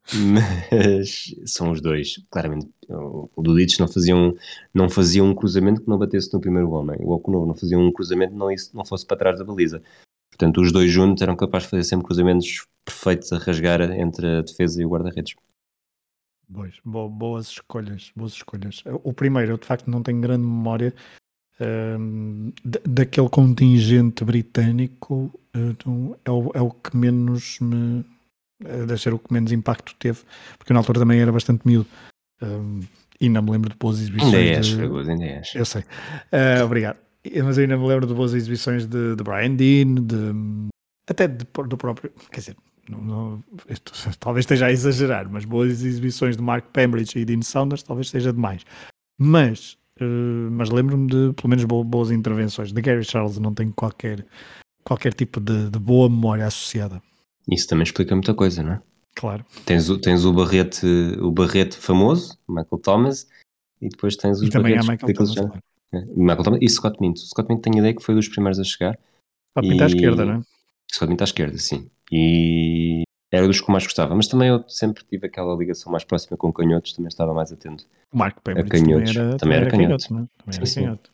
mas 0.14 1.34
são 1.44 1.70
os 1.70 1.82
dois, 1.82 2.24
claramente. 2.30 2.70
O 2.88 3.42
Dudic 3.42 3.78
não 3.78 3.88
fazia, 3.88 4.16
um, 4.16 4.34
não 4.72 4.88
fazia 4.88 5.22
um 5.22 5.34
cruzamento 5.34 5.82
que 5.82 5.88
não 5.88 5.98
batesse 5.98 6.32
no 6.32 6.40
primeiro 6.40 6.70
homem. 6.70 6.98
O 7.00 7.12
Okunovo 7.12 7.46
não 7.46 7.54
fazia 7.54 7.78
um 7.78 7.92
cruzamento 7.92 8.32
que 8.32 8.38
não, 8.38 8.48
não 8.72 8.84
fosse 8.84 9.04
para 9.04 9.18
trás 9.18 9.38
da 9.38 9.44
baliza. 9.44 9.82
Portanto, 10.30 10.60
os 10.60 10.72
dois 10.72 10.90
juntos 10.90 11.22
eram 11.22 11.36
capazes 11.36 11.66
de 11.66 11.70
fazer 11.70 11.84
sempre 11.84 12.06
cruzamentos 12.06 12.66
perfeitos 12.84 13.32
a 13.32 13.38
rasgar 13.38 13.80
entre 13.82 14.38
a 14.38 14.42
defesa 14.42 14.80
e 14.80 14.84
o 14.84 14.88
guarda-redes. 14.88 15.34
Boas, 16.48 16.74
boas 16.84 17.46
escolhas, 17.48 18.12
boas 18.14 18.32
escolhas. 18.32 18.82
O 19.02 19.12
primeiro, 19.12 19.52
eu 19.52 19.58
de 19.58 19.66
facto 19.66 19.90
não 19.90 20.02
tenho 20.02 20.20
grande 20.20 20.44
memória 20.44 20.94
um, 21.60 22.52
daquele 22.84 23.28
contingente 23.28 24.24
britânico, 24.24 25.30
uh, 25.56 26.16
é, 26.24 26.30
o, 26.30 26.50
é 26.54 26.60
o 26.60 26.70
que 26.70 26.96
menos 26.96 27.58
me 27.60 28.04
deve 28.60 28.98
ser 28.98 29.12
o 29.12 29.18
que 29.18 29.32
menos 29.32 29.52
impacto 29.52 29.94
teve, 29.98 30.20
porque 30.56 30.72
na 30.72 30.80
altura 30.80 31.00
também 31.00 31.20
era 31.20 31.32
bastante 31.32 31.66
miúdo. 31.66 31.88
Um, 32.40 32.80
e 33.20 33.28
não 33.28 33.42
me 33.42 33.50
lembro 33.50 33.70
de 33.70 33.76
boas 33.76 33.98
exibições. 33.98 34.34
Ainda 34.34 34.58
és, 34.58 34.66
de... 34.66 35.10
ainda 35.10 35.24
és. 35.24 35.54
Eu 35.54 35.64
sei. 35.64 35.82
Uh, 35.82 36.64
obrigado. 36.64 36.98
Mas 37.44 37.58
ainda 37.58 37.76
me 37.76 37.86
lembro 37.86 38.06
de 38.06 38.14
boas 38.14 38.34
exibições 38.34 38.86
de, 38.86 39.16
de 39.16 39.22
Brian 39.22 39.54
Dean, 39.54 39.94
de, 39.94 40.70
até 41.08 41.26
de, 41.26 41.44
do 41.44 41.76
próprio. 41.76 42.12
Quer 42.30 42.40
dizer, 42.40 42.56
não, 42.88 43.00
não, 43.02 43.44
isto, 43.68 43.92
talvez 44.18 44.44
esteja 44.44 44.66
a 44.66 44.72
exagerar, 44.72 45.28
mas 45.30 45.44
boas 45.44 45.82
exibições 45.82 46.36
de 46.36 46.42
Mark 46.42 46.66
Pembridge 46.72 47.18
e 47.18 47.24
Dean 47.24 47.42
Saunders 47.42 47.82
talvez 47.82 48.10
seja 48.10 48.32
demais. 48.32 48.64
Mas, 49.18 49.78
uh, 50.00 50.50
mas 50.50 50.70
lembro-me 50.70 51.06
de 51.06 51.32
pelo 51.34 51.48
menos 51.48 51.64
boas 51.64 52.10
intervenções. 52.10 52.72
De 52.72 52.80
Gary 52.80 53.04
Charles 53.04 53.38
não 53.38 53.54
tenho 53.54 53.72
qualquer, 53.72 54.26
qualquer 54.84 55.14
tipo 55.14 55.40
de, 55.40 55.70
de 55.70 55.78
boa 55.78 56.08
memória 56.08 56.46
associada. 56.46 57.02
Isso 57.50 57.68
também 57.68 57.84
explica 57.84 58.14
muita 58.14 58.34
coisa, 58.34 58.62
não 58.62 58.72
é? 58.72 58.82
Claro. 59.14 59.44
Tens, 59.64 59.88
o, 59.88 59.98
tens 59.98 60.24
o 60.24 60.32
Barrete, 60.32 60.86
o 61.20 61.30
Barrete 61.30 61.76
famoso, 61.76 62.38
Michael 62.46 62.78
Thomas, 62.82 63.26
e 63.80 63.88
depois 63.88 64.14
tens 64.16 64.40
os 64.40 64.48
e 64.48 64.50
também 64.50 64.76
há 64.76 64.80
Michael 64.80 65.14
Thomas, 65.14 65.34
claro. 65.34 65.62
é, 65.92 66.04
Michael 66.14 66.42
Thomas 66.42 66.60
e 66.62 66.68
Scott 66.68 67.00
Minto. 67.00 67.20
Scott 67.20 67.48
Minto 67.48 67.62
tenho 67.62 67.78
ideia 67.78 67.94
que 67.94 68.02
foi 68.02 68.14
dos 68.14 68.28
primeiros 68.28 68.58
a 68.58 68.64
chegar. 68.64 68.98
Scott 69.52 69.68
Minto 69.68 69.82
à 69.82 69.86
esquerda, 69.86 70.24
não 70.24 70.34
é? 70.34 70.42
Scott 70.92 71.08
Minto 71.08 71.22
à 71.22 71.24
esquerda, 71.24 71.58
sim. 71.58 71.90
E 72.10 73.02
era 73.32 73.46
dos 73.46 73.60
que 73.60 73.68
eu 73.68 73.72
mais 73.72 73.84
gostava, 73.84 74.14
mas 74.14 74.28
também 74.28 74.48
eu 74.48 74.64
sempre 74.68 75.04
tive 75.04 75.26
aquela 75.26 75.54
ligação 75.56 75.90
mais 75.90 76.04
próxima 76.04 76.36
com 76.36 76.52
canhotos, 76.52 76.92
também 76.92 77.08
estava 77.08 77.34
mais 77.34 77.52
atento. 77.52 77.84
O 78.12 78.18
Marco 78.18 78.40
Pembridge 78.42 78.68
também 78.70 79.02
era, 79.02 79.36
também 79.36 79.56
era, 79.58 79.70
canhoto. 79.70 80.08
canhoto 80.08 80.30
é? 80.38 80.42
também 80.42 80.66
sim, 80.66 80.80
era 80.80 80.86
canhoto. 80.86 81.10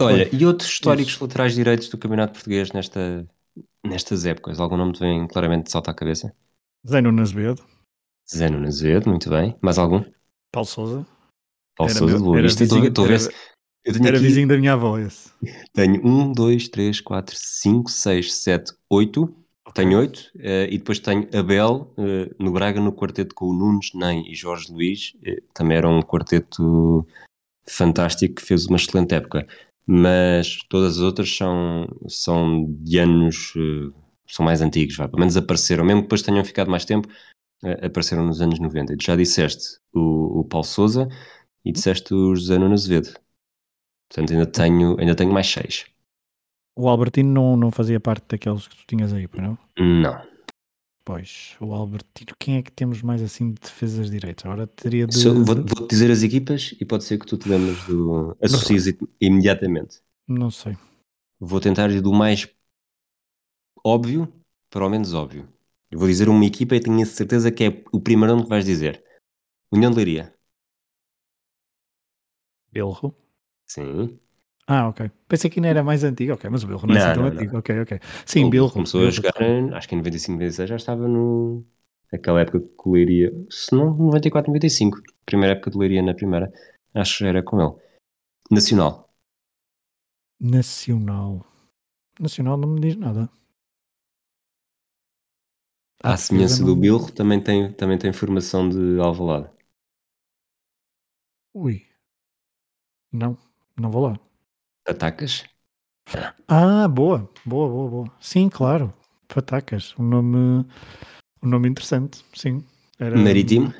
Olha, 0.00 0.24
bem. 0.26 0.40
e 0.40 0.46
outros 0.46 0.68
históricos 0.68 1.14
Isso. 1.14 1.24
laterais 1.24 1.54
direitos 1.54 1.88
do 1.88 1.98
Campeonato 1.98 2.34
Português 2.34 2.70
nesta, 2.72 3.26
nestas 3.84 4.24
épocas? 4.24 4.60
Algum 4.60 4.76
nome 4.76 4.92
te 4.92 5.00
vem 5.00 5.26
claramente 5.26 5.64
de 5.64 5.72
salta 5.72 5.90
à 5.90 5.94
cabeça? 5.94 6.32
Zé 6.86 7.00
Nunes 7.00 7.30
Azevedo. 7.30 7.64
Zé 8.32 8.48
Nunes 8.48 8.76
Azevedo, 8.76 9.08
muito 9.08 9.28
bem. 9.28 9.56
Mais 9.60 9.78
algum? 9.78 10.04
Paulo 10.52 10.66
Souza. 10.66 11.06
Paulo 11.76 11.92
Sousa, 11.92 12.18
Boa 12.18 12.40
Vista. 12.40 12.62
Estou 12.62 13.04
a 13.04 13.08
ver 13.08 13.20
se... 13.20 13.30
Eu 13.84 13.92
tenho 13.94 14.06
era 14.06 14.16
aqui... 14.16 14.26
vizinho 14.26 14.48
da 14.48 14.56
minha 14.56 14.74
avó 14.74 14.98
esse. 14.98 15.30
Tenho 15.72 16.06
1, 16.06 16.32
2, 16.32 16.68
3, 16.68 17.00
4, 17.00 17.36
5, 17.36 17.90
6, 17.90 18.34
7, 18.34 18.72
8. 18.88 19.34
Tenho 19.74 19.98
oito, 19.98 20.18
uh, 20.36 20.66
e 20.68 20.78
depois 20.78 20.98
tenho 20.98 21.28
Abel 21.32 21.94
uh, 21.96 22.34
no 22.42 22.52
Braga 22.52 22.80
no 22.80 22.92
quarteto 22.92 23.34
com 23.34 23.46
o 23.46 23.52
Nunes, 23.52 23.92
Nem 23.94 24.30
e 24.30 24.34
Jorge 24.34 24.72
Luís. 24.72 25.12
Uh, 25.24 25.40
também 25.54 25.76
era 25.76 25.88
um 25.88 26.02
quarteto 26.02 27.06
fantástico 27.68 28.36
que 28.36 28.42
fez 28.42 28.66
uma 28.66 28.76
excelente 28.76 29.14
época. 29.14 29.46
Mas 29.86 30.58
todas 30.68 30.96
as 30.96 31.00
outras 31.00 31.36
são, 31.36 31.86
são 32.08 32.66
de 32.80 32.98
anos, 32.98 33.54
são 34.26 34.44
mais 34.44 34.60
antigos, 34.60 34.96
vai. 34.96 35.08
pelo 35.08 35.18
menos 35.18 35.36
apareceram, 35.36 35.84
mesmo 35.84 36.02
que 36.02 36.06
depois 36.06 36.22
tenham 36.22 36.44
ficado 36.44 36.70
mais 36.70 36.84
tempo, 36.84 37.08
apareceram 37.82 38.24
nos 38.24 38.40
anos 38.40 38.60
90. 38.60 38.96
Já 39.00 39.16
disseste 39.16 39.78
o, 39.92 40.40
o 40.40 40.44
Paulo 40.44 40.64
Souza 40.64 41.08
e 41.64 41.72
disseste 41.72 42.14
o 42.14 42.36
José 42.36 42.56
Nuno 42.56 42.74
Azevedo. 42.74 43.10
Portanto, 44.10 44.32
ainda 44.32 44.46
tenho, 44.46 44.98
ainda 44.98 45.14
tenho 45.14 45.32
mais 45.32 45.46
seis. 45.46 45.86
O 46.76 46.88
Albertino 46.88 47.32
não, 47.32 47.56
não 47.56 47.70
fazia 47.70 48.00
parte 48.00 48.24
daqueles 48.28 48.66
que 48.66 48.76
tu 48.76 48.84
tinhas 48.86 49.12
aí, 49.12 49.28
não? 49.38 49.56
Não. 49.78 50.20
Pois, 51.04 51.56
o 51.60 51.72
Albertino, 51.72 52.34
quem 52.38 52.56
é 52.56 52.62
que 52.62 52.72
temos 52.72 53.02
mais 53.02 53.22
assim 53.22 53.52
de 53.52 53.60
defesas 53.60 54.10
direitas? 54.10 54.44
Agora 54.44 54.66
teria 54.66 55.06
de. 55.06 55.16
Vou-te 55.28 55.74
vou 55.74 55.86
dizer 55.88 56.10
as 56.10 56.22
equipas 56.22 56.74
e 56.80 56.84
pode 56.84 57.04
ser 57.04 57.18
que 57.18 57.26
tu 57.26 57.38
te 57.38 57.48
lembres 57.48 57.84
do. 57.84 58.36
Associes 58.42 58.96
imediatamente. 59.20 60.00
Não 60.26 60.50
sei. 60.50 60.76
Vou 61.38 61.60
tentar 61.60 61.90
ir 61.90 62.00
do 62.00 62.12
mais 62.12 62.48
óbvio 63.84 64.32
para 64.68 64.86
o 64.86 64.90
menos 64.90 65.14
óbvio. 65.14 65.48
Eu 65.90 65.98
vou 65.98 66.08
dizer 66.08 66.28
uma 66.28 66.44
equipa 66.44 66.76
e 66.76 66.80
tenho 66.80 67.02
a 67.02 67.06
certeza 67.06 67.50
que 67.50 67.64
é 67.64 67.84
o 67.92 68.00
primeiro 68.00 68.32
nome 68.32 68.44
que 68.44 68.50
vais 68.50 68.64
dizer. 68.64 69.04
União 69.72 69.90
de 69.90 69.96
Leiria. 69.96 70.34
Belro. 72.72 73.14
Sim. 73.70 74.18
Ah, 74.66 74.88
ok. 74.88 75.08
Pensei 75.28 75.48
que 75.48 75.60
ainda 75.60 75.68
era 75.68 75.84
mais 75.84 76.02
antigo, 76.02 76.32
ok, 76.32 76.50
mas 76.50 76.64
o 76.64 76.66
Bilro 76.66 76.88
não, 76.88 76.96
é 76.96 76.98
assim 76.98 77.14
tão 77.14 77.24
antigo, 77.26 77.58
ok, 77.58 77.80
ok. 77.82 78.00
Sim, 78.26 78.44
o 78.46 78.50
Bilro. 78.50 78.72
Começou 78.72 79.06
a 79.06 79.10
jogar, 79.10 79.32
acho 79.74 79.88
que 79.88 79.94
em 79.94 79.98
95, 79.98 80.32
96 80.32 80.68
já 80.68 80.76
estava 80.76 81.06
no. 81.06 81.64
Aquela 82.12 82.40
época 82.40 82.58
que 82.58 82.88
o 82.88 82.92
Leiria, 82.92 83.32
se 83.48 83.72
não, 83.72 83.94
94, 83.94 84.50
95. 84.50 85.00
Primeira 85.24 85.54
época 85.54 85.70
de 85.70 85.78
Leiria 85.78 86.02
na 86.02 86.14
primeira, 86.14 86.52
acho 86.92 87.18
que 87.18 87.24
era 87.24 87.44
com 87.44 87.60
ele. 87.60 87.72
Nacional. 88.50 89.08
Nacional. 90.40 91.46
Nacional 92.18 92.56
não 92.56 92.70
me 92.70 92.80
diz 92.80 92.96
nada. 92.96 93.30
À 96.02 96.16
semelhança 96.16 96.64
do 96.64 96.74
Bilro, 96.74 97.12
também 97.12 97.40
tem, 97.40 97.72
também 97.72 97.96
tem 97.96 98.12
formação 98.12 98.68
de 98.68 98.98
Alvalade. 98.98 99.48
Ui. 101.54 101.86
Não, 103.12 103.36
não 103.80 103.90
vou 103.90 104.08
lá. 104.08 104.20
Patacas? 104.84 105.44
Ah, 106.48 106.88
boa, 106.88 107.30
boa, 107.44 107.68
boa, 107.68 107.90
boa. 107.90 108.12
Sim, 108.20 108.48
claro. 108.48 108.92
Patacas, 109.32 109.94
um 109.98 110.02
nome, 110.02 110.66
um 111.42 111.48
nome 111.48 111.68
interessante, 111.68 112.24
sim. 112.34 112.64
Era, 112.98 113.16
Marítimo? 113.16 113.72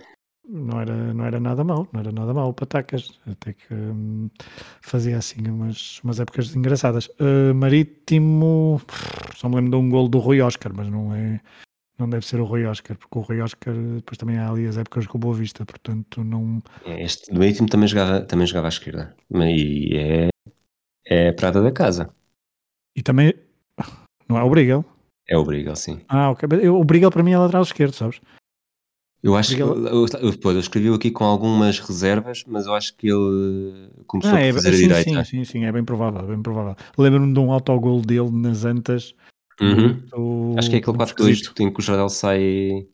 Não 0.48 0.80
era, 0.80 1.14
não 1.14 1.24
era 1.24 1.38
nada 1.38 1.62
mal, 1.62 1.86
não 1.92 2.00
era 2.00 2.12
nada 2.12 2.32
mal, 2.32 2.52
Patacas. 2.54 3.18
Até 3.26 3.52
que 3.52 3.74
hum, 3.74 4.30
fazia 4.80 5.18
assim 5.18 5.46
umas, 5.48 6.00
umas 6.02 6.18
épocas 6.20 6.54
engraçadas. 6.54 7.08
Uh, 7.20 7.54
Marítimo, 7.54 8.80
só 9.36 9.48
me 9.48 9.56
lembro 9.56 9.70
de 9.70 9.76
um 9.76 9.90
gol 9.90 10.08
do 10.08 10.18
Rui 10.18 10.40
Oscar, 10.40 10.72
mas 10.74 10.88
não 10.88 11.14
é, 11.14 11.40
não 12.00 12.08
deve 12.08 12.26
ser 12.26 12.40
o 12.40 12.44
Rui 12.44 12.64
Oscar, 12.64 12.96
porque 12.96 13.18
o 13.18 13.20
Rui 13.20 13.40
Oscar 13.40 13.74
depois 13.74 14.16
também 14.16 14.38
há 14.38 14.50
ali 14.50 14.66
as 14.66 14.76
épocas 14.76 15.06
com 15.06 15.18
Boa 15.18 15.34
Vista, 15.34 15.64
portanto 15.64 16.24
não. 16.24 16.62
É, 16.84 17.02
este 17.02 17.32
do 17.32 17.38
Marítimo 17.38 17.68
também 17.68 17.86
jogava, 17.86 18.22
também 18.22 18.46
jogava 18.46 18.68
à 18.68 18.70
esquerda. 18.70 19.14
E 19.32 19.96
é, 19.96 20.28
é 21.04 21.32
prata 21.32 21.62
da 21.62 21.70
casa. 21.70 22.10
E 22.96 23.02
também. 23.02 23.34
Não 24.28 24.38
é 24.38 24.42
o 24.42 24.50
Brigel? 24.50 24.84
É 25.28 25.36
o 25.36 25.44
Brigel, 25.44 25.76
sim. 25.76 26.00
Ah, 26.08 26.30
ok. 26.30 26.48
O 26.68 26.84
Brigel 26.84 27.10
para 27.10 27.22
mim 27.22 27.32
é 27.32 27.38
lateral 27.38 27.62
esquerdo, 27.62 27.92
sabes? 27.92 28.20
Eu 29.22 29.36
acho 29.36 29.50
Brigel... 29.50 29.74
que. 29.74 29.88
Eu, 30.16 30.30
eu, 30.30 30.52
eu 30.52 30.60
escrevi 30.60 30.92
aqui 30.94 31.10
com 31.10 31.24
algumas 31.24 31.78
reservas, 31.78 32.44
mas 32.46 32.66
eu 32.66 32.74
acho 32.74 32.96
que 32.96 33.08
ele 33.08 33.90
começou 34.06 34.34
ah, 34.34 34.40
é, 34.40 34.50
a 34.50 34.54
fazer 34.54 34.72
sim, 34.72 34.84
a 34.84 34.88
direita. 34.88 35.24
Sim, 35.24 35.24
sim, 35.24 35.44
sim, 35.44 35.64
é 35.64 35.72
bem 35.72 35.84
provável, 35.84 36.26
bem 36.26 36.40
provável. 36.40 36.74
Lembro-me 36.96 37.34
de 37.34 37.38
um 37.38 37.52
autogol 37.52 38.00
dele 38.00 38.30
nas 38.30 38.64
Antas 38.64 39.14
Uhum. 39.60 40.56
Acho 40.56 40.70
que 40.70 40.76
é 40.76 40.78
aquele 40.78 40.96
4-2 40.96 41.60
em 41.60 41.72
que 41.72 41.80
o 41.80 41.82
Jardel 41.82 42.08
sai 42.08 42.88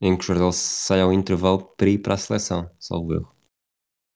em 0.00 0.16
que 0.16 0.24
o 0.24 0.26
Jardel 0.26 0.52
sai 0.52 1.00
ao 1.00 1.12
intervalo 1.12 1.64
para 1.76 1.88
ir 1.88 1.98
para 1.98 2.14
a 2.14 2.18
seleção, 2.18 2.70
salvo 2.78 3.14
erro. 3.14 3.34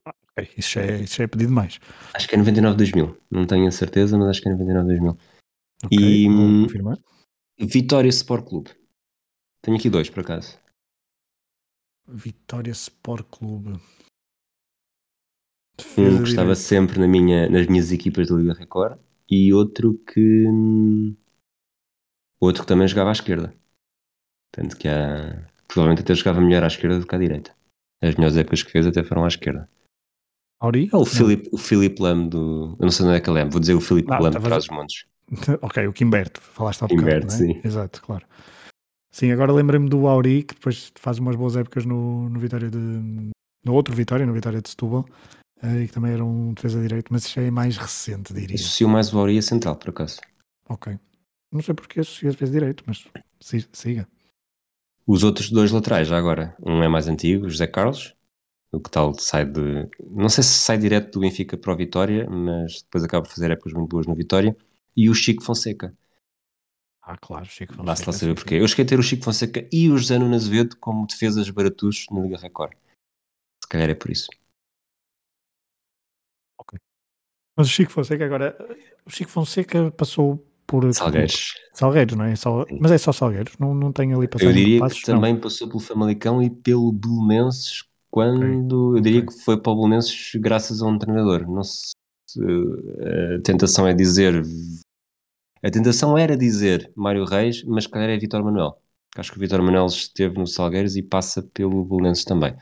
Ah, 0.07 0.14
okay. 0.33 0.49
isso, 0.57 0.73
já 0.73 0.83
é, 0.83 1.01
isso 1.01 1.16
já 1.16 1.25
é 1.25 1.27
pedido 1.27 1.53
mais. 1.53 1.81
Acho 2.14 2.29
que 2.29 2.35
é 2.35 2.38
99-2000, 2.38 3.16
não 3.31 3.47
tenho 3.47 3.66
a 3.66 3.71
certeza, 3.71 4.16
mas 4.18 4.29
acho 4.29 4.42
que 4.42 4.49
é 4.49 4.53
99-2000. 4.53 5.18
Okay, 5.85 5.99
e 5.99 6.29
hum, 6.29 6.64
confirmar. 6.64 6.99
Vitória 7.59 8.09
Sport 8.09 8.49
Clube. 8.49 8.71
Tenho 9.62 9.77
aqui 9.77 9.88
dois, 9.88 10.11
por 10.11 10.21
acaso. 10.21 10.59
Vitória 12.07 12.73
Sport 12.73 13.27
Clube. 13.31 13.81
Um 15.97 16.23
que 16.23 16.31
estava 16.31 16.55
sempre 16.55 16.99
na 16.99 17.07
minha, 17.07 17.49
nas 17.49 17.66
minhas 17.66 17.92
equipas 17.92 18.29
da 18.29 18.35
Liga 18.35 18.53
Record 18.53 18.99
e 19.31 19.53
outro 19.53 19.94
que 20.12 20.47
hum, 20.49 21.16
Outro 22.40 22.62
que 22.62 22.68
também 22.68 22.87
jogava 22.88 23.11
à 23.11 23.12
esquerda. 23.12 23.55
Tanto 24.53 24.77
que 24.77 24.88
há. 24.88 25.46
Provavelmente 25.66 26.03
até 26.03 26.14
jogava 26.14 26.40
melhor 26.40 26.64
à 26.64 26.66
esquerda 26.66 26.98
do 26.98 27.07
que 27.07 27.14
à 27.14 27.18
direita. 27.18 27.55
As 28.03 28.14
melhores 28.14 28.37
épocas 28.37 28.62
que 28.62 28.70
fez 28.70 28.87
até 28.87 29.03
foram 29.03 29.24
à 29.24 29.29
esquerda. 29.29 29.68
Auri? 30.61 30.88
É 30.92 30.96
o 30.96 31.05
Filipe, 31.05 31.51
o 31.53 32.03
Lam 32.03 32.29
do. 32.29 32.77
Eu 32.79 32.85
não 32.85 32.90
sei 32.90 33.07
onde 33.07 33.16
é 33.16 33.20
que 33.20 33.31
ele 33.31 33.40
é, 33.40 33.44
vou 33.44 33.61
dizer 33.61 33.74
o 33.74 33.81
Filipe 33.81 34.12
ah, 34.12 34.18
Lam 34.18 34.31
de 34.31 34.40
Trás 34.40 34.64
os 34.64 34.70
Montes. 34.70 35.07
ok, 35.62 35.87
o 35.87 35.92
Kimberto, 35.92 36.40
falaste 36.40 36.83
há 36.83 36.87
bocado. 36.87 37.03
Kimberto, 37.03 37.27
é? 37.27 37.37
sim. 37.37 37.61
Exato, 37.62 38.03
claro. 38.03 38.27
Sim, 39.11 39.31
agora 39.31 39.53
lembrei-me 39.53 39.88
do 39.88 40.07
Auri, 40.07 40.42
que 40.42 40.55
depois 40.55 40.92
faz 40.96 41.18
umas 41.18 41.37
boas 41.37 41.57
épocas 41.57 41.85
no, 41.85 42.29
no 42.29 42.38
Vitória 42.38 42.70
de. 42.70 42.79
No 42.79 43.74
outro 43.74 43.94
Vitória, 43.94 44.24
no 44.24 44.33
Vitória 44.33 44.62
de 44.62 44.68
Setúbal, 44.68 45.07
eh, 45.62 45.83
e 45.83 45.87
que 45.88 45.92
também 45.92 46.12
era 46.12 46.24
um 46.24 46.55
defesa 46.55 46.81
direito, 46.81 47.12
mas 47.12 47.24
isso 47.24 47.38
é 47.40 47.51
mais 47.51 47.77
recente, 47.77 48.33
diria. 48.33 48.55
Associo 48.55 48.88
mais 48.88 49.12
o 49.12 49.18
Auri 49.18 49.38
a 49.38 49.42
central, 49.42 49.77
por 49.77 49.90
acaso. 49.90 50.20
Ok. 50.68 50.98
Não 51.50 51.62
sei 51.62 51.74
porque 51.74 52.00
associas 52.00 52.37
fez 52.37 52.50
direito, 52.50 52.84
mas 52.87 53.06
siga. 53.72 54.06
Os 55.06 55.24
outros 55.24 55.50
dois 55.50 55.70
laterais, 55.72 56.06
já 56.06 56.18
agora, 56.18 56.54
um 56.61 56.82
é 56.82 56.88
mais 56.88 57.08
antigo, 57.08 57.48
José 57.48 57.66
Carlos, 57.66 58.14
o 58.70 58.78
que 58.78 58.90
tal 58.90 59.14
sai 59.14 59.46
de. 59.46 59.88
Não 60.11 60.28
sei 60.28 60.44
se 60.44 60.58
sai 60.58 60.76
direto 60.76 61.12
do 61.12 61.20
Benfica 61.20 61.56
para 61.56 61.72
o 61.72 61.76
Vitória, 61.76 62.28
mas 62.28 62.82
depois 62.82 63.02
acaba 63.02 63.26
de 63.26 63.32
fazer 63.32 63.50
épocas 63.50 63.72
muito 63.72 63.88
boas 63.88 64.06
no 64.06 64.14
Vitória. 64.14 64.54
E 64.94 65.08
o 65.08 65.14
Chico 65.14 65.42
Fonseca. 65.42 65.96
Ah, 67.00 67.16
claro, 67.16 67.46
Chico 67.46 67.72
Fonseca. 67.72 67.87
Basta 67.87 68.11
lá 68.11 68.12
saber 68.12 68.34
porquê. 68.34 68.56
Eu 68.56 68.68
cheguei 68.68 68.84
a 68.84 68.88
ter 68.88 68.98
o 68.98 69.02
Chico 69.02 69.24
Fonseca 69.24 69.66
e 69.72 69.88
o 69.88 69.96
José 69.96 70.18
Nunes 70.18 70.42
Azevedo 70.42 70.76
como 70.76 71.06
defesas 71.06 71.48
baratos 71.48 72.04
na 72.11 72.20
Liga 72.20 72.37
Record. 72.37 72.74
Se 73.62 73.68
calhar 73.68 73.88
é 73.88 73.94
por 73.94 74.11
isso. 74.11 74.28
Ok. 76.61 76.78
Mas 77.56 77.68
o 77.68 77.70
Chico 77.70 77.92
Fonseca 77.92 78.26
agora. 78.26 78.54
O 79.06 79.11
Chico 79.11 79.30
Fonseca 79.30 79.90
passou 79.92 80.46
por 80.68 80.94
Salgueiros. 80.94 81.54
Salgueiros, 81.72 82.14
não 82.14 82.26
é? 82.26 82.37
Sal... 82.37 82.66
Mas 82.78 82.92
é 82.92 82.98
só 82.98 83.11
Salgueiros, 83.11 83.54
não, 83.59 83.74
não 83.74 83.90
tem 83.90 84.12
ali 84.12 84.28
passagem 84.28 84.50
Eu 84.50 84.54
diria 84.54 84.81
passos, 84.81 85.00
que 85.00 85.07
também 85.07 85.33
não. 85.33 85.40
passou 85.40 85.66
pelo 85.66 85.81
Famalicão 85.81 86.42
e 86.42 86.50
pelo 86.50 86.92
Belenenses 86.92 87.85
quando 88.11 88.90
okay. 88.90 88.98
eu 88.98 89.02
diria 89.02 89.22
okay. 89.22 89.35
que 89.35 89.44
foi 89.44 89.61
para 89.61 89.72
o 89.72 89.76
Belenenses 89.76 90.33
graças 90.35 90.83
a 90.83 90.87
um 90.87 90.98
treinador. 90.98 91.50
Não 91.50 91.64
se 91.64 91.92
a 92.37 93.40
tentação 93.42 93.88
é 93.88 93.94
dizer 93.94 94.42
a 95.62 95.70
tentação 95.70 96.16
era 96.16 96.37
dizer 96.37 96.92
Mário 96.94 97.24
Reis, 97.24 97.64
mas 97.64 97.87
calhar 97.87 98.11
é 98.11 98.18
Vitor 98.18 98.44
Manuel. 98.44 98.78
Acho 99.16 99.33
que 99.33 99.38
o 99.38 99.40
Vitor 99.40 99.62
Manuel 99.62 99.87
esteve 99.87 100.38
no 100.38 100.46
Salgueiros 100.46 100.96
e 100.96 101.02
passa 101.02 101.42
pelo 101.42 101.85
Belenenses 101.85 102.24
também. 102.24 102.54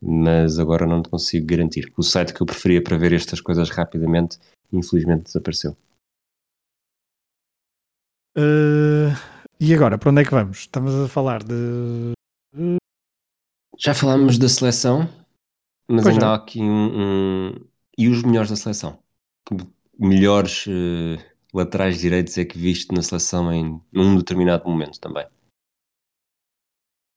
Mas 0.00 0.60
agora 0.60 0.86
não 0.86 1.02
te 1.02 1.08
consigo 1.08 1.44
garantir. 1.44 1.92
O 1.96 2.04
site 2.04 2.32
que 2.32 2.40
eu 2.40 2.46
preferia 2.46 2.80
para 2.80 2.96
ver 2.96 3.12
estas 3.12 3.40
coisas 3.40 3.68
rapidamente, 3.68 4.38
infelizmente 4.72 5.24
desapareceu. 5.24 5.76
Uh, 8.38 9.10
e 9.58 9.74
agora, 9.74 9.98
para 9.98 10.10
onde 10.10 10.22
é 10.22 10.24
que 10.24 10.30
vamos? 10.30 10.58
Estamos 10.58 10.94
a 10.94 11.08
falar 11.08 11.42
de. 11.42 12.12
Já 13.76 13.92
falámos 13.92 14.38
da 14.38 14.48
seleção, 14.48 15.08
mas 15.90 16.04
pois 16.04 16.14
ainda 16.14 16.28
há 16.28 16.34
aqui 16.36 16.60
um, 16.60 17.48
um, 17.50 17.68
E 17.96 18.08
os 18.08 18.22
melhores 18.22 18.48
da 18.48 18.54
seleção? 18.54 19.02
Melhores 19.98 20.66
uh, 20.66 21.18
laterais 21.52 21.98
direitos 21.98 22.38
é 22.38 22.44
que 22.44 22.56
viste 22.56 22.94
na 22.94 23.02
seleção 23.02 23.52
em 23.52 23.80
num 23.92 24.16
determinado 24.16 24.68
momento 24.68 25.00
também? 25.00 25.26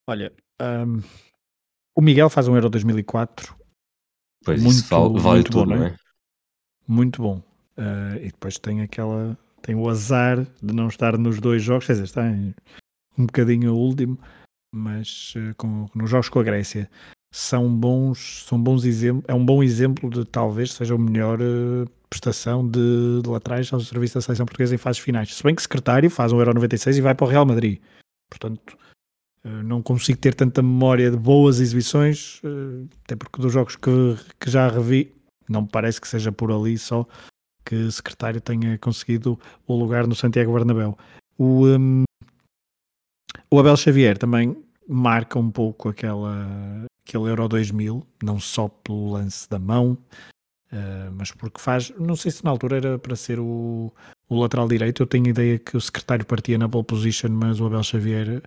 Olha, 0.09 0.33
um, 0.59 1.01
o 1.95 2.01
Miguel 2.01 2.31
faz 2.31 2.47
um 2.47 2.55
Euro 2.55 2.69
2004. 2.69 3.55
Pois 4.43 4.59
muito, 4.59 4.75
isso 4.75 4.89
vale, 4.89 5.19
vale 5.19 5.35
muito 5.35 5.51
tudo, 5.51 5.69
bom, 5.69 5.75
não 5.75 5.85
é? 5.85 5.95
Muito 6.87 7.21
bom. 7.21 7.37
Uh, 7.77 8.17
e 8.19 8.31
depois 8.31 8.57
tem 8.57 8.81
aquela 8.81 9.37
tem 9.61 9.75
o 9.75 9.89
azar 9.89 10.45
de 10.61 10.73
não 10.73 10.87
estar 10.87 11.17
nos 11.17 11.39
dois 11.39 11.61
jogos, 11.61 11.85
quer 11.85 11.93
dizer, 11.93 12.05
está 12.05 12.27
em, 12.27 12.53
um 13.17 13.25
bocadinho 13.25 13.73
último, 13.73 14.17
mas 14.73 15.33
uh, 15.35 15.55
com, 15.57 15.87
nos 15.93 16.09
jogos 16.09 16.29
com 16.29 16.39
a 16.39 16.43
Grécia 16.43 16.89
são 17.33 17.73
bons, 17.73 18.43
são 18.45 18.61
bons 18.61 18.83
exemplos, 18.83 19.25
é 19.27 19.33
um 19.33 19.45
bom 19.45 19.63
exemplo 19.63 20.09
de 20.09 20.25
talvez 20.25 20.73
seja 20.73 20.95
o 20.95 20.99
melhor 20.99 21.39
uh, 21.41 21.89
prestação 22.09 22.67
de, 22.67 23.21
de 23.23 23.29
laterais 23.29 23.71
ao 23.71 23.79
serviço 23.79 24.15
da 24.15 24.21
seleção 24.21 24.45
portuguesa 24.45 24.75
em 24.75 24.77
fases 24.77 25.01
finais. 25.01 25.33
Se 25.33 25.43
bem 25.43 25.55
que 25.55 25.61
secretário 25.61 26.09
faz 26.09 26.33
um 26.33 26.39
Euro 26.39 26.53
96 26.53 26.97
e 26.97 27.01
vai 27.01 27.15
para 27.15 27.25
o 27.25 27.29
Real 27.29 27.45
Madrid. 27.45 27.79
Portanto, 28.29 28.77
eh, 29.43 29.63
não 29.63 29.81
consigo 29.81 30.19
ter 30.19 30.35
tanta 30.35 30.61
memória 30.61 31.09
de 31.09 31.17
boas 31.17 31.59
exibições, 31.59 32.41
eh, 32.43 32.85
até 33.03 33.15
porque 33.15 33.41
dos 33.41 33.51
jogos 33.51 33.75
que, 33.75 34.15
que 34.39 34.49
já 34.49 34.67
revi, 34.67 35.15
não 35.49 35.63
me 35.63 35.67
parece 35.67 35.99
que 35.99 36.07
seja 36.07 36.31
por 36.31 36.51
ali 36.51 36.77
só 36.77 37.07
que 37.65 37.91
secretário 37.91 38.41
tenha 38.41 38.77
conseguido 38.77 39.39
o 39.67 39.75
lugar 39.75 40.07
no 40.07 40.15
Santiago 40.15 40.53
Bernabéu. 40.53 40.97
O, 41.37 41.67
um, 41.67 42.03
o 43.49 43.59
Abel 43.59 43.77
Xavier 43.77 44.17
também 44.17 44.55
marca 44.87 45.39
um 45.39 45.49
pouco 45.49 45.89
aquela, 45.89 46.85
aquele 47.05 47.29
Euro 47.29 47.47
2000, 47.47 48.05
não 48.23 48.39
só 48.39 48.67
pelo 48.67 49.11
lance 49.11 49.49
da 49.49 49.59
mão, 49.59 49.97
uh, 50.71 51.11
mas 51.13 51.31
porque 51.31 51.59
faz, 51.59 51.91
não 51.97 52.15
sei 52.15 52.31
se 52.31 52.43
na 52.43 52.51
altura 52.51 52.77
era 52.77 52.99
para 52.99 53.15
ser 53.15 53.39
o, 53.39 53.93
o 54.29 54.39
lateral 54.39 54.67
direito, 54.67 55.03
eu 55.03 55.07
tenho 55.07 55.27
ideia 55.27 55.57
que 55.57 55.77
o 55.77 55.81
secretário 55.81 56.25
partia 56.25 56.57
na 56.57 56.67
pole 56.67 56.83
position, 56.83 57.29
mas 57.29 57.59
o 57.59 57.65
Abel 57.65 57.83
Xavier 57.83 58.43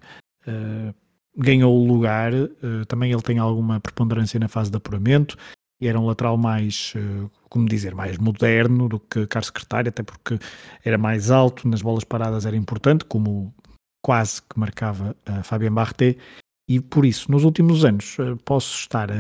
uh, 0.47 0.95
ganhou 1.37 1.75
o 1.75 1.87
lugar, 1.87 2.33
uh, 2.35 2.85
também 2.87 3.13
ele 3.13 3.23
tem 3.23 3.39
alguma 3.39 3.81
preponderância 3.81 4.39
na 4.39 4.49
fase 4.49 4.71
de 4.71 4.77
apuramento, 4.77 5.37
e 5.81 5.89
era 5.89 5.99
um 5.99 6.07
lateral 6.07 6.37
mais, 6.37 6.95
como 7.55 7.69
dizer, 7.69 7.95
mais 7.95 8.19
moderno 8.19 8.89
do 8.89 8.99
que 8.99 9.29
Carlos 9.29 9.47
Secretário, 9.47 9.89
até 9.89 10.03
porque 10.03 10.41
era 10.85 10.99
mais 10.99 11.31
alto, 11.31 11.69
nas 11.69 11.83
bolas 11.83 12.03
paradas 12.03 12.45
era 12.45 12.57
importante, 12.57 13.05
como 13.05 13.55
quase 14.05 14.43
que 14.43 14.59
marcava 14.59 15.15
a 15.25 15.45
Fabien 15.45 15.73
Barté, 15.73 16.17
e 16.69 16.81
por 16.81 17.07
isso, 17.07 17.31
nos 17.31 17.45
últimos 17.45 17.85
anos, 17.85 18.17
eh, 18.19 18.35
posso 18.45 18.77
estar 18.77 19.09
a, 19.09 19.15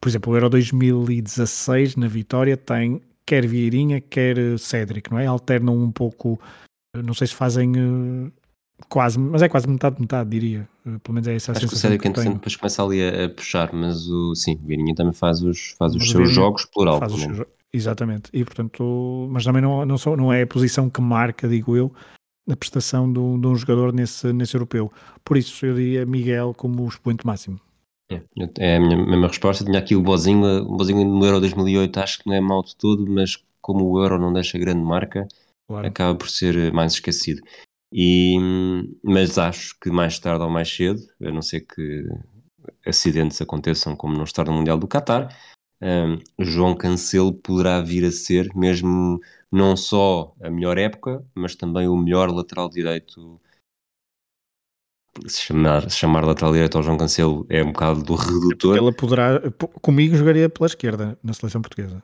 por 0.00 0.08
exemplo, 0.08 0.32
o 0.32 0.36
Euro 0.36 0.50
2016 0.50 1.96
na 1.96 2.06
Vitória 2.06 2.56
tem 2.56 3.00
quer 3.26 3.44
Vieirinha, 3.44 4.00
quer 4.00 4.36
Cédric, 4.56 5.10
não 5.10 5.18
é? 5.18 5.26
Alternam 5.26 5.76
um 5.76 5.90
pouco, 5.90 6.38
eh, 6.94 7.02
não 7.02 7.12
sei 7.12 7.26
se 7.26 7.34
fazem 7.34 7.72
uh, 7.72 8.32
quase, 8.88 9.18
mas 9.18 9.42
é 9.42 9.48
quase 9.48 9.68
metade, 9.68 10.00
metade, 10.00 10.30
diria. 10.30 10.68
Uh, 10.84 10.98
pelo 11.00 11.14
menos 11.14 11.28
é 11.28 11.34
essa 11.34 11.52
a 11.52 11.56
Acho 11.56 11.68
que 11.68 11.74
o 11.74 11.76
Cédric, 11.76 12.08
depois 12.08 12.56
começa 12.56 12.82
ali 12.82 13.02
a, 13.02 13.26
a, 13.26 13.28
puxar, 13.28 13.72
mas 13.72 14.08
o, 14.08 14.34
sim, 14.34 14.58
o 14.62 14.66
Vieirinha 14.66 14.94
também 14.94 15.12
faz 15.12 15.42
os, 15.42 15.74
faz 15.78 15.94
os 15.94 16.10
seus 16.10 16.30
jogos 16.30 16.64
plural. 16.66 16.98
Faz 16.98 17.12
os, 17.12 17.46
exatamente, 17.72 18.30
e 18.32 18.44
portanto, 18.44 19.28
mas 19.30 19.44
também 19.44 19.62
não, 19.62 19.84
não, 19.84 19.98
sou, 19.98 20.16
não 20.16 20.32
é 20.32 20.42
a 20.42 20.46
posição 20.46 20.88
que 20.88 21.00
marca, 21.00 21.48
digo 21.48 21.76
eu, 21.76 21.92
a 22.48 22.56
prestação 22.56 23.10
de 23.10 23.18
um, 23.18 23.40
de 23.40 23.46
um 23.46 23.56
jogador 23.56 23.92
nesse, 23.92 24.32
nesse 24.32 24.54
europeu. 24.54 24.92
Por 25.24 25.36
isso 25.36 25.64
eu 25.64 25.74
diria 25.74 26.04
Miguel 26.04 26.54
como 26.54 26.82
o 26.84 26.88
expoente 26.88 27.26
máximo. 27.26 27.58
É, 28.10 28.20
é 28.58 28.76
a 28.76 28.80
minha 28.80 28.96
mesma 28.96 29.28
resposta. 29.28 29.64
Tinha 29.64 29.78
aqui 29.78 29.96
o 29.96 30.02
Bozinho, 30.02 30.62
o 30.62 30.76
Bozinho 30.76 31.04
no 31.04 31.24
Euro 31.24 31.40
2008 31.40 32.00
acho 32.00 32.18
que 32.18 32.28
não 32.28 32.36
é 32.36 32.40
mau 32.40 32.62
de 32.62 32.76
todo, 32.76 33.10
mas 33.10 33.42
como 33.60 33.84
o 33.86 34.02
Euro 34.02 34.18
não 34.18 34.32
deixa 34.32 34.58
grande 34.58 34.82
marca, 34.82 35.26
claro. 35.66 35.86
acaba 35.86 36.14
por 36.14 36.28
ser 36.28 36.72
mais 36.72 36.92
esquecido. 36.92 37.40
E, 37.96 38.36
mas 39.04 39.38
acho 39.38 39.78
que 39.78 39.88
mais 39.88 40.18
tarde 40.18 40.42
ou 40.42 40.50
mais 40.50 40.68
cedo, 40.68 41.00
a 41.22 41.30
não 41.30 41.40
ser 41.40 41.60
que 41.60 42.04
acidentes 42.84 43.40
aconteçam 43.40 43.94
como 43.94 44.16
no 44.16 44.24
Estado 44.24 44.50
Mundial 44.50 44.76
do 44.76 44.88
Qatar, 44.88 45.28
um, 45.80 46.18
João 46.44 46.74
Cancelo 46.74 47.32
poderá 47.32 47.80
vir 47.80 48.04
a 48.04 48.10
ser 48.10 48.52
mesmo 48.56 49.20
não 49.52 49.76
só 49.76 50.34
a 50.42 50.50
melhor 50.50 50.76
época, 50.76 51.24
mas 51.36 51.54
também 51.54 51.86
o 51.86 51.96
melhor 51.96 52.30
lateral 52.30 52.68
direito. 52.68 53.40
Se 55.28 55.42
chamar, 55.42 55.88
se 55.88 55.96
chamar 55.96 56.24
lateral 56.24 56.52
direito 56.52 56.76
ao 56.76 56.82
João 56.82 56.98
Cancelo 56.98 57.46
é 57.48 57.62
um 57.62 57.70
bocado 57.70 58.02
do 58.02 58.16
redutor. 58.16 58.76
Ele 58.76 58.92
poderá, 58.92 59.40
comigo 59.80 60.16
jogaria 60.16 60.48
pela 60.48 60.66
esquerda 60.66 61.16
na 61.22 61.32
seleção 61.32 61.62
portuguesa. 61.62 62.02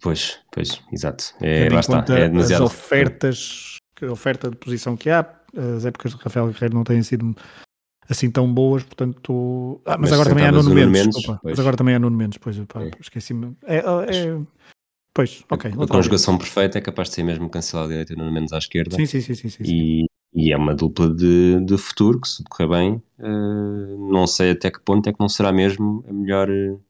Pois, 0.00 0.38
pois, 0.52 0.80
exato. 0.92 1.34
É, 1.40 1.68
lá 1.68 1.80
está, 1.80 2.04
é 2.16 2.28
demasiado... 2.28 2.62
As 2.62 2.70
ofertas, 2.70 3.78
a 4.02 4.12
oferta 4.12 4.50
de 4.50 4.56
posição 4.56 4.96
que 4.96 5.10
há, 5.10 5.26
as 5.76 5.84
épocas 5.84 6.12
de 6.12 6.22
Rafael 6.22 6.48
Guerreiro 6.48 6.74
não 6.74 6.84
têm 6.84 7.02
sido 7.02 7.34
assim 8.08 8.30
tão 8.30 8.52
boas, 8.52 8.82
portanto. 8.82 9.80
Ah, 9.84 9.96
mas, 9.98 10.10
mas 10.10 10.12
agora 10.12 10.28
também 10.30 10.46
há 10.46 10.52
Nuno 10.52 10.74
Mendes. 10.74 11.04
Mendes 11.04 11.40
mas 11.42 11.58
agora 11.58 11.76
também 11.76 11.94
há 11.94 11.98
Nuno 11.98 12.16
Mendes, 12.16 12.38
pois, 12.38 12.58
é. 12.58 12.62
esqueci-me. 13.00 13.56
É, 13.64 13.78
é, 13.78 14.40
pois, 15.14 15.44
ok. 15.50 15.72
A 15.78 15.86
conjugação 15.86 16.38
perfeita 16.38 16.78
é 16.78 16.80
capaz 16.80 17.08
de 17.08 17.16
ser 17.16 17.22
mesmo 17.22 17.48
cancelar 17.48 17.86
a 17.86 17.88
direita 17.88 18.12
e 18.12 18.16
Nuno 18.16 18.32
Mendes 18.32 18.52
à 18.52 18.58
esquerda. 18.58 18.96
Sim, 18.96 19.06
sim, 19.06 19.20
sim. 19.20 19.34
sim, 19.34 19.48
sim, 19.48 19.62
e, 19.64 20.06
e, 20.34 20.52
é 20.52 20.56
uma 20.56 20.74
dupla 20.74 21.08
de, 21.08 21.60
de 21.64 21.78
futuro 21.78 22.20
que, 22.20 22.28
se 22.28 22.42
decorrer 22.42 22.68
bem, 22.68 23.02
uh, 23.18 24.12
não 24.12 24.26
sei 24.26 24.52
até 24.52 24.70
que 24.70 24.80
ponto 24.80 25.08
é 25.08 25.12
que 25.12 25.20
não 25.20 25.28
será 25.28 25.52
mesmo 25.52 26.04
a 26.08 26.12
melhor. 26.12 26.50
Uh, 26.50 26.80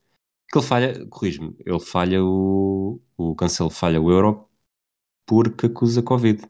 que 0.50 0.58
ele 0.58 0.66
falha, 0.66 1.06
corrijo-me, 1.06 1.56
ele 1.64 1.80
falha 1.80 2.22
o. 2.22 3.00
O 3.16 3.36
Cancelo 3.36 3.70
falha 3.70 4.00
o 4.00 4.10
Euro 4.10 4.48
porque 5.24 5.66
acusa 5.66 6.02
Covid. 6.02 6.42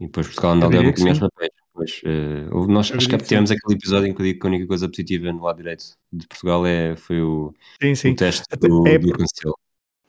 E 0.00 0.06
depois 0.06 0.26
Portugal 0.28 0.52
anda 0.52 0.66
ali 0.66 0.78
a 0.78 0.82
bocadinho 0.82 1.20
papéis. 1.20 1.50
Pois, 1.72 2.02
uh, 2.02 2.66
nós 2.66 2.90
acho 2.90 3.08
que 3.08 3.16
tivemos 3.18 3.50
aquele 3.50 3.74
episódio 3.74 4.08
em 4.08 4.14
que 4.14 4.20
eu 4.20 4.26
digo 4.26 4.40
que 4.40 4.46
a 4.46 4.50
única 4.50 4.66
coisa 4.66 4.88
positiva 4.88 5.32
no 5.32 5.42
lado 5.42 5.58
direito 5.58 5.84
de 6.12 6.26
Portugal 6.26 6.66
é, 6.66 6.96
foi 6.96 7.22
o, 7.22 7.54
sim, 7.80 7.94
sim. 7.94 8.10
o 8.10 8.16
teste 8.16 8.44
do, 8.58 8.86
é, 8.86 8.98
do 8.98 9.12
Cancelo. 9.12 9.56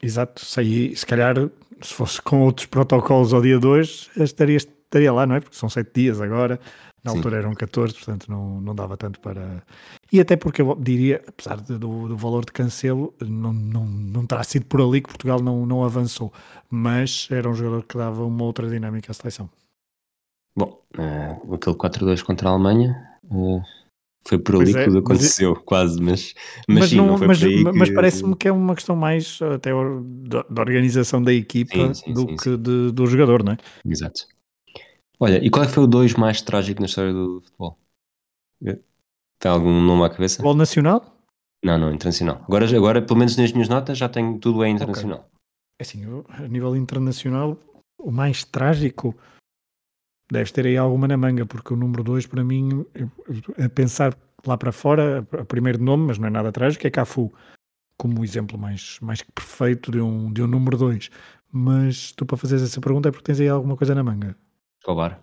Exato, 0.01 0.43
se, 0.43 0.95
se 0.95 1.06
calhar 1.06 1.36
se 1.82 1.93
fosse 1.93 2.21
com 2.21 2.41
outros 2.41 2.65
protocolos 2.65 3.34
ao 3.34 3.41
dia 3.41 3.60
2 3.60 4.12
estaria, 4.17 4.58
estaria 4.58 5.13
lá, 5.13 5.25
não 5.25 5.36
é? 5.36 5.39
Porque 5.39 5.56
são 5.56 5.69
7 5.69 5.91
dias 5.93 6.19
agora, 6.19 6.60
na 7.04 7.12
sim. 7.12 7.17
altura 7.17 7.38
eram 7.38 7.54
14, 7.54 7.93
portanto 7.93 8.30
não, 8.30 8.60
não 8.60 8.75
dava 8.75 8.97
tanto 8.97 9.19
para. 9.19 9.63
E 10.12 10.19
até 10.19 10.36
porque 10.36 10.62
eu 10.62 10.75
diria, 10.75 11.21
apesar 11.27 11.62
de, 11.62 11.77
do, 11.77 12.08
do 12.08 12.17
valor 12.17 12.43
de 12.43 12.51
cancelo, 12.51 13.13
não, 13.21 13.54
não, 13.54 13.86
não 13.86 14.25
terá 14.25 14.43
sido 14.43 14.65
por 14.65 14.82
ali 14.82 15.01
que 15.01 15.10
Portugal 15.10 15.41
não, 15.41 15.65
não 15.65 15.84
avançou, 15.84 16.34
mas 16.69 17.27
era 17.32 17.49
um 17.49 17.54
jogador 17.54 17.84
que 17.84 17.97
dava 17.97 18.25
uma 18.25 18.43
outra 18.43 18.69
dinâmica 18.69 19.12
à 19.12 19.13
seleção. 19.13 19.49
Uh, 20.97 21.54
aquele 21.54 21.75
4-2 21.75 22.21
contra 22.23 22.49
a 22.49 22.51
Alemanha 22.51 23.17
uh, 23.25 23.62
foi 24.27 24.38
por 24.38 24.56
ali 24.56 24.71
é, 24.71 24.80
que 24.80 24.86
tudo 24.86 24.99
aconteceu, 24.99 25.54
mas, 25.54 25.63
quase, 25.63 26.01
mas, 26.01 26.34
mas, 26.67 26.80
mas, 26.80 26.89
sim, 26.89 26.97
não, 26.97 27.17
não 27.17 27.27
mas, 27.27 27.39
que... 27.39 27.63
mas 27.63 27.89
parece-me 27.89 28.36
que 28.36 28.47
é 28.47 28.51
uma 28.51 28.75
questão 28.75 28.95
mais 28.95 29.39
até 29.41 29.71
da, 29.71 30.62
organização 30.62 31.23
da 31.23 31.34
equipa 31.34 31.93
sim, 31.93 31.93
sim, 31.93 32.13
do 32.13 32.21
sim, 32.21 32.36
que 32.36 32.58
de, 32.58 32.91
do 32.91 33.08
jogador, 33.08 33.43
não 33.43 33.54
é? 33.54 33.58
Exato. 33.86 34.27
Olha, 35.19 35.43
e 35.43 35.49
qual 35.49 35.63
é 35.63 35.67
que 35.67 35.73
foi 35.73 35.84
o 35.84 35.88
2 35.88 36.15
mais 36.15 36.41
trágico 36.41 36.82
na 36.82 36.88
história 36.88 37.13
do 37.13 37.41
futebol? 37.41 37.77
Tem 39.39 39.51
algum 39.51 39.82
nome 39.82 40.04
à 40.04 40.10
cabeça? 40.10 40.36
Futebol 40.36 40.56
nacional? 40.56 41.17
Não, 41.63 41.77
não, 41.77 41.93
internacional. 41.93 42.41
Agora, 42.43 42.65
agora, 42.75 43.01
pelo 43.01 43.19
menos 43.19 43.38
nas 43.38 43.51
minhas 43.51 43.69
notas, 43.69 43.97
já 43.97 44.10
tenho 44.10 44.38
tudo 44.39 44.63
é 44.63 44.69
internacional. 44.69 45.19
Okay. 45.19 45.32
Assim, 45.80 46.04
eu, 46.04 46.25
a 46.30 46.47
nível 46.47 46.75
internacional, 46.75 47.58
o 47.99 48.12
mais 48.12 48.43
trágico 48.43 49.15
deves 50.31 50.51
ter 50.51 50.65
aí 50.65 50.77
alguma 50.77 51.07
na 51.07 51.17
manga, 51.17 51.45
porque 51.45 51.73
o 51.73 51.77
número 51.77 52.03
2 52.03 52.25
para 52.27 52.43
mim, 52.43 52.85
a 53.63 53.69
pensar 53.69 54.17
lá 54.45 54.57
para 54.57 54.71
fora, 54.71 55.27
a 55.33 55.45
primeiro 55.45 55.83
nome, 55.83 56.07
mas 56.07 56.17
não 56.17 56.27
é 56.27 56.29
nada 56.31 56.51
trágico, 56.51 56.87
é 56.87 56.89
Cafu, 56.89 57.31
como 57.97 58.21
o 58.21 58.23
exemplo 58.23 58.57
mais, 58.57 58.97
mais 59.01 59.21
que 59.21 59.31
perfeito 59.31 59.91
de 59.91 59.99
um, 59.99 60.31
de 60.31 60.41
um 60.41 60.47
número 60.47 60.77
2. 60.77 61.09
Mas 61.51 62.13
tu 62.13 62.25
para 62.25 62.37
fazeres 62.37 62.63
essa 62.63 62.79
pergunta 62.79 63.09
é 63.09 63.11
porque 63.11 63.25
tens 63.25 63.39
aí 63.39 63.49
alguma 63.49 63.75
coisa 63.75 63.93
na 63.93 64.03
manga. 64.03 64.35
Escobar. 64.79 65.21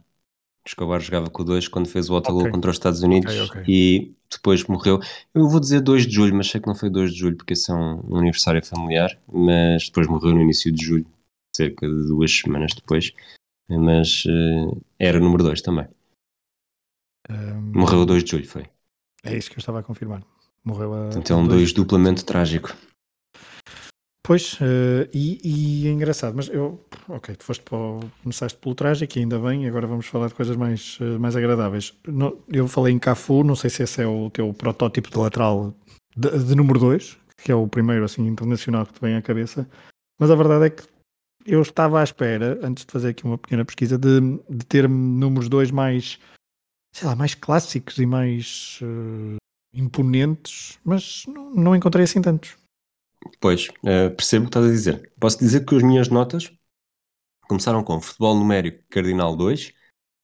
Escobar 0.67 1.01
jogava 1.01 1.31
com 1.31 1.41
o 1.41 1.45
2 1.45 1.69
quando 1.69 1.89
fez 1.89 2.11
o 2.11 2.15
autogol 2.15 2.43
okay. 2.43 2.53
contra 2.53 2.71
os 2.71 2.77
Estados 2.77 3.03
Unidos 3.03 3.33
okay, 3.33 3.63
okay. 3.63 3.75
e 3.75 4.15
depois 4.31 4.63
morreu. 4.65 5.01
Eu 5.35 5.49
vou 5.49 5.59
dizer 5.59 5.81
2 5.81 6.07
de 6.07 6.15
julho, 6.15 6.35
mas 6.35 6.51
sei 6.51 6.61
que 6.61 6.67
não 6.67 6.75
foi 6.75 6.91
2 6.91 7.13
de 7.13 7.19
julho 7.19 7.37
porque 7.37 7.55
esse 7.55 7.71
é 7.71 7.75
um, 7.75 8.03
um 8.07 8.17
aniversário 8.19 8.63
familiar, 8.65 9.19
mas 9.27 9.87
depois 9.87 10.07
morreu 10.07 10.35
no 10.35 10.43
início 10.43 10.71
de 10.71 10.85
julho, 10.85 11.07
cerca 11.57 11.89
de 11.89 12.07
duas 12.07 12.31
semanas 12.31 12.75
depois 12.75 13.15
mas 13.69 14.25
uh, 14.25 14.81
era 14.99 15.19
o 15.19 15.21
número 15.21 15.43
2 15.43 15.61
também. 15.61 15.87
Um, 17.29 17.79
Morreu 17.79 18.03
a 18.03 18.05
2 18.05 18.25
de 18.25 18.31
julho, 18.31 18.49
foi. 18.49 18.67
É 19.23 19.37
isso 19.37 19.51
que 19.51 19.57
eu 19.57 19.61
estava 19.61 19.81
a 19.81 19.83
confirmar. 19.83 20.23
Morreu 20.65 20.95
a. 20.95 21.05
Portanto, 21.07 21.33
é 21.33 21.37
um 21.37 21.47
2 21.47 21.73
duplamente 21.73 22.25
trágico. 22.25 22.75
Pois, 24.29 24.55
uh, 24.61 25.09
e, 25.13 25.41
e, 25.43 25.89
é 25.89 25.91
engraçado, 25.91 26.35
mas 26.37 26.49
eu, 26.49 26.85
ok, 27.09 27.35
tu 27.35 27.45
foste 27.45 27.63
para 27.63 27.79
o, 27.79 28.01
começaste 28.23 28.59
pelo 28.59 28.75
trágico, 28.75 29.19
ainda 29.19 29.39
bem, 29.39 29.67
agora 29.67 29.87
vamos 29.87 30.05
falar 30.05 30.29
de 30.29 30.35
coisas 30.35 30.55
mais, 30.55 30.99
uh, 31.01 31.19
mais 31.19 31.35
agradáveis. 31.35 31.95
No, 32.07 32.39
eu 32.47 32.69
falei 32.69 32.93
em 32.93 32.99
Cafu, 32.99 33.43
não 33.43 33.57
sei 33.57 33.71
se 33.71 33.83
esse 33.83 34.03
é 34.03 34.07
o 34.07 34.29
teu 34.29 34.53
protótipo 34.53 35.11
de 35.11 35.17
lateral 35.17 35.75
de, 36.15 36.45
de 36.45 36.55
número 36.55 36.79
2, 36.79 37.17
que 37.43 37.51
é 37.51 37.55
o 37.55 37.67
primeiro 37.67 38.05
assim 38.05 38.27
internacional 38.27 38.85
que 38.85 38.93
te 38.93 39.01
vem 39.01 39.17
à 39.17 39.23
cabeça, 39.23 39.67
mas 40.21 40.31
a 40.31 40.37
verdade 40.37 40.67
é 40.67 40.71
que 40.71 40.83
eu 41.49 41.63
estava 41.63 42.01
à 42.01 42.05
espera, 42.05 42.59
antes 42.63 42.85
de 42.85 42.93
fazer 42.93 43.09
aqui 43.09 43.25
uma 43.25 43.39
pequena 43.39 43.65
pesquisa, 43.65 43.97
de, 43.99 44.21
de 44.49 44.67
ter 44.67 44.87
números 44.87 45.49
2 45.49 45.71
mais, 45.71 46.19
sei 46.95 47.09
lá, 47.09 47.17
mais 47.17 47.35
clássicos 47.35 47.97
e 47.99 48.05
mais 48.05 48.79
uh, 48.83 49.37
imponentes, 49.73 50.79
mas 50.85 51.25
não, 51.27 51.55
não, 51.55 51.77
encontrei 51.77 52.05
assim 52.05 52.21
tantos. 52.21 52.57
Pois, 53.41 53.69
uh, 53.69 54.15
percebo 54.15 54.45
o 54.45 54.49
que 54.49 54.51
estás 54.51 54.67
a 54.67 54.71
dizer. 54.71 55.13
Posso 55.19 55.39
dizer 55.39 55.65
que 55.65 55.75
as 55.75 55.83
minhas 55.83 56.09
notas 56.09 56.53
começaram 57.49 57.83
com 57.83 58.01
futebol 58.01 58.39
numérico 58.39 58.85
cardinal 58.91 59.35
2, 59.35 59.73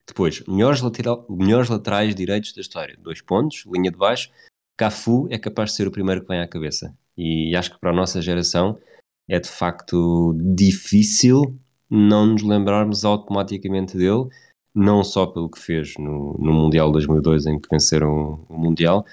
depois 0.06 0.44
melhores, 0.46 0.82
lateral, 0.82 1.26
melhores 1.30 1.70
laterais 1.70 2.14
direitos 2.14 2.52
da 2.52 2.60
história, 2.60 2.96
dois 2.98 3.22
pontos, 3.22 3.64
linha 3.66 3.90
de 3.90 3.96
baixo, 3.96 4.30
Cafu 4.76 5.26
é 5.30 5.38
capaz 5.38 5.70
de 5.70 5.76
ser 5.76 5.88
o 5.88 5.90
primeiro 5.90 6.20
que 6.20 6.28
vem 6.28 6.40
à 6.40 6.48
cabeça. 6.48 6.94
E 7.16 7.56
acho 7.56 7.72
que 7.72 7.80
para 7.80 7.90
a 7.90 7.94
nossa 7.94 8.20
geração 8.20 8.78
é 9.28 9.38
de 9.40 9.48
facto 9.48 10.36
difícil 10.54 11.58
não 11.90 12.26
nos 12.26 12.42
lembrarmos 12.42 13.04
automaticamente 13.04 13.96
dele, 13.96 14.28
não 14.74 15.04
só 15.04 15.26
pelo 15.26 15.50
que 15.50 15.58
fez 15.58 15.94
no, 15.98 16.36
no 16.38 16.52
Mundial 16.52 16.90
2002 16.90 17.46
em 17.46 17.60
que 17.60 17.68
venceram 17.70 18.44
o 18.48 18.58
Mundial, 18.58 19.04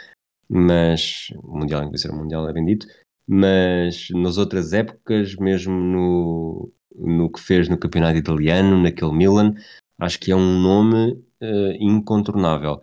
mas 0.49 1.27
o 1.43 1.59
Mundial 1.59 1.83
em 1.83 1.85
que 1.85 1.91
venceram 1.91 2.15
o 2.15 2.19
Mundial 2.19 2.49
é 2.49 2.53
bendito, 2.53 2.87
mas 3.27 4.09
nas 4.09 4.37
outras 4.37 4.73
épocas, 4.73 5.35
mesmo 5.35 5.73
no, 5.73 6.73
no 6.95 7.31
que 7.31 7.39
fez 7.39 7.69
no 7.69 7.77
campeonato 7.77 8.17
italiano, 8.17 8.81
naquele 8.81 9.13
Milan, 9.13 9.53
acho 9.99 10.19
que 10.19 10.31
é 10.31 10.35
um 10.35 10.59
nome 10.59 11.13
uh, 11.41 11.71
incontornável. 11.79 12.81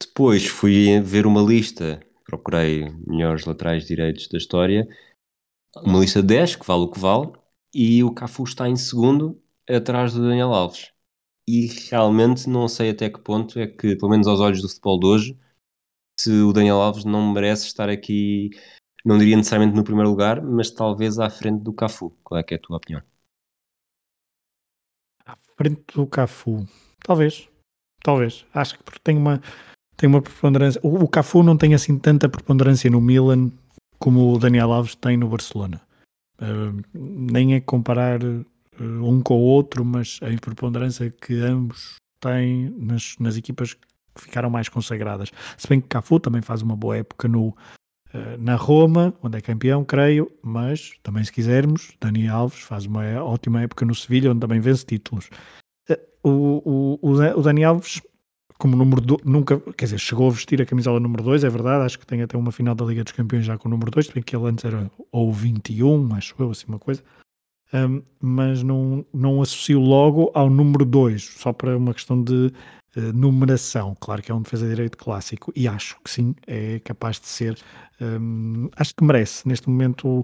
Depois 0.00 0.46
fui 0.46 1.00
ver 1.00 1.26
uma 1.26 1.42
lista, 1.42 2.00
procurei 2.24 2.90
melhores 3.06 3.44
laterais 3.44 3.86
direitos 3.86 4.28
da 4.28 4.38
história, 4.38 4.86
uma 5.76 6.00
lista 6.00 6.20
de 6.20 6.28
10, 6.28 6.56
que 6.56 6.66
vale 6.66 6.82
o 6.82 6.90
que 6.90 6.98
vale, 6.98 7.32
e 7.74 8.02
o 8.02 8.12
Cafu 8.12 8.44
está 8.44 8.68
em 8.68 8.76
segundo, 8.76 9.40
atrás 9.68 10.12
do 10.14 10.22
Daniel 10.22 10.52
Alves. 10.52 10.92
E 11.46 11.66
realmente 11.90 12.48
não 12.48 12.68
sei 12.68 12.90
até 12.90 13.08
que 13.10 13.20
ponto 13.20 13.58
é 13.58 13.66
que, 13.66 13.96
pelo 13.96 14.10
menos 14.10 14.26
aos 14.26 14.40
olhos 14.40 14.62
do 14.62 14.68
futebol 14.68 14.98
de 14.98 15.06
hoje, 15.06 15.38
se 16.18 16.30
o 16.30 16.52
Daniel 16.52 16.80
Alves 16.80 17.04
não 17.04 17.32
merece 17.32 17.66
estar 17.66 17.88
aqui, 17.88 18.50
não 19.04 19.18
diria 19.18 19.36
necessariamente 19.36 19.76
no 19.76 19.84
primeiro 19.84 20.10
lugar, 20.10 20.42
mas 20.42 20.70
talvez 20.70 21.18
à 21.18 21.30
frente 21.30 21.62
do 21.62 21.72
Cafu. 21.72 22.10
Qual 22.22 22.38
é 22.38 22.42
que 22.42 22.54
é 22.54 22.56
a 22.56 22.60
tua 22.60 22.76
opinião? 22.76 23.02
À 25.24 25.36
frente 25.56 25.82
do 25.94 26.06
Cafu, 26.06 26.66
talvez, 27.02 27.48
talvez. 28.02 28.44
Acho 28.52 28.76
que 28.76 28.84
porque 28.84 29.00
tem 29.02 29.16
uma, 29.16 29.40
tem 29.96 30.08
uma 30.08 30.20
preponderância. 30.20 30.80
O, 30.84 31.04
o 31.04 31.08
Cafu 31.08 31.42
não 31.42 31.56
tem 31.56 31.74
assim 31.74 31.98
tanta 31.98 32.28
preponderância 32.28 32.90
no 32.90 33.00
Milan 33.00 33.50
como 34.00 34.32
o 34.32 34.38
Daniel 34.38 34.72
Alves 34.72 34.94
tem 34.96 35.16
no 35.16 35.28
Barcelona. 35.28 35.80
Uh, 36.40 36.82
nem 36.92 37.54
é 37.54 37.60
comparar 37.60 38.24
uh, 38.24 38.44
um 38.80 39.22
com 39.22 39.34
o 39.34 39.42
outro, 39.42 39.84
mas 39.84 40.18
a 40.22 40.40
preponderância 40.40 41.10
que 41.10 41.34
ambos 41.34 41.96
têm 42.18 42.70
nas, 42.78 43.14
nas 43.20 43.36
equipas 43.36 43.74
que 43.74 43.80
ficaram 44.16 44.48
mais 44.48 44.68
consagradas. 44.68 45.30
Se 45.56 45.68
bem 45.68 45.80
que 45.80 45.88
Cafu 45.88 46.18
também 46.18 46.40
faz 46.40 46.62
uma 46.62 46.74
boa 46.74 46.96
época 46.96 47.28
no, 47.28 47.48
uh, 47.48 47.54
na 48.38 48.56
Roma, 48.56 49.14
onde 49.22 49.36
é 49.36 49.40
campeão, 49.42 49.84
creio, 49.84 50.32
mas 50.42 50.92
também 51.02 51.22
se 51.22 51.30
quisermos, 51.30 51.92
Dani 52.00 52.26
Alves 52.26 52.60
faz 52.60 52.86
uma 52.86 53.04
ótima 53.22 53.60
época 53.60 53.84
no 53.84 53.94
Sevilha, 53.94 54.30
onde 54.30 54.40
também 54.40 54.60
vence 54.60 54.84
títulos. 54.84 55.28
O, 56.22 56.98
o, 57.02 57.10
o 57.10 57.42
Dani 57.42 57.64
Alves 57.64 58.02
como 58.60 58.76
número 58.76 59.00
do, 59.00 59.18
nunca, 59.24 59.58
quer 59.58 59.86
dizer, 59.86 59.98
chegou 59.98 60.28
a 60.28 60.30
vestir 60.30 60.60
a 60.60 60.66
camisola 60.66 61.00
número 61.00 61.24
2, 61.24 61.44
é 61.44 61.48
verdade, 61.48 61.86
acho 61.86 61.98
que 61.98 62.06
tem 62.06 62.20
até 62.20 62.36
uma 62.36 62.52
final 62.52 62.74
da 62.74 62.84
Liga 62.84 63.02
dos 63.02 63.14
Campeões 63.14 63.46
já 63.46 63.56
com 63.56 63.68
o 63.68 63.70
número 63.70 63.90
2, 63.90 64.08
bem 64.10 64.22
que 64.22 64.36
ele 64.36 64.46
antes 64.46 64.64
era 64.66 64.90
ou 65.10 65.32
21, 65.32 66.14
acho 66.14 66.34
eu, 66.38 66.50
assim 66.50 66.66
uma 66.68 66.78
coisa, 66.78 67.02
um, 67.72 68.02
mas 68.20 68.62
não, 68.62 69.04
não 69.14 69.40
associo 69.40 69.80
logo 69.80 70.30
ao 70.34 70.50
número 70.50 70.84
2, 70.84 71.22
só 71.22 71.54
para 71.54 71.74
uma 71.74 71.94
questão 71.94 72.22
de 72.22 72.52
uh, 72.96 73.00
numeração. 73.14 73.96
Claro 73.98 74.20
que 74.20 74.30
é 74.30 74.34
um 74.34 74.42
defesa 74.42 74.66
de 74.66 74.74
direito 74.74 74.98
clássico 74.98 75.50
e 75.56 75.66
acho 75.66 75.96
que 76.04 76.10
sim, 76.10 76.34
é 76.46 76.80
capaz 76.80 77.18
de 77.18 77.28
ser, 77.28 77.58
um, 77.98 78.68
acho 78.76 78.94
que 78.94 79.02
merece 79.02 79.48
neste 79.48 79.70
momento 79.70 80.22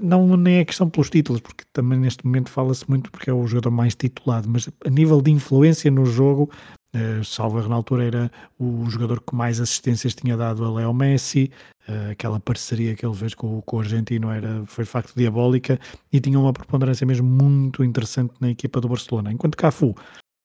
não 0.00 0.36
nem 0.36 0.56
é 0.56 0.64
questão 0.64 0.88
pelos 0.88 1.08
títulos, 1.08 1.40
porque 1.40 1.64
também 1.72 1.98
neste 1.98 2.24
momento 2.26 2.50
fala-se 2.50 2.88
muito 2.88 3.10
porque 3.10 3.30
é 3.30 3.32
o 3.32 3.46
jogador 3.46 3.70
mais 3.70 3.94
titulado, 3.94 4.48
mas 4.48 4.68
a 4.84 4.90
nível 4.90 5.22
de 5.22 5.30
influência 5.30 5.90
no 5.90 6.04
jogo, 6.04 6.50
uh, 6.94 7.24
salvo 7.24 7.66
na 7.66 7.74
altura 7.74 8.04
era 8.04 8.32
o 8.58 8.88
jogador 8.90 9.20
que 9.20 9.34
mais 9.34 9.60
assistências 9.60 10.14
tinha 10.14 10.36
dado 10.36 10.64
a 10.64 10.70
Leo 10.70 10.92
Messi, 10.92 11.50
uh, 11.88 12.10
aquela 12.10 12.38
parceria 12.38 12.94
que 12.94 13.06
ele 13.06 13.14
fez 13.14 13.34
com, 13.34 13.62
com 13.62 13.76
o 13.76 13.80
argentino 13.80 14.30
era, 14.30 14.62
foi 14.66 14.84
de 14.84 14.90
facto 14.90 15.14
diabólica 15.16 15.80
e 16.12 16.20
tinha 16.20 16.38
uma 16.38 16.52
preponderância 16.52 17.06
mesmo 17.06 17.28
muito 17.28 17.82
interessante 17.82 18.34
na 18.40 18.50
equipa 18.50 18.80
do 18.80 18.88
Barcelona, 18.88 19.32
enquanto 19.32 19.56
Cafu 19.56 19.94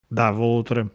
dava 0.09 0.39
outra 0.39 0.89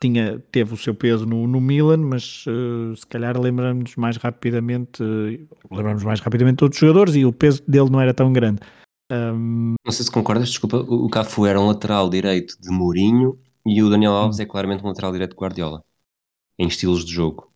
tinha, 0.00 0.38
teve 0.50 0.74
o 0.74 0.76
seu 0.76 0.94
peso 0.94 1.24
no, 1.26 1.46
no 1.46 1.60
Milan, 1.60 1.98
mas 1.98 2.44
uh, 2.46 2.94
se 2.96 3.06
calhar 3.06 3.38
lembramos 3.38 3.96
mais 3.96 4.16
rapidamente, 4.16 5.02
uh, 5.02 5.48
lembramos 5.70 6.02
mais 6.04 6.20
rapidamente 6.20 6.56
todos 6.56 6.76
os 6.76 6.80
jogadores 6.80 7.14
e 7.14 7.24
o 7.24 7.32
peso 7.32 7.62
dele 7.66 7.90
não 7.90 8.00
era 8.00 8.12
tão 8.12 8.32
grande. 8.32 8.60
Um... 9.10 9.74
Não 9.84 9.92
sei 9.92 10.04
se 10.04 10.10
concordas, 10.10 10.48
desculpa, 10.48 10.78
o 10.78 11.08
Cafu 11.08 11.46
era 11.46 11.60
um 11.60 11.66
lateral 11.66 12.08
direito 12.08 12.56
de 12.60 12.70
Mourinho 12.70 13.38
e 13.64 13.82
o 13.82 13.90
Daniel 13.90 14.12
Alves 14.12 14.40
é 14.40 14.46
claramente 14.46 14.82
um 14.84 14.88
lateral 14.88 15.12
direito 15.12 15.32
de 15.32 15.36
Guardiola, 15.36 15.84
em 16.58 16.66
estilos 16.66 17.04
de 17.04 17.12
jogo. 17.12 17.52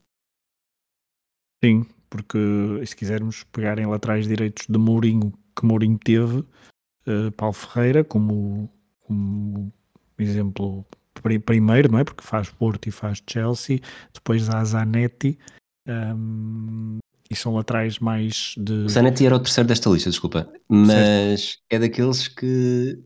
Sim, 1.64 1.86
porque 2.08 2.38
se 2.84 2.94
quisermos 2.94 3.42
pegar 3.44 3.78
em 3.78 3.86
laterais 3.86 4.26
direitos 4.26 4.66
de 4.68 4.78
Mourinho, 4.78 5.32
que 5.58 5.64
Mourinho 5.64 5.98
teve, 5.98 6.38
uh, 6.38 7.32
Paulo 7.36 7.54
Ferreira 7.54 8.04
como, 8.04 8.70
como 9.00 9.72
exemplo 10.18 10.84
primeiro, 11.20 11.90
não 11.90 11.98
é? 11.98 12.04
Porque 12.04 12.22
faz 12.22 12.48
Porto 12.48 12.88
e 12.88 12.90
faz 12.90 13.22
Chelsea, 13.28 13.80
depois 14.12 14.48
há 14.48 14.64
Zanetti, 14.64 15.38
um, 15.86 16.98
e 17.30 17.34
são 17.36 17.54
laterais 17.54 17.98
mais 17.98 18.54
de. 18.56 18.88
Zanetti 18.88 19.26
era 19.26 19.36
o 19.36 19.40
terceiro 19.40 19.68
desta 19.68 19.90
lista, 19.90 20.10
desculpa, 20.10 20.50
mas 20.68 21.40
certo. 21.40 21.62
é 21.70 21.78
daqueles 21.78 22.28
que, 22.28 23.02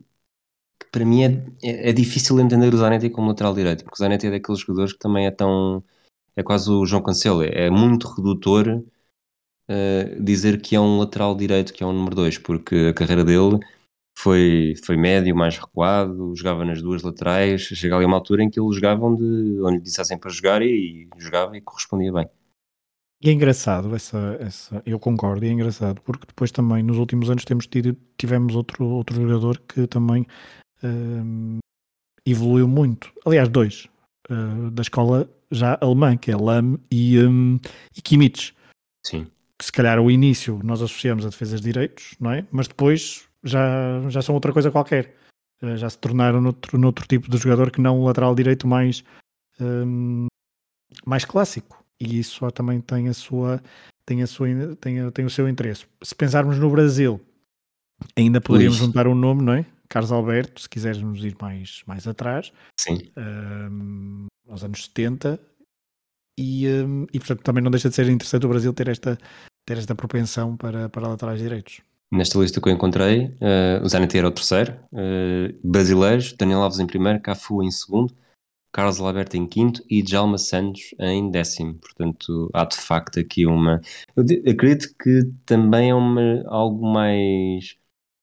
que 0.79 0.87
para 0.93 1.05
mim 1.05 1.23
é, 1.25 1.45
é, 1.63 1.91
é, 1.91 1.93
difícil 1.93 2.39
entender 2.41 2.73
o 2.73 2.79
Zanetti 2.79 3.11
como 3.11 3.29
lateral 3.29 3.55
direito, 3.55 3.85
porque 3.85 3.97
o 3.97 3.99
Zanetti 3.99 4.27
é 4.27 4.31
daqueles 4.31 4.61
jogadores 4.61 4.93
que 4.93 4.99
também 4.99 5.27
é 5.27 5.31
tão. 5.31 5.83
é 6.37 6.43
quase 6.43 6.71
o 6.71 6.85
João 6.85 7.03
Cancelo, 7.03 7.43
é 7.43 7.71
muito 7.71 8.09
redutor 8.09 8.69
uh, 8.69 10.23
dizer 10.23 10.61
que 10.61 10.77
é 10.77 10.81
um 10.81 10.99
lateral 10.99 11.35
direito, 11.35 11.73
que 11.73 11.83
é 11.83 11.87
um 11.87 11.93
número 11.93 12.17
2, 12.17 12.39
porque 12.39 12.89
a 12.91 12.95
carreira 12.95 13.25
dele 13.25 13.59
foi, 14.23 14.75
foi 14.85 14.97
médio, 14.97 15.35
mais 15.35 15.57
recuado, 15.57 16.35
jogava 16.37 16.65
nas 16.65 16.83
duas 16.83 17.03
laterais, 17.03 17.63
chega 17.63 17.97
ali 17.97 18.05
uma 18.05 18.17
altura 18.17 18.43
em 18.43 18.51
que 18.51 18.61
eles 18.61 18.75
jogavam 18.75 19.15
de 19.17 19.61
onde 19.63 19.77
lhe 19.77 19.83
dissessem 19.83 20.19
para 20.19 20.31
jogar 20.31 20.61
e, 20.61 21.09
e 21.17 21.21
jogava 21.21 21.57
e 21.57 21.61
correspondia 21.61 22.13
bem. 22.13 22.29
E 23.23 23.29
é 23.29 23.33
engraçado, 23.33 23.95
essa, 23.95 24.37
essa, 24.41 24.83
eu 24.85 24.99
concordo, 24.99 25.45
e 25.45 25.49
é 25.49 25.53
engraçado, 25.53 26.01
porque 26.03 26.27
depois 26.27 26.51
também 26.51 26.83
nos 26.83 26.99
últimos 26.99 27.31
anos 27.31 27.45
temos 27.45 27.67
tido, 27.67 27.97
tivemos 28.17 28.55
outro, 28.55 28.87
outro 28.87 29.15
jogador 29.15 29.59
que 29.61 29.87
também 29.87 30.27
um, 30.83 31.59
evoluiu 32.27 32.67
muito. 32.67 33.13
Aliás, 33.27 33.49
dois, 33.49 33.89
uh, 34.31 34.71
da 34.71 34.83
escola 34.83 35.31
já 35.51 35.79
alemã, 35.81 36.17
que 36.17 36.31
é 36.31 36.37
Lam 36.37 36.79
e, 36.91 37.19
um, 37.21 37.59
e 37.97 38.01
Kimmich. 38.01 38.55
Sim. 39.07 39.27
Que 39.59 39.65
se 39.67 39.73
calhar 39.73 39.99
o 39.99 40.11
início 40.11 40.59
nós 40.65 40.81
associamos 40.81 41.27
a 41.27 41.29
defesas 41.29 41.61
de 41.61 41.71
direitos, 41.73 42.15
não 42.19 42.33
é? 42.33 42.47
Mas 42.51 42.69
depois 42.69 43.30
já, 43.43 44.09
já 44.09 44.23
são 44.23 44.35
outra 44.35 44.53
coisa 44.53 44.71
qualquer. 44.71 45.15
Eh, 45.63 45.77
já 45.77 45.89
se 45.89 45.99
tornaram 45.99 46.41
noutro, 46.41 46.79
noutro 46.79 47.07
tipo 47.07 47.31
de 47.31 47.37
jogador 47.37 47.71
que 47.71 47.81
não 47.81 48.01
o 48.01 48.05
lateral 48.05 48.35
direito 48.35 48.67
mais, 48.67 49.05
um, 49.61 50.27
mais 51.05 51.25
clássico. 51.25 51.85
E 52.01 52.19
isso 52.19 52.51
também 52.53 52.81
tem 52.81 53.09
a 53.09 53.15
sua 53.15 53.63
tem, 54.11 54.23
a 54.23 54.27
sua, 54.27 54.49
tem, 54.81 55.11
tem 55.13 55.25
o 55.25 55.31
seu 55.31 55.49
interesse. 55.49 55.87
Se 56.03 56.15
pensarmos 56.17 56.59
no 56.59 56.69
Brasil, 56.69 57.21
ainda 58.17 58.41
poderíamos 58.41 58.79
juntar 58.79 59.07
um 59.07 59.15
nome, 59.15 59.43
não 59.43 59.53
é? 59.53 59.65
Carlos 59.89 60.11
Alberto, 60.11 60.61
se 60.61 60.69
quisermos 60.69 61.25
ir 61.25 61.37
mais, 61.41 61.83
mais 61.87 62.09
atrás, 62.09 62.53
Sim. 62.77 62.99
Um, 63.17 64.27
aos 64.49 64.65
anos 64.65 64.85
70, 64.85 65.39
e, 66.39 66.67
um, 66.69 67.07
e 67.13 67.19
portanto 67.19 67.43
também 67.43 67.63
não 67.63 67.71
deixa 67.71 67.89
de 67.89 67.95
ser 67.95 68.09
interessante 68.09 68.47
o 68.47 68.49
Brasil 68.49 68.73
ter 68.73 68.89
esta, 68.89 69.17
ter 69.65 69.79
esta 69.79 69.95
propensão 69.95 70.57
para, 70.57 70.89
para 70.89 71.09
laterais 71.09 71.41
direitos. 71.41 71.81
Nesta 72.13 72.39
lista 72.39 72.61
que 72.61 72.69
eu 72.69 72.73
encontrei, 72.73 73.27
uh, 73.27 73.85
o 73.85 73.89
Zanetti 73.89 74.19
era 74.19 74.27
o 74.27 74.33
terceiro, 74.33 74.73
uh, 74.93 75.59
brasileiros, 75.63 76.33
Daniel 76.33 76.63
Alves 76.63 76.81
em 76.81 76.87
primeiro, 76.87 77.21
Cafu 77.21 77.63
em 77.63 77.71
segundo, 77.71 78.13
Carlos 78.73 79.01
Alberto 79.01 79.37
em 79.37 79.47
quinto 79.47 79.83
e 79.89 80.03
Djalma 80.03 80.39
Santos 80.39 80.95
em 80.99 81.31
décimo. 81.31 81.75
Portanto, 81.75 82.51
há 82.53 82.65
de 82.65 82.77
facto 82.77 83.21
aqui 83.21 83.47
uma. 83.47 83.81
Eu 84.17 84.25
acredito 84.51 84.95
que 85.01 85.23
também 85.45 85.91
é 85.91 85.95
uma, 85.95 86.45
algo 86.49 86.85
mais 86.85 87.77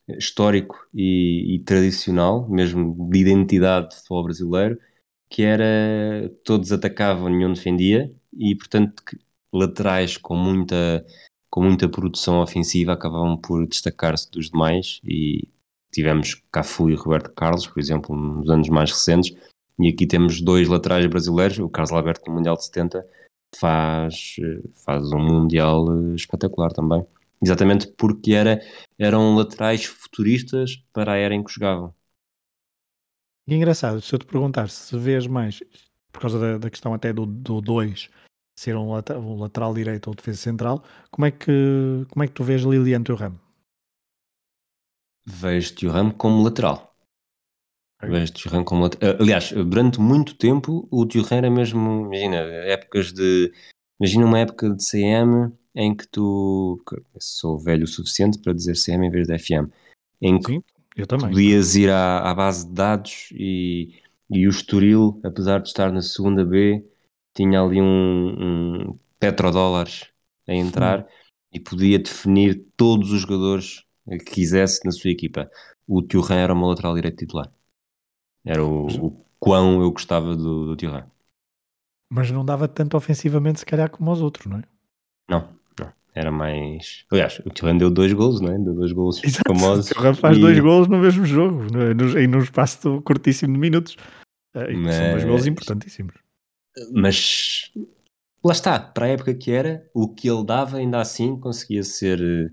histórico 0.10 0.88
e, 0.94 1.56
e 1.56 1.60
tradicional, 1.60 2.48
mesmo 2.50 3.10
de 3.10 3.20
identidade 3.20 3.90
de 3.90 3.96
futebol 3.98 4.24
brasileiro, 4.24 4.80
que 5.30 5.44
era 5.44 6.32
todos 6.44 6.72
atacavam, 6.72 7.30
nenhum 7.30 7.54
defendia, 7.54 8.14
e 8.34 8.56
portanto 8.56 9.04
laterais 9.52 10.18
com 10.18 10.36
muita 10.36 11.06
com 11.50 11.62
muita 11.64 11.90
produção 11.90 12.42
ofensiva, 12.42 12.94
acabavam 12.94 13.38
por 13.38 13.66
destacar-se 13.68 14.30
dos 14.32 14.50
demais 14.50 15.00
e 15.04 15.48
tivemos 15.92 16.42
Cafu 16.52 16.90
e 16.90 16.96
Roberto 16.96 17.32
Carlos, 17.34 17.66
por 17.68 17.80
exemplo, 17.80 18.16
nos 18.16 18.50
anos 18.50 18.70
mais 18.70 18.92
recentes, 18.92 19.36
e 19.80 19.90
aqui 19.90 20.06
temos 20.06 20.42
dois 20.42 20.68
laterais 20.68 21.06
brasileiros, 21.08 21.60
o 21.60 21.70
Carlos 21.70 21.92
Alberto 21.92 22.28
no 22.28 22.36
Mundial 22.36 22.56
de 22.56 22.66
70 22.66 23.06
faz, 23.56 24.36
faz 24.86 25.12
um 25.12 25.20
Mundial 25.20 26.14
espetacular 26.14 26.72
também. 26.72 27.06
Exatamente 27.42 27.88
porque 27.88 28.34
era, 28.34 28.60
eram 28.98 29.36
laterais 29.36 29.86
futuristas 29.86 30.84
para 30.92 31.14
a 31.14 31.18
era 31.18 31.36
em 31.36 31.44
que 31.44 31.52
jogavam. 31.52 31.94
E 33.48 33.54
é 33.54 33.56
engraçado, 33.56 34.02
se 34.02 34.14
eu 34.14 34.20
te 34.20 34.26
perguntar 34.26 34.70
se 34.70 34.98
vês 34.98 35.28
mais, 35.28 35.62
por 36.12 36.22
causa 36.22 36.40
da, 36.40 36.58
da 36.58 36.70
questão 36.70 36.94
até 36.94 37.14
do 37.14 37.26
2, 37.26 38.10
ser 38.58 38.76
um 38.76 38.92
lateral, 38.92 39.22
um 39.22 39.40
lateral 39.40 39.74
direito 39.74 40.08
ou 40.08 40.16
defesa 40.16 40.40
central. 40.40 40.84
Como 41.12 41.26
é 41.26 41.32
que, 41.32 42.06
como 42.10 42.24
é 42.24 42.28
que 42.28 42.34
tu 42.34 42.44
vês 42.44 42.64
Lilian 42.64 43.04
Thuram? 43.04 43.40
Vejo 45.26 45.76
Thuram 45.76 46.12
como 46.12 46.44
lateral. 46.44 46.96
Vejo 48.02 48.34
Thuram 48.34 48.64
como 48.64 48.84
lateral. 48.84 49.18
Aliás, 49.22 49.52
durante 49.52 50.00
muito 50.00 50.36
tempo 50.36 50.88
o 50.90 51.06
Thuram 51.06 51.38
era 51.38 51.50
mesmo, 51.52 52.08
imagina, 52.08 52.38
épocas 52.38 53.14
de. 53.14 53.54
Imagina 54.00 54.26
uma 54.26 54.40
época 54.40 54.70
de 54.72 54.84
CM 54.84 55.52
em 55.76 55.96
que 55.96 56.08
tu. 56.08 56.84
Sou 57.20 57.60
velho 57.60 57.84
o 57.84 57.88
suficiente 57.88 58.40
para 58.40 58.54
dizer 58.54 58.76
CM 58.76 59.06
em 59.06 59.12
vez 59.12 59.28
de 59.28 59.38
FM. 59.38 59.70
Em 60.20 60.40
que 60.40 60.54
Sim, 60.54 60.64
eu 60.96 61.06
também. 61.06 61.30
podias 61.30 61.76
ir 61.76 61.92
à, 61.92 62.22
à 62.22 62.34
base 62.34 62.68
de 62.68 62.74
dados 62.74 63.30
e, 63.34 64.02
e 64.32 64.48
o 64.48 64.50
Estoril, 64.50 65.20
apesar 65.24 65.60
de 65.62 65.68
estar 65.68 65.92
na 65.92 66.02
segunda 66.02 66.44
B, 66.44 66.84
tinha 67.38 67.62
ali 67.62 67.80
um, 67.82 68.88
um 68.90 69.00
petrodólares 69.20 70.08
a 70.48 70.54
entrar 70.54 71.08
e 71.54 71.60
podia 71.60 72.00
definir 72.00 72.66
todos 72.76 73.12
os 73.12 73.22
jogadores 73.22 73.84
que 74.08 74.18
quisesse 74.20 74.84
na 74.84 74.92
sua 74.92 75.12
equipa. 75.12 75.50
O 75.88 76.02
Thuram 76.02 76.36
era 76.38 76.54
uma 76.54 76.68
lateral 76.68 76.96
direito 76.96 77.18
titular. 77.18 77.52
Era 78.44 78.64
o, 78.64 78.88
o 78.88 79.26
quão 79.40 79.82
eu 79.82 79.92
gostava 79.92 80.36
do, 80.36 80.66
do 80.66 80.76
Thuram. 80.76 81.04
Mas 82.10 82.32
não 82.32 82.44
dava 82.44 82.68
tanto 82.68 82.96
ofensivamente, 82.98 83.60
se 83.60 83.66
calhar, 83.66 83.90
como 83.90 84.10
aos 84.10 84.22
outros, 84.22 84.46
não 84.48 84.58
é? 84.60 84.64
Não, 85.30 85.50
não. 85.80 85.92
Era 86.16 86.32
mais. 86.32 87.06
Aliás, 87.12 87.40
o 87.46 87.50
Thuram 87.50 87.78
deu 87.78 87.90
dois 87.92 88.14
gols, 88.14 88.40
não 88.42 88.52
é? 88.54 88.58
Deu 88.58 88.74
dois 88.74 88.92
gols 88.94 89.22
Exato. 89.24 89.44
famosos. 89.54 89.92
O 89.92 89.94
Thuram 89.94 90.16
faz 90.16 90.38
e- 90.38 90.42
dois 90.42 90.60
golos 90.60 90.88
no 90.88 90.98
mesmo 90.98 91.26
jogo, 91.26 91.64
no, 91.72 91.94
no, 91.94 92.18
em 92.20 92.34
um 92.34 92.40
espaço 92.40 93.02
curtíssimo 93.04 93.54
de 93.54 93.60
minutos. 93.60 93.96
Eh, 94.56 94.72
e 94.72 94.76
São 94.76 94.82
dois 94.82 95.14
Mas- 95.16 95.26
golos 95.26 95.46
importantíssimos. 95.48 96.16
Mas 96.92 97.72
lá 98.44 98.54
está, 98.54 98.80
para 98.80 99.06
a 99.06 99.10
época 99.10 99.34
que 99.34 99.52
era, 99.52 99.90
o 99.94 100.08
que 100.08 100.30
ele 100.30 100.44
dava 100.46 100.78
ainda 100.78 101.00
assim 101.02 101.38
conseguia 101.40 101.84
ser 101.84 102.22
eh, 102.22 102.52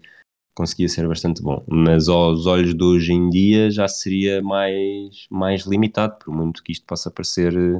conseguia 0.54 0.88
ser 0.88 1.08
bastante 1.08 1.42
bom, 1.42 1.64
mas 1.68 2.08
aos 2.08 2.46
olhos 2.46 2.74
de 2.74 2.84
hoje 2.84 3.12
em 3.12 3.28
dia 3.30 3.70
já 3.70 3.88
seria 3.88 4.42
mais, 4.42 5.26
mais 5.30 5.62
limitado, 5.66 6.16
por 6.18 6.34
muito 6.34 6.62
que 6.62 6.72
isto 6.72 6.86
possa 6.86 7.10
parecer 7.10 7.54
eh, 7.56 7.78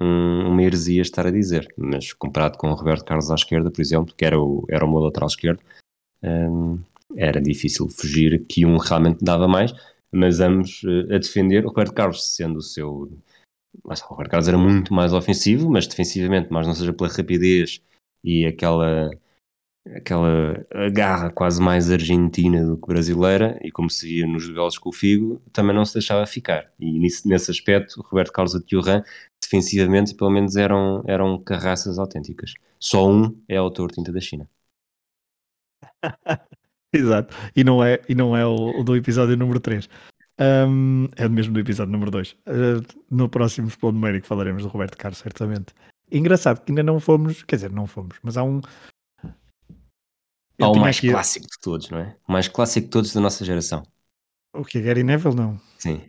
um- 0.00 0.48
uma 0.50 0.62
heresia 0.62 1.02
estar 1.02 1.26
a 1.26 1.30
dizer, 1.30 1.68
mas 1.76 2.12
comparado 2.12 2.58
com 2.58 2.68
o 2.70 2.74
Roberto 2.74 3.04
Carlos 3.04 3.30
à 3.30 3.34
esquerda, 3.34 3.70
por 3.70 3.80
exemplo, 3.80 4.14
que 4.16 4.24
era 4.24 4.38
o, 4.40 4.64
era 4.70 4.84
o 4.84 4.90
meu 4.90 5.00
lateral 5.00 5.28
esquerdo, 5.28 5.60
hum, 6.22 6.78
era 7.16 7.40
difícil 7.40 7.88
fugir 7.88 8.46
que 8.46 8.64
um 8.66 8.76
realmente 8.78 9.24
dava 9.24 9.46
mais, 9.48 9.72
mas 10.10 10.40
ambos 10.40 10.82
eh, 10.84 11.14
a 11.16 11.18
defender, 11.18 11.64
o 11.64 11.68
Roberto 11.68 11.94
Carlos 11.94 12.34
sendo 12.34 12.58
o 12.58 12.62
seu 12.62 13.10
está, 13.92 14.06
o 14.06 14.10
Roberto 14.10 14.30
Carlos 14.30 14.48
era 14.48 14.58
muito 14.58 14.94
mais 14.94 15.12
ofensivo, 15.12 15.70
mas 15.70 15.86
defensivamente, 15.86 16.48
mas 16.50 16.66
não 16.66 16.74
seja 16.74 16.92
pela 16.92 17.10
rapidez 17.10 17.80
e 18.24 18.46
aquela 18.46 19.10
aquela 19.96 20.64
garra 20.92 21.30
quase 21.30 21.60
mais 21.60 21.90
argentina 21.90 22.64
do 22.64 22.76
que 22.76 22.86
brasileira, 22.86 23.58
e 23.62 23.70
como 23.70 23.90
se 23.90 24.06
via 24.06 24.26
nos 24.26 24.48
duelos 24.48 24.78
com 24.78 24.90
o 24.90 24.92
Figo, 24.92 25.42
também 25.52 25.74
não 25.74 25.84
se 25.84 25.94
deixava 25.94 26.24
ficar. 26.26 26.72
E 26.78 26.98
nisso, 26.98 27.28
nesse 27.28 27.50
aspecto, 27.50 28.00
Roberto 28.02 28.32
Carlos 28.32 28.54
e 28.54 28.60
Thuram, 28.62 29.02
defensivamente, 29.42 30.14
pelo 30.14 30.30
menos 30.30 30.56
eram, 30.56 31.02
eram 31.06 31.38
carraças 31.42 31.98
autênticas. 31.98 32.54
Só 32.78 33.10
um 33.10 33.36
é 33.48 33.56
autor 33.56 33.90
tinta 33.90 34.12
da 34.12 34.20
China. 34.20 34.48
Exato. 36.92 37.34
E 37.56 37.64
não 37.64 37.82
é, 37.82 38.00
e 38.08 38.14
não 38.14 38.36
é 38.36 38.46
o, 38.46 38.80
o 38.80 38.84
do 38.84 38.94
episódio 38.96 39.36
número 39.36 39.58
3. 39.60 39.88
É 40.38 41.28
mesmo 41.28 41.52
do 41.54 41.60
episódio 41.60 41.92
número 41.92 42.10
2. 42.10 42.36
no 43.10 43.28
próximo 43.28 43.68
Futebol 43.68 43.92
Numérico 43.92 44.26
falaremos 44.26 44.62
do 44.62 44.68
Roberto 44.68 44.96
Carlos, 44.98 45.18
certamente. 45.18 45.74
Engraçado 46.10 46.60
que 46.62 46.70
ainda 46.72 46.82
não 46.82 47.00
fomos, 47.00 47.42
quer 47.42 47.56
dizer, 47.56 47.70
não 47.72 47.86
fomos, 47.86 48.16
mas 48.22 48.36
há 48.36 48.42
um. 48.42 48.60
Há 50.60 50.68
o 50.68 50.76
mais 50.78 50.98
aqui- 50.98 51.10
clássico 51.10 51.46
de 51.46 51.58
todos, 51.60 51.90
não 51.90 51.98
é? 51.98 52.16
O 52.28 52.32
mais 52.32 52.48
clássico 52.48 52.84
de 52.86 52.90
todos 52.90 53.12
da 53.12 53.20
nossa 53.20 53.44
geração. 53.44 53.82
O 54.54 54.64
que? 54.64 54.80
Gary 54.80 55.02
Neville? 55.02 55.34
Não. 55.34 55.58
Sim. 55.78 56.02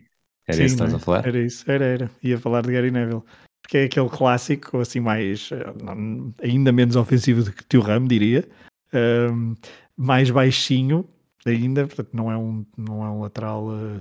Era 0.46 0.58
Sim, 0.58 0.64
isso 0.64 0.76
que 0.76 0.82
estás 0.84 0.92
a 0.94 0.96
é? 0.96 1.00
falar? 1.00 1.26
Era 1.26 1.38
isso, 1.40 1.70
era, 1.70 1.84
era. 1.84 2.10
Ia 2.22 2.38
falar 2.38 2.60
de 2.62 2.72
Gary 2.72 2.90
Neville. 2.90 3.22
Porque 3.62 3.78
é 3.78 3.84
aquele 3.84 4.10
clássico, 4.10 4.78
assim, 4.78 5.00
mais. 5.00 5.48
eh, 5.50 5.72
não- 5.82 6.34
ainda 6.42 6.70
menos 6.70 6.96
ofensivo 6.96 7.42
do 7.42 7.50
que 7.52 7.64
Thuram, 7.64 8.04
diria. 8.06 8.46
Ahm, 8.92 9.54
mais 9.96 10.30
baixinho 10.30 11.08
ainda, 11.46 11.86
portanto, 11.86 12.10
não 12.12 12.30
é 12.30 12.36
um, 12.36 12.64
não 12.76 13.04
é 13.04 13.10
um 13.10 13.20
lateral. 13.20 13.68
eh, 13.74 14.00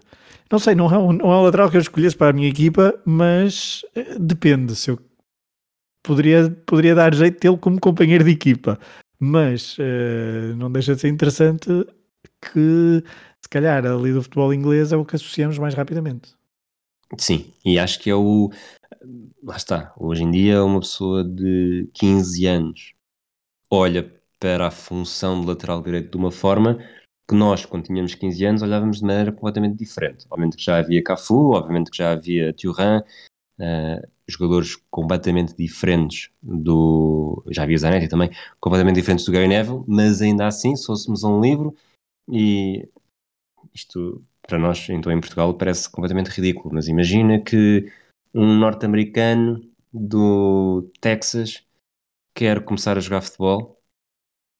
não 0.51 0.59
sei, 0.59 0.75
não 0.75 0.91
é, 0.93 0.97
um, 0.97 1.11
não 1.13 1.31
é 1.31 1.37
um 1.37 1.43
lateral 1.43 1.69
que 1.69 1.77
eu 1.77 1.81
escolhesse 1.81 2.15
para 2.17 2.29
a 2.29 2.33
minha 2.33 2.47
equipa, 2.49 2.93
mas 3.05 3.81
eh, 3.95 4.17
depende. 4.19 4.75
Se 4.75 4.91
eu 4.91 4.99
poderia, 6.03 6.49
poderia 6.65 6.95
dar 6.95 7.13
jeito 7.13 7.39
tê-lo 7.39 7.57
como 7.57 7.79
companheiro 7.79 8.23
de 8.23 8.31
equipa, 8.31 8.79
mas 9.19 9.77
eh, 9.79 10.53
não 10.57 10.71
deixa 10.71 10.95
de 10.95 11.01
ser 11.01 11.09
interessante 11.09 11.67
que 12.41 13.03
se 13.41 13.49
calhar 13.49 13.85
ali 13.85 14.13
do 14.13 14.23
futebol 14.23 14.53
inglês 14.53 14.91
é 14.91 14.97
o 14.97 15.05
que 15.05 15.15
associamos 15.15 15.57
mais 15.57 15.73
rapidamente. 15.73 16.33
Sim, 17.17 17.53
e 17.63 17.77
acho 17.77 17.99
que 17.99 18.09
é 18.09 18.15
o. 18.15 18.51
Lá 19.43 19.55
está. 19.57 19.93
Hoje 19.97 20.23
em 20.23 20.31
dia, 20.31 20.63
uma 20.63 20.79
pessoa 20.79 21.23
de 21.23 21.89
15 21.93 22.45
anos 22.45 22.93
olha 23.69 24.11
para 24.39 24.67
a 24.67 24.71
função 24.71 25.41
de 25.41 25.47
lateral 25.47 25.81
direito 25.81 26.11
de 26.11 26.17
uma 26.17 26.31
forma 26.31 26.79
que 27.27 27.35
nós, 27.35 27.65
quando 27.65 27.85
tínhamos 27.85 28.15
15 28.15 28.45
anos, 28.45 28.61
olhávamos 28.61 28.97
de 28.99 29.05
maneira 29.05 29.31
completamente 29.31 29.77
diferente. 29.77 30.25
Obviamente 30.29 30.57
que 30.57 30.63
já 30.63 30.77
havia 30.77 31.03
Cafu, 31.03 31.51
obviamente 31.53 31.89
que 31.91 31.97
já 31.97 32.11
havia 32.11 32.53
Thuram, 32.53 33.03
eh, 33.59 34.07
jogadores 34.27 34.75
completamente 34.89 35.55
diferentes 35.55 36.29
do. 36.41 37.43
Já 37.49 37.63
havia 37.63 37.77
Zanetti 37.77 38.07
também, 38.09 38.29
completamente 38.59 38.95
diferentes 38.95 39.25
do 39.25 39.31
Gary 39.31 39.47
Neville, 39.47 39.83
mas 39.87 40.21
ainda 40.21 40.47
assim, 40.47 40.75
se 40.75 40.85
fôssemos 40.85 41.23
um 41.23 41.41
livro 41.41 41.75
e 42.29 42.87
isto 43.73 44.23
para 44.41 44.59
nós, 44.59 44.87
então 44.89 45.11
em 45.11 45.19
Portugal, 45.19 45.53
parece 45.53 45.89
completamente 45.89 46.29
ridículo, 46.29 46.73
mas 46.73 46.87
imagina 46.87 47.39
que 47.41 47.91
um 48.33 48.57
norte-americano 48.57 49.61
do 49.91 50.89
Texas 50.99 51.63
quer 52.35 52.63
começar 52.63 52.97
a 52.97 53.01
jogar 53.01 53.21
futebol 53.21 53.81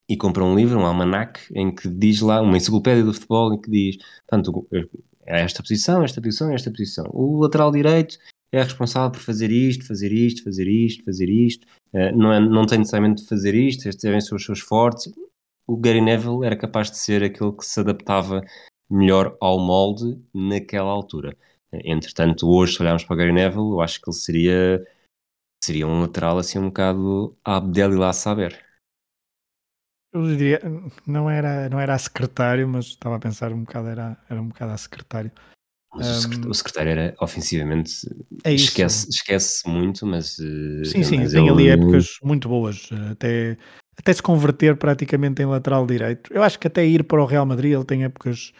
e 0.08 0.16
compra 0.16 0.44
um 0.44 0.54
livro, 0.54 0.78
um 0.78 0.86
almanac, 0.86 1.40
em 1.54 1.74
que 1.74 1.88
diz 1.88 2.20
lá, 2.20 2.40
uma 2.40 2.56
enciclopédia 2.56 3.02
do 3.02 3.14
futebol, 3.14 3.54
em 3.54 3.60
que 3.60 3.70
diz, 3.70 3.96
portanto, 4.28 4.66
é 5.26 5.40
esta 5.40 5.62
posição, 5.62 6.02
esta 6.02 6.20
posição, 6.20 6.52
esta 6.52 6.70
posição. 6.70 7.06
O 7.12 7.40
lateral 7.40 7.72
direito 7.72 8.18
é 8.52 8.62
responsável 8.62 9.10
por 9.10 9.20
fazer 9.20 9.50
isto, 9.50 9.86
fazer 9.86 10.12
isto, 10.12 10.44
fazer 10.44 10.68
isto, 10.68 11.04
fazer 11.04 11.28
isto. 11.28 11.66
Eh, 11.92 12.12
não, 12.12 12.32
é, 12.32 12.40
não 12.40 12.66
tem 12.66 12.78
necessariamente 12.78 13.22
de 13.22 13.28
fazer 13.28 13.54
isto, 13.54 13.88
estes 13.88 14.02
devem 14.04 14.20
ser 14.20 14.34
os 14.34 14.44
seus 14.44 14.60
fortes. 14.60 15.12
O 15.66 15.76
Gary 15.76 16.00
Neville 16.00 16.44
era 16.44 16.56
capaz 16.56 16.90
de 16.90 16.98
ser 16.98 17.22
aquele 17.24 17.52
que 17.52 17.64
se 17.64 17.80
adaptava 17.80 18.42
melhor 18.90 19.36
ao 19.40 19.58
molde 19.58 20.20
naquela 20.34 20.90
altura. 20.90 21.36
Entretanto, 21.72 22.48
hoje, 22.48 22.74
se 22.76 22.82
olharmos 22.82 23.04
para 23.04 23.14
o 23.14 23.16
Gary 23.16 23.32
Neville, 23.32 23.70
eu 23.70 23.80
acho 23.80 24.00
que 24.00 24.08
ele 24.08 24.16
seria, 24.16 24.86
seria 25.64 25.86
um 25.86 26.02
lateral 26.02 26.38
assim 26.38 26.58
um 26.58 26.66
bocado 26.66 27.36
Abdel 27.44 28.12
Saber. 28.12 28.63
Eu 30.14 30.24
diria, 30.24 30.60
não 31.04 31.28
era, 31.28 31.68
não 31.68 31.80
era 31.80 31.92
a 31.92 31.98
secretário, 31.98 32.68
mas 32.68 32.86
estava 32.86 33.16
a 33.16 33.18
pensar 33.18 33.52
um 33.52 33.64
bocado, 33.64 33.88
era, 33.88 34.16
era 34.30 34.40
um 34.40 34.46
bocado 34.46 34.72
a 34.72 34.76
secretário. 34.76 35.32
Mas 35.92 36.08
o, 36.08 36.20
secretário, 36.20 36.46
Um, 36.46 36.50
o 36.50 36.54
secretário 36.54 36.90
era 36.90 37.14
ofensivamente 37.20 37.92
É 38.44 38.52
esquece, 38.52 39.08
esquece 39.10 39.68
muito, 39.68 40.06
mas 40.06 40.38
eh, 40.38 40.84
Sim, 40.84 41.02
sim, 41.02 41.18
mas 41.18 41.32
tem 41.32 41.50
ali 41.50 41.68
épocas 41.68 42.16
muito 42.22 42.48
boas, 42.48 42.88
até, 43.10 43.56
até 43.98 44.12
se 44.12 44.22
converter 44.22 44.76
praticamente 44.76 45.42
em 45.42 45.46
lateral 45.46 45.84
direito. 45.84 46.32
Eu 46.32 46.44
acho 46.44 46.60
que 46.60 46.68
até 46.68 46.86
ir 46.86 47.02
para 47.04 47.20
o 47.20 47.26
Real 47.26 47.46
Madrid 47.46 47.72
ele 47.72 47.84
tem 47.84 48.04
épocas 48.04 48.52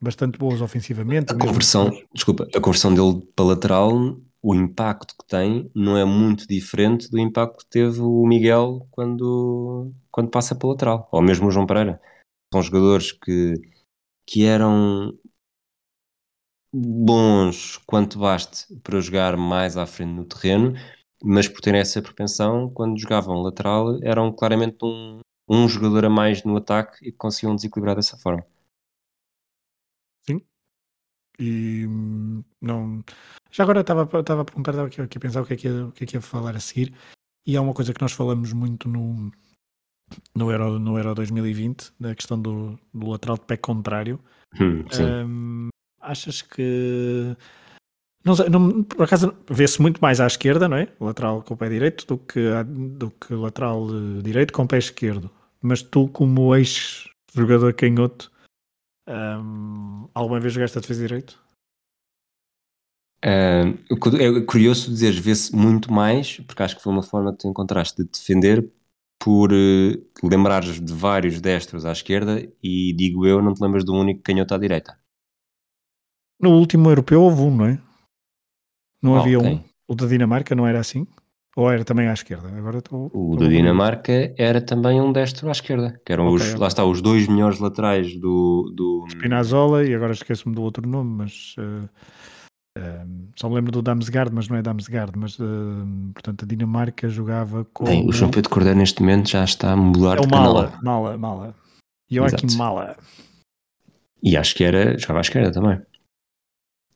bastante 0.00 0.38
boas 0.38 0.60
ofensivamente. 0.60 1.32
A 1.32 1.38
conversão, 1.38 1.90
desculpa, 2.14 2.46
a 2.54 2.60
conversão 2.60 2.94
dele 2.94 3.26
para 3.34 3.46
lateral, 3.46 4.18
o 4.42 4.54
impacto 4.54 5.14
que 5.18 5.26
tem 5.26 5.70
não 5.74 5.96
é 5.96 6.04
muito 6.04 6.46
diferente 6.46 7.10
do 7.10 7.18
impacto 7.18 7.64
que 7.64 7.70
teve 7.70 8.00
o 8.00 8.24
Miguel 8.26 8.86
quando, 8.90 9.92
quando 10.18 10.32
passa 10.32 10.52
para 10.52 10.68
lateral, 10.68 11.08
ou 11.12 11.22
mesmo 11.22 11.46
o 11.46 11.50
João 11.52 11.64
Pereira. 11.64 12.02
São 12.52 12.60
jogadores 12.60 13.12
que, 13.12 13.54
que 14.26 14.44
eram 14.44 15.16
bons 16.74 17.76
quanto 17.86 18.18
baste 18.18 18.74
para 18.80 19.00
jogar 19.00 19.36
mais 19.36 19.76
à 19.76 19.86
frente 19.86 20.14
no 20.14 20.24
terreno, 20.24 20.72
mas 21.22 21.46
por 21.46 21.60
terem 21.60 21.80
essa 21.80 22.02
propensão, 22.02 22.68
quando 22.68 22.98
jogavam 22.98 23.40
lateral, 23.42 24.02
eram 24.02 24.32
claramente 24.32 24.78
um, 24.82 25.20
um 25.48 25.68
jogador 25.68 26.06
a 26.06 26.10
mais 26.10 26.42
no 26.42 26.56
ataque 26.56 27.06
e 27.06 27.12
conseguiam 27.12 27.54
desequilibrar 27.54 27.94
dessa 27.94 28.16
forma. 28.18 28.44
Sim. 30.26 30.42
E 31.38 31.86
hum, 31.86 32.42
não. 32.60 33.04
Já 33.52 33.62
agora 33.62 33.82
estava, 33.82 34.02
estava 34.02 34.42
a 34.42 34.44
perguntar, 34.44 34.72
estava 34.72 34.88
aqui, 34.88 35.00
aqui 35.00 35.18
a 35.18 35.20
pensar 35.20 35.42
o 35.42 35.46
que, 35.46 35.54
é 35.54 35.56
que 35.56 35.68
ia, 35.68 35.86
o 35.86 35.92
que 35.92 36.02
é 36.02 36.06
que 36.08 36.16
ia 36.16 36.20
falar 36.20 36.56
a 36.56 36.60
seguir. 36.60 36.92
E 37.46 37.54
é 37.54 37.60
uma 37.60 37.72
coisa 37.72 37.94
que 37.94 38.02
nós 38.02 38.12
falamos 38.12 38.52
muito 38.52 38.88
no, 38.88 39.30
no, 40.34 40.50
Euro, 40.50 40.78
no 40.78 40.96
Euro 40.96 41.14
2020, 41.14 41.92
da 41.98 42.14
questão 42.14 42.40
do, 42.40 42.78
do 42.92 43.08
lateral 43.08 43.36
de 43.36 43.44
pé 43.44 43.56
contrário. 43.56 44.20
Hum. 44.60 44.84
Hum, 45.00 45.68
achas 46.00 46.42
que 46.42 47.36
Não, 48.24 48.34
não 48.50 48.82
por 48.82 49.04
acaso 49.04 49.34
vê-se 49.48 49.80
muito 49.80 50.00
mais 50.00 50.20
à 50.20 50.26
esquerda, 50.26 50.68
não 50.68 50.76
é? 50.76 50.88
Lateral 51.00 51.42
com 51.42 51.54
o 51.54 51.56
pé 51.56 51.68
direito 51.68 52.06
do 52.06 52.18
que, 52.18 52.40
do 52.66 53.10
que 53.10 53.34
lateral 53.34 53.86
eh, 53.88 54.22
direito 54.22 54.52
com 54.52 54.62
o 54.62 54.68
pé 54.68 54.78
esquerdo. 54.78 55.30
Mas 55.60 55.82
tu, 55.82 56.08
como 56.08 56.54
ex-jogador 56.54 57.74
canhoto, 57.74 58.30
um, 59.08 60.08
alguma 60.14 60.38
vez 60.40 60.52
jogaste 60.52 60.78
a 60.78 60.80
defesa 60.80 61.00
direito? 61.00 61.38
Uh, 63.24 63.74
é 64.20 64.40
curioso 64.42 64.90
dizer, 64.90 65.12
vê-se 65.20 65.54
muito 65.54 65.92
mais, 65.92 66.38
porque 66.40 66.62
acho 66.62 66.76
que 66.76 66.82
foi 66.82 66.92
uma 66.92 67.02
forma 67.02 67.32
que 67.32 67.38
tu 67.38 67.48
encontraste 67.48 68.04
de 68.04 68.08
defender 68.08 68.70
por 69.18 69.52
uh, 69.52 70.26
lembrares 70.26 70.80
de 70.80 70.92
vários 70.92 71.40
destros 71.40 71.84
à 71.84 71.92
esquerda 71.92 72.40
e 72.62 72.94
digo 72.94 73.26
eu, 73.26 73.42
não 73.42 73.52
te 73.52 73.62
lembras 73.62 73.84
um 73.88 73.98
único 73.98 74.22
canhoto 74.22 74.54
à 74.54 74.58
direita. 74.58 74.96
No 76.40 76.50
último 76.50 76.88
europeu 76.88 77.22
houve 77.22 77.42
um, 77.42 77.56
não 77.56 77.66
é? 77.66 77.80
Não 79.02 79.12
oh, 79.12 79.18
havia 79.18 79.38
okay. 79.38 79.54
um. 79.54 79.64
O 79.88 79.94
da 79.94 80.06
Dinamarca 80.06 80.54
não 80.54 80.66
era 80.66 80.78
assim? 80.78 81.06
Ou 81.56 81.68
era 81.70 81.84
também 81.84 82.06
à 82.06 82.12
esquerda? 82.12 82.56
Agora 82.56 82.78
estou, 82.78 83.10
o 83.12 83.34
da 83.36 83.48
Dinamarca 83.48 84.32
era 84.38 84.60
também 84.60 85.00
um 85.00 85.10
destro 85.10 85.48
à 85.48 85.50
esquerda, 85.50 86.00
que 86.06 86.12
eram 86.12 86.26
okay, 86.28 86.36
os, 86.36 86.48
okay. 86.50 86.60
lá 86.60 86.68
está, 86.68 86.84
os 86.84 87.02
dois 87.02 87.26
melhores 87.26 87.58
laterais 87.58 88.14
do. 88.20 88.72
do... 88.76 89.06
Spinazzola, 89.08 89.84
e 89.84 89.92
agora 89.92 90.12
esqueço-me 90.12 90.54
do 90.54 90.62
outro 90.62 90.88
nome, 90.88 91.16
mas. 91.16 91.56
Uh, 91.58 91.88
só 93.36 93.48
me 93.48 93.54
lembro 93.54 93.72
do 93.72 93.82
Damsgaard, 93.82 94.34
mas 94.34 94.48
não 94.48 94.56
é 94.56 94.62
Damsgaard, 94.62 95.12
mas 95.16 95.38
uh, 95.38 95.44
portanto 96.12 96.44
a 96.44 96.46
Dinamarca 96.46 97.08
jogava 97.08 97.64
com. 97.66 97.84
Bem, 97.84 98.08
o 98.08 98.12
João 98.12 98.30
Pedro 98.30 98.50
Cordeiro 98.50 98.78
neste 98.78 99.00
momento 99.00 99.30
já 99.30 99.44
está 99.44 99.72
a 99.72 99.76
mudar 99.76 100.18
é 100.18 100.20
de 100.20 100.28
Mala, 100.28 100.68
canal. 100.68 100.82
Mala, 100.82 101.18
Mala. 101.18 101.54
Joaquim 102.10 102.56
Mala. 102.56 102.96
E 104.22 104.36
acho 104.36 104.54
que 104.54 104.64
era, 104.64 104.98
jogava 104.98 105.20
à 105.20 105.22
esquerda 105.22 105.52
também. 105.52 105.80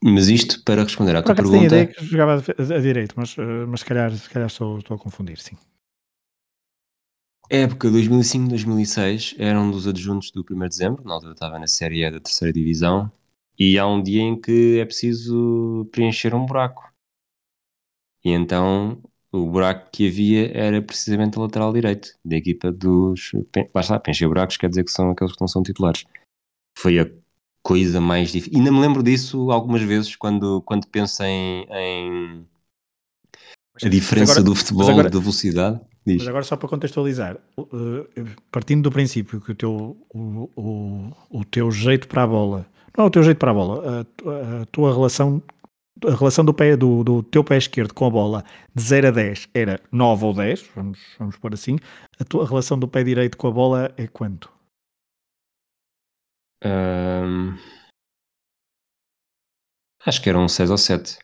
Mas 0.03 0.29
isto 0.29 0.63
para 0.65 0.83
responder 0.83 1.15
à 1.15 1.23
tua 1.23 1.35
pergunta. 1.35 1.59
Tenho 1.59 1.67
ideia 1.67 1.87
que 1.87 2.05
jogava 2.05 2.43
a, 2.59 2.79
direito, 2.81 3.15
mas, 3.17 3.37
eh, 3.39 3.67
mas 3.69 3.81
se 3.81 3.87
calhar, 3.87 4.11
se 4.11 4.29
calhar 4.29 4.49
estou, 4.49 4.79
estou 4.79 4.97
a 4.97 4.99
confundir, 4.99 5.39
sim. 5.39 5.57
Época 7.49 7.89
2005-2006 7.89 9.37
era 9.39 9.61
um 9.61 9.71
dos 9.71 9.87
adjuntos 9.87 10.33
do 10.33 10.45
1 10.51 10.59
de 10.59 10.69
dezembro, 10.71 11.05
na 11.05 11.15
altura 11.15 11.33
estava 11.35 11.59
na 11.59 11.67
Série 11.67 12.05
E 12.05 12.11
da 12.11 12.19
terceira 12.19 12.53
divisão, 12.53 13.13
e 13.59 13.79
há 13.79 13.87
um 13.87 14.03
dia 14.03 14.23
em 14.23 14.41
que 14.41 14.79
é 14.79 14.85
preciso 14.85 15.89
preencher 15.93 16.35
um 16.35 16.47
buraco. 16.47 16.93
E 18.25 18.31
então 18.31 19.03
o 19.33 19.49
buraco 19.49 19.91
que 19.91 20.09
havia 20.09 20.57
era 20.57 20.81
precisamente 20.83 21.39
o 21.39 21.43
lateral 21.43 21.73
direito 21.73 22.15
da 22.25 22.37
equipa 22.37 22.71
dos. 22.71 23.33
Lá 23.75 23.81
está, 23.81 23.99
preencher 23.99 24.29
buracos 24.29 24.57
quer 24.57 24.69
dizer 24.69 24.85
que 24.85 24.91
são 24.91 25.11
aqueles 25.11 25.33
que 25.33 25.41
não 25.41 25.49
são 25.49 25.63
titulares. 25.63 26.05
Foi 26.79 26.99
a 26.99 27.11
coisa 27.63 28.01
mais 28.01 28.31
difícil. 28.31 28.59
Ainda 28.59 28.73
me 28.73 28.81
lembro 28.81 29.03
disso 29.03 29.51
algumas 29.51 29.83
vezes 29.83 30.17
quando, 30.17 30.61
quando 30.63 30.87
penso 30.89 31.23
em, 31.23 31.67
em 31.71 32.47
a 33.83 33.89
diferença 33.89 34.33
agora, 34.33 34.45
do 34.45 34.55
futebol 34.55 34.91
agora, 34.91 35.09
da 35.11 35.19
velocidade. 35.19 35.81
Diz. 36.05 36.19
Mas 36.19 36.29
agora 36.29 36.45
só 36.45 36.57
para 36.57 36.69
contextualizar, 36.69 37.39
partindo 38.51 38.83
do 38.83 38.91
princípio 38.91 39.41
que 39.41 39.53
o 39.53 39.55
teu, 39.55 39.97
o, 40.11 40.51
o, 40.57 41.13
o 41.31 41.45
teu 41.45 41.71
jeito 41.71 42.09
para 42.09 42.25
a 42.25 42.27
bola, 42.27 42.67
não 42.97 43.05
é 43.05 43.09
o 43.09 43.11
teu 43.11 43.23
jeito 43.23 43.39
para 43.39 43.51
a 43.51 43.55
bola, 43.55 44.01
a, 44.01 44.67
tua 44.67 44.93
relação, 44.93 45.43
a 46.05 46.15
relação 46.15 46.45
do, 46.45 46.53
pé, 46.53 46.77
do, 46.77 47.03
do 47.03 47.23
teu 47.23 47.43
pé 47.43 47.57
esquerdo 47.57 47.95
com 47.95 48.07
a 48.07 48.11
bola 48.11 48.45
de 48.75 48.83
0 48.83 49.09
a 49.09 49.11
10 49.11 49.49
era 49.55 49.81
9 49.91 50.25
ou 50.25 50.35
10, 50.35 50.71
vamos, 50.75 50.99
vamos 51.19 51.37
pôr 51.37 51.55
assim, 51.55 51.79
a 52.19 52.25
tua 52.25 52.47
relação 52.47 52.79
do 52.79 52.89
pé 52.89 53.03
direito 53.03 53.37
com 53.37 53.49
a 53.49 53.53
bola 53.53 53.93
é 53.97 54.07
quanto? 54.07 54.51
acho 60.07 60.23
que 60.23 60.29
eram 60.29 60.49
6 60.49 60.71
ou 60.71 60.79
7. 60.79 61.19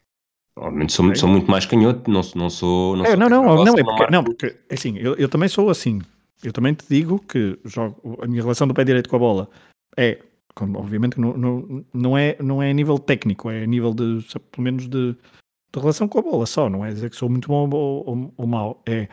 Obviamente 0.57 0.93
sou, 0.93 1.15
sou 1.15 1.29
muito 1.29 1.49
mais 1.49 1.65
canhoto, 1.65 2.11
não, 2.11 2.21
não 2.35 2.51
sou. 2.51 2.97
Não, 2.97 3.05
é, 3.05 3.17
não, 3.17 3.29
não, 3.29 3.45
não, 3.45 3.65
não, 3.65 3.79
é 3.79 3.85
porque, 3.85 4.11
não, 4.11 4.25
porque 4.25 4.59
assim, 4.71 4.99
eu, 4.99 5.15
eu 5.15 5.29
também 5.29 5.49
sou 5.49 5.71
assim. 5.71 6.01
Eu 6.43 6.53
também 6.53 6.75
te 6.75 6.85
digo 6.89 7.21
que 7.21 7.59
jogo, 7.65 8.19
a 8.23 8.27
minha 8.27 8.43
relação 8.43 8.67
do 8.67 8.75
pé 8.75 8.85
direito 8.85 9.09
com 9.09 9.17
a 9.17 9.21
bola 9.21 9.49
é, 9.97 10.23
obviamente, 10.65 11.21
não, 11.21 11.37
não, 11.37 11.85
não, 11.93 12.19
é, 12.19 12.37
não 12.41 12.63
é 12.63 12.71
a 12.71 12.75
nível 12.75 12.99
técnico, 12.99 13.51
é 13.51 13.63
a 13.63 13.67
nível 13.67 13.93
de, 13.93 14.25
pelo 14.51 14.65
menos, 14.65 14.89
de, 14.89 15.13
de 15.13 15.81
relação 15.81 16.09
com 16.09 16.19
a 16.19 16.23
bola 16.23 16.47
só. 16.47 16.69
Não 16.69 16.85
é 16.85 16.93
dizer 16.93 17.11
que 17.11 17.17
sou 17.17 17.29
muito 17.29 17.49
bom 17.49 17.69
ou, 17.71 18.09
ou, 18.09 18.35
ou 18.37 18.47
mau. 18.47 18.83
É, 18.87 19.09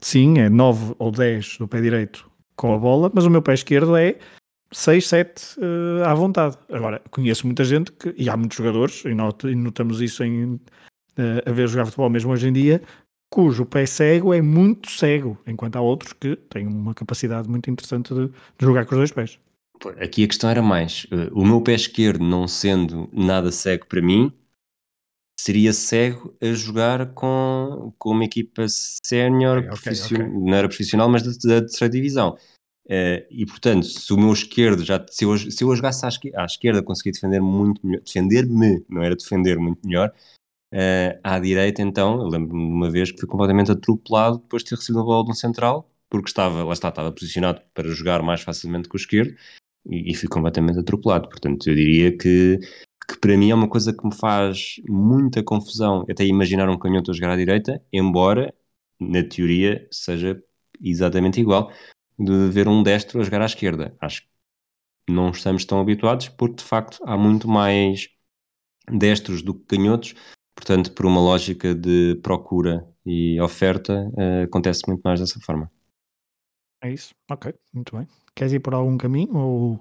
sim, 0.00 0.38
é 0.38 0.48
9 0.48 0.94
ou 0.98 1.10
10 1.10 1.58
do 1.58 1.68
pé 1.68 1.80
direito 1.80 2.30
com 2.56 2.74
a 2.74 2.78
bola, 2.78 3.10
mas 3.12 3.24
o 3.24 3.30
meu 3.30 3.42
pé 3.42 3.54
esquerdo 3.54 3.96
é 3.96 4.18
6, 4.72 5.06
7 5.06 5.60
uh, 5.60 6.04
à 6.04 6.14
vontade. 6.14 6.58
Agora, 6.70 7.00
conheço 7.10 7.46
muita 7.46 7.64
gente 7.64 7.92
que, 7.92 8.14
e 8.16 8.28
há 8.28 8.36
muitos 8.36 8.56
jogadores, 8.56 9.04
e, 9.04 9.14
not, 9.14 9.46
e 9.46 9.54
notamos 9.54 10.00
isso 10.00 10.22
em, 10.24 10.54
uh, 10.54 10.60
a 11.46 11.52
ver 11.52 11.68
jogar 11.68 11.86
futebol 11.86 12.10
mesmo 12.10 12.32
hoje 12.32 12.48
em 12.48 12.52
dia, 12.52 12.82
cujo 13.30 13.66
pé 13.66 13.86
cego 13.86 14.32
é 14.32 14.40
muito 14.40 14.90
cego, 14.90 15.38
enquanto 15.46 15.76
há 15.76 15.80
outros 15.80 16.12
que 16.12 16.36
têm 16.36 16.66
uma 16.66 16.94
capacidade 16.94 17.48
muito 17.48 17.70
interessante 17.70 18.14
de, 18.14 18.28
de 18.28 18.34
jogar 18.60 18.84
com 18.86 18.94
os 18.94 18.98
dois 18.98 19.12
pés. 19.12 19.38
Aqui 20.00 20.24
a 20.24 20.28
questão 20.28 20.48
era 20.48 20.62
mais: 20.62 21.04
uh, 21.04 21.32
o 21.32 21.44
meu 21.44 21.60
pé 21.60 21.74
esquerdo, 21.74 22.24
não 22.24 22.48
sendo 22.48 23.08
nada 23.12 23.50
cego 23.50 23.86
para 23.86 24.00
mim, 24.00 24.32
seria 25.38 25.72
cego 25.72 26.34
a 26.40 26.52
jogar 26.52 27.12
com, 27.12 27.92
com 27.98 28.10
uma 28.10 28.24
equipa 28.24 28.66
sénior, 28.68 29.58
okay, 29.58 29.92
okay, 29.92 29.92
okay. 29.92 30.18
não 30.18 30.54
era 30.54 30.68
profissional, 30.68 31.08
mas 31.08 31.22
da, 31.22 31.30
da 31.30 31.60
terceira 31.60 31.92
divisão. 31.92 32.36
Uh, 32.86 33.24
e 33.30 33.46
portanto, 33.46 33.86
se 33.86 34.12
o 34.12 34.16
meu 34.16 34.32
esquerdo 34.32 34.84
já 34.84 35.04
se 35.10 35.24
eu, 35.24 35.36
se 35.38 35.64
eu 35.64 35.74
jogasse 35.74 36.04
à, 36.04 36.08
esquerda, 36.08 36.42
à 36.42 36.44
esquerda 36.44 36.82
conseguia 36.82 37.12
defender 37.12 37.40
muito 37.40 37.80
melhor, 37.86 38.02
defender-me, 38.02 38.84
não 38.90 39.02
era 39.02 39.16
defender 39.16 39.58
muito 39.58 39.80
melhor, 39.86 40.12
uh, 40.72 41.18
à 41.22 41.38
direita 41.38 41.80
então, 41.80 42.20
eu 42.20 42.28
lembro-me 42.28 42.66
de 42.66 42.74
uma 42.74 42.90
vez 42.90 43.10
que 43.10 43.18
fui 43.18 43.28
completamente 43.28 43.70
atropelado 43.70 44.38
depois 44.38 44.62
de 44.62 44.68
ter 44.68 44.76
recebido 44.76 45.00
a 45.00 45.04
bola 45.04 45.24
de 45.24 45.30
um 45.30 45.34
central, 45.34 45.90
porque 46.10 46.28
estava, 46.28 46.62
lá 46.62 46.74
está, 46.74 46.90
estava 46.90 47.10
posicionado 47.10 47.62
para 47.72 47.88
jogar 47.88 48.22
mais 48.22 48.42
facilmente 48.42 48.86
com 48.86 48.98
o 48.98 49.00
esquerdo 49.00 49.34
e, 49.86 50.12
e 50.12 50.14
fui 50.14 50.28
completamente 50.28 50.78
atropelado. 50.78 51.28
Portanto, 51.28 51.68
eu 51.68 51.74
diria 51.74 52.16
que, 52.16 52.58
que 53.08 53.18
para 53.20 53.36
mim 53.36 53.50
é 53.50 53.54
uma 53.54 53.68
coisa 53.68 53.92
que 53.92 54.04
me 54.06 54.14
faz 54.14 54.76
muita 54.88 55.42
confusão 55.42 56.04
até 56.10 56.24
imaginar 56.24 56.68
um 56.68 56.78
canhoto 56.78 57.10
a 57.10 57.14
jogar 57.14 57.32
à 57.32 57.36
direita, 57.36 57.82
embora 57.92 58.54
na 59.00 59.22
teoria 59.22 59.86
seja 59.90 60.42
exatamente 60.80 61.40
igual 61.40 61.72
de 62.18 62.48
ver 62.50 62.68
um 62.68 62.82
destro 62.82 63.20
a 63.20 63.24
jogar 63.24 63.42
à 63.42 63.46
esquerda. 63.46 63.96
Acho 64.00 64.22
que 64.22 64.28
não 65.08 65.30
estamos 65.30 65.64
tão 65.64 65.80
habituados, 65.80 66.28
porque 66.28 66.56
de 66.56 66.64
facto 66.64 66.98
há 67.04 67.16
muito 67.16 67.48
mais 67.48 68.08
destros 68.90 69.42
do 69.42 69.54
que 69.54 69.76
canhotos, 69.76 70.14
portanto, 70.54 70.92
por 70.92 71.06
uma 71.06 71.20
lógica 71.20 71.74
de 71.74 72.18
procura 72.22 72.86
e 73.04 73.40
oferta, 73.40 74.10
uh, 74.14 74.44
acontece 74.44 74.82
muito 74.86 75.02
mais 75.02 75.20
dessa 75.20 75.40
forma. 75.40 75.70
É 76.84 76.92
isso, 76.92 77.14
ok, 77.30 77.54
muito 77.72 77.96
bem. 77.96 78.06
Queres 78.34 78.52
ir 78.52 78.60
por 78.60 78.74
algum 78.74 78.98
caminho 78.98 79.34
ou 79.34 79.80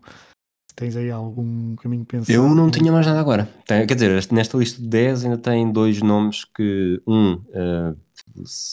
tens 0.73 0.95
aí 0.95 1.11
algum 1.11 1.75
caminho 1.75 2.05
pensado? 2.05 2.31
Eu 2.31 2.55
não 2.55 2.71
tinha 2.71 2.93
mais 2.93 3.05
nada 3.05 3.19
agora. 3.19 3.45
Tem, 3.67 3.85
quer 3.85 3.95
dizer, 3.95 4.25
nesta 4.31 4.57
lista 4.57 4.81
de 4.81 4.87
10 4.87 5.25
ainda 5.25 5.37
tem 5.37 5.69
dois 5.69 6.01
nomes 6.01 6.45
que, 6.45 7.01
um, 7.05 7.33
uh, 7.33 7.97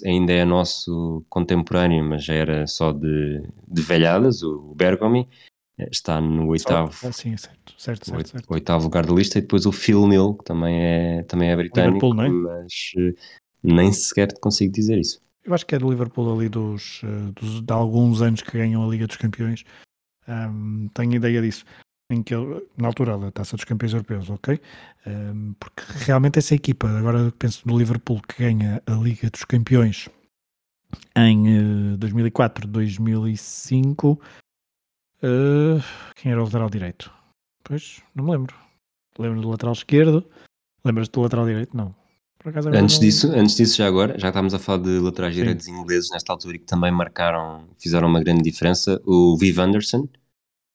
ainda 0.07 0.33
é 0.33 0.45
nosso 0.45 1.27
contemporâneo, 1.29 2.05
mas 2.05 2.25
já 2.25 2.35
era 2.35 2.69
só 2.69 2.93
de, 2.93 3.43
de 3.67 3.83
velhadas, 3.83 4.45
o 4.45 4.77
Bergomi, 4.77 5.29
eh, 5.77 5.89
está 5.91 6.21
no 6.21 6.47
oitavo, 6.51 6.93
ah, 7.05 7.11
sim, 7.11 7.37
certo, 7.37 7.75
certo, 7.77 8.07
certo, 8.07 8.29
certo. 8.29 8.53
oitavo 8.53 8.85
lugar 8.85 9.05
da 9.05 9.13
lista, 9.13 9.39
e 9.39 9.43
depois 9.43 9.67
o 9.67 9.73
Phil 9.73 10.07
Neal, 10.07 10.35
que 10.35 10.45
também 10.45 10.81
é, 10.81 11.23
também 11.25 11.51
é 11.51 11.57
britânico, 11.57 12.07
é? 12.23 12.29
mas 12.29 12.93
uh, 12.97 13.13
nem 13.61 13.93
sequer 13.93 14.33
consigo 14.39 14.73
dizer 14.73 15.01
isso. 15.01 15.21
Eu 15.51 15.55
acho 15.55 15.67
que 15.67 15.75
é 15.75 15.79
do 15.81 15.91
Liverpool 15.91 16.33
ali 16.33 16.49
dos, 16.49 17.03
uh, 17.03 17.33
dos 17.33 17.61
de 17.61 17.73
alguns 17.73 18.23
anos 18.23 18.41
que 18.41 18.57
ganham 18.57 18.85
a 18.85 18.89
Liga 18.89 19.09
dos 19.09 19.17
Campeões. 19.17 19.65
Um, 20.29 20.89
tenho 20.95 21.15
ideia 21.15 21.43
disso 21.43 21.65
em 22.09 22.23
que 22.23 22.35
na 22.77 22.87
altura 22.87 23.19
da 23.19 23.33
Taça 23.33 23.57
dos 23.57 23.65
Campeões 23.65 23.93
Europeus, 23.93 24.31
ok? 24.31 24.61
Um, 25.07 25.55
porque 25.55 25.83
realmente 26.05 26.39
essa 26.39 26.55
equipa, 26.55 26.89
agora 26.89 27.33
penso 27.37 27.67
no 27.67 27.77
Liverpool 27.77 28.23
que 28.23 28.45
ganha 28.45 28.81
a 28.87 28.93
Liga 28.93 29.29
dos 29.29 29.45
Campeões 29.45 30.09
em 31.17 31.95
uh, 31.95 31.97
2004, 31.97 32.69
2005, 32.69 34.13
uh, 34.13 35.83
quem 36.15 36.31
era 36.31 36.41
o 36.41 36.45
lateral 36.45 36.71
direito? 36.71 37.13
Pois, 37.65 38.01
não 38.15 38.25
me 38.25 38.31
lembro. 38.31 38.55
Lembro 39.19 39.41
do 39.41 39.51
lateral 39.51 39.73
esquerdo, 39.73 40.25
lembras-te 40.85 41.13
do 41.13 41.23
lateral 41.23 41.47
direito? 41.47 41.77
Não. 41.77 42.00
Antes, 42.47 42.99
não... 42.99 43.01
disso, 43.01 43.33
antes 43.33 43.57
disso, 43.57 43.77
já 43.77 43.87
agora, 43.87 44.19
já 44.19 44.29
estávamos 44.29 44.55
a 44.55 44.59
falar 44.59 44.83
de 44.83 44.99
laterais 44.99 45.35
Sim. 45.35 45.41
direitos 45.41 45.69
ingleses 45.69 46.11
nesta 46.11 46.33
altura 46.33 46.57
e 46.57 46.59
que 46.59 46.67
também 46.67 46.91
marcaram, 46.91 47.69
fizeram 47.79 48.09
uma 48.09 48.23
grande 48.23 48.43
diferença. 48.43 49.01
O 49.05 49.37
Viv 49.37 49.59
Anderson, 49.59 50.09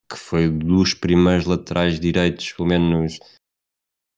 que 0.09 0.17
foi 0.17 0.49
dos 0.49 0.93
primeiros 0.93 1.45
laterais 1.45 1.99
direitos, 1.99 2.53
pelo 2.53 2.69
menos 2.69 3.19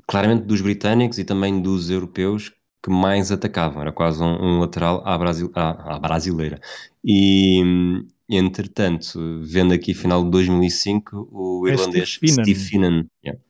claramente 0.08 0.46
dos 0.46 0.62
britânicos 0.62 1.18
e 1.20 1.24
também 1.24 1.62
dos 1.62 1.90
europeus, 1.90 2.52
que 2.84 2.90
mais 2.90 3.32
atacavam. 3.32 3.82
Era 3.82 3.92
quase 3.92 4.22
um, 4.24 4.26
um 4.26 4.60
lateral 4.60 5.02
à, 5.06 5.18
Brasil, 5.18 5.52
à, 5.54 5.96
à 5.96 6.00
brasileira. 6.00 6.60
E, 7.04 7.62
entretanto, 8.30 9.42
vendo 9.44 9.74
aqui 9.74 9.94
final 9.94 10.24
de 10.24 10.32
2005, 10.32 11.30
o 11.32 11.68
é 11.68 11.72
irlandês 11.72 12.10
Steve 12.10 12.32
Finnan. 12.32 12.44
Steve 12.44 12.60
Finnan 12.60 13.06
yeah. 13.24 13.42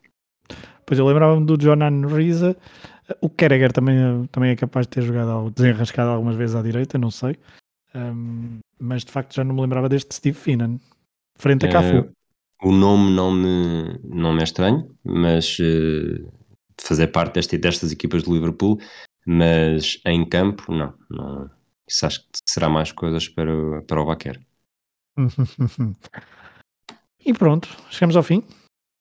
Pois 0.86 0.98
eu 0.98 1.06
lembrava-me 1.06 1.46
do 1.46 1.62
Jonan 1.62 2.08
Riza, 2.08 2.56
O 3.22 3.30
Kereger 3.30 3.72
também, 3.72 4.26
também 4.28 4.52
é 4.52 4.56
capaz 4.56 4.86
de 4.86 4.92
ter 4.92 5.02
jogado 5.02 5.50
desenrascado 5.52 6.10
algumas 6.10 6.36
vezes 6.36 6.56
à 6.56 6.62
direita, 6.62 6.98
não 6.98 7.12
sei. 7.12 7.38
Um, 7.96 8.60
mas 8.80 9.04
de 9.04 9.12
facto 9.12 9.34
já 9.34 9.44
não 9.44 9.56
me 9.56 9.62
lembrava 9.62 9.90
deste 9.90 10.14
Steve 10.14 10.38
Finnan, 10.38 10.80
frente 11.38 11.66
a 11.66 11.70
Cafu. 11.70 12.00
Uh, 12.00 12.12
o 12.64 12.72
nome 12.72 13.12
não 13.12 13.32
me, 13.32 14.00
não 14.04 14.34
me 14.34 14.42
é 14.42 14.44
estranho, 14.44 14.94
mas 15.04 15.58
uh, 15.60 16.32
fazer 16.80 17.08
parte 17.08 17.36
desta, 17.36 17.58
destas 17.58 17.92
equipas 17.92 18.24
de 18.24 18.32
Liverpool, 18.32 18.80
mas 19.26 20.00
em 20.06 20.28
campo, 20.28 20.72
não. 20.72 20.94
não 21.10 21.50
isso 21.90 22.06
acho 22.06 22.22
que 22.22 22.40
será 22.46 22.68
mais 22.68 22.92
coisas 22.92 23.30
para, 23.30 23.56
o, 23.56 23.82
para 23.84 24.02
o 24.02 24.06
Baquer. 24.06 24.42
e 27.26 27.34
pronto, 27.34 27.70
chegamos 27.90 28.18
ao 28.18 28.24
fim. 28.24 28.44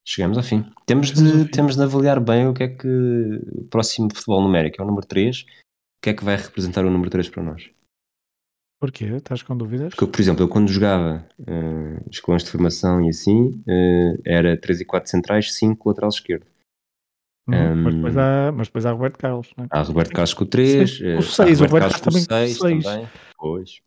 Chegamos 0.09 0.39
ao 0.39 0.45
fim. 0.45 0.65
Temos 0.87 1.11
de, 1.11 1.47
temos 1.51 1.75
de 1.75 1.83
avaliar 1.83 2.21
bem 2.21 2.47
o 2.47 2.55
que 2.55 2.63
é 2.63 2.69
que 2.69 2.87
o 2.87 3.65
próximo 3.65 4.09
futebol 4.15 4.41
numérico 4.41 4.81
é 4.81 4.85
o 4.85 4.87
número 4.87 5.05
3. 5.05 5.41
O 5.41 5.45
que 6.01 6.11
é 6.11 6.15
que 6.15 6.25
vai 6.25 6.37
representar 6.37 6.85
o 6.85 6.91
número 6.91 7.11
3 7.11 7.29
para 7.29 7.43
nós? 7.43 7.69
Porquê? 8.79 9.07
Estás 9.07 9.43
com 9.43 9.57
dúvidas? 9.57 9.95
Porque, 9.95 10.07
por 10.07 10.21
exemplo, 10.21 10.45
eu 10.45 10.49
quando 10.49 10.69
jogava 10.69 11.27
uh, 11.41 12.09
escalões 12.09 12.45
de 12.45 12.51
formação 12.51 13.05
e 13.05 13.09
assim, 13.09 13.49
uh, 13.67 14.23
era 14.25 14.57
3 14.57 14.83
e 14.83 14.85
4 14.85 15.11
centrais, 15.11 15.53
5 15.55 15.89
lateral 15.89 16.11
esquerdo. 16.11 16.47
Hum, 17.49 17.55
um, 17.55 17.77
mas, 17.83 17.95
depois 17.95 18.17
há, 18.17 18.53
mas 18.53 18.69
depois 18.69 18.87
há 18.87 18.93
Roberto 18.93 19.19
Carlos. 19.19 19.53
Né? 19.57 19.67
Há 19.71 19.83
Roberto 19.83 20.13
Carlos 20.13 20.35
com 20.35 20.45
o 20.45 20.47
3, 20.47 21.01
o 21.19 21.23
6, 21.23 21.61
o 21.61 21.65
Roberto 21.65 21.83
Carlos 21.83 22.01
também 22.01 22.27
com 22.27 22.35
o 22.35 22.39
6 22.39 22.59
também. 22.59 23.09
Pois. 23.37 23.86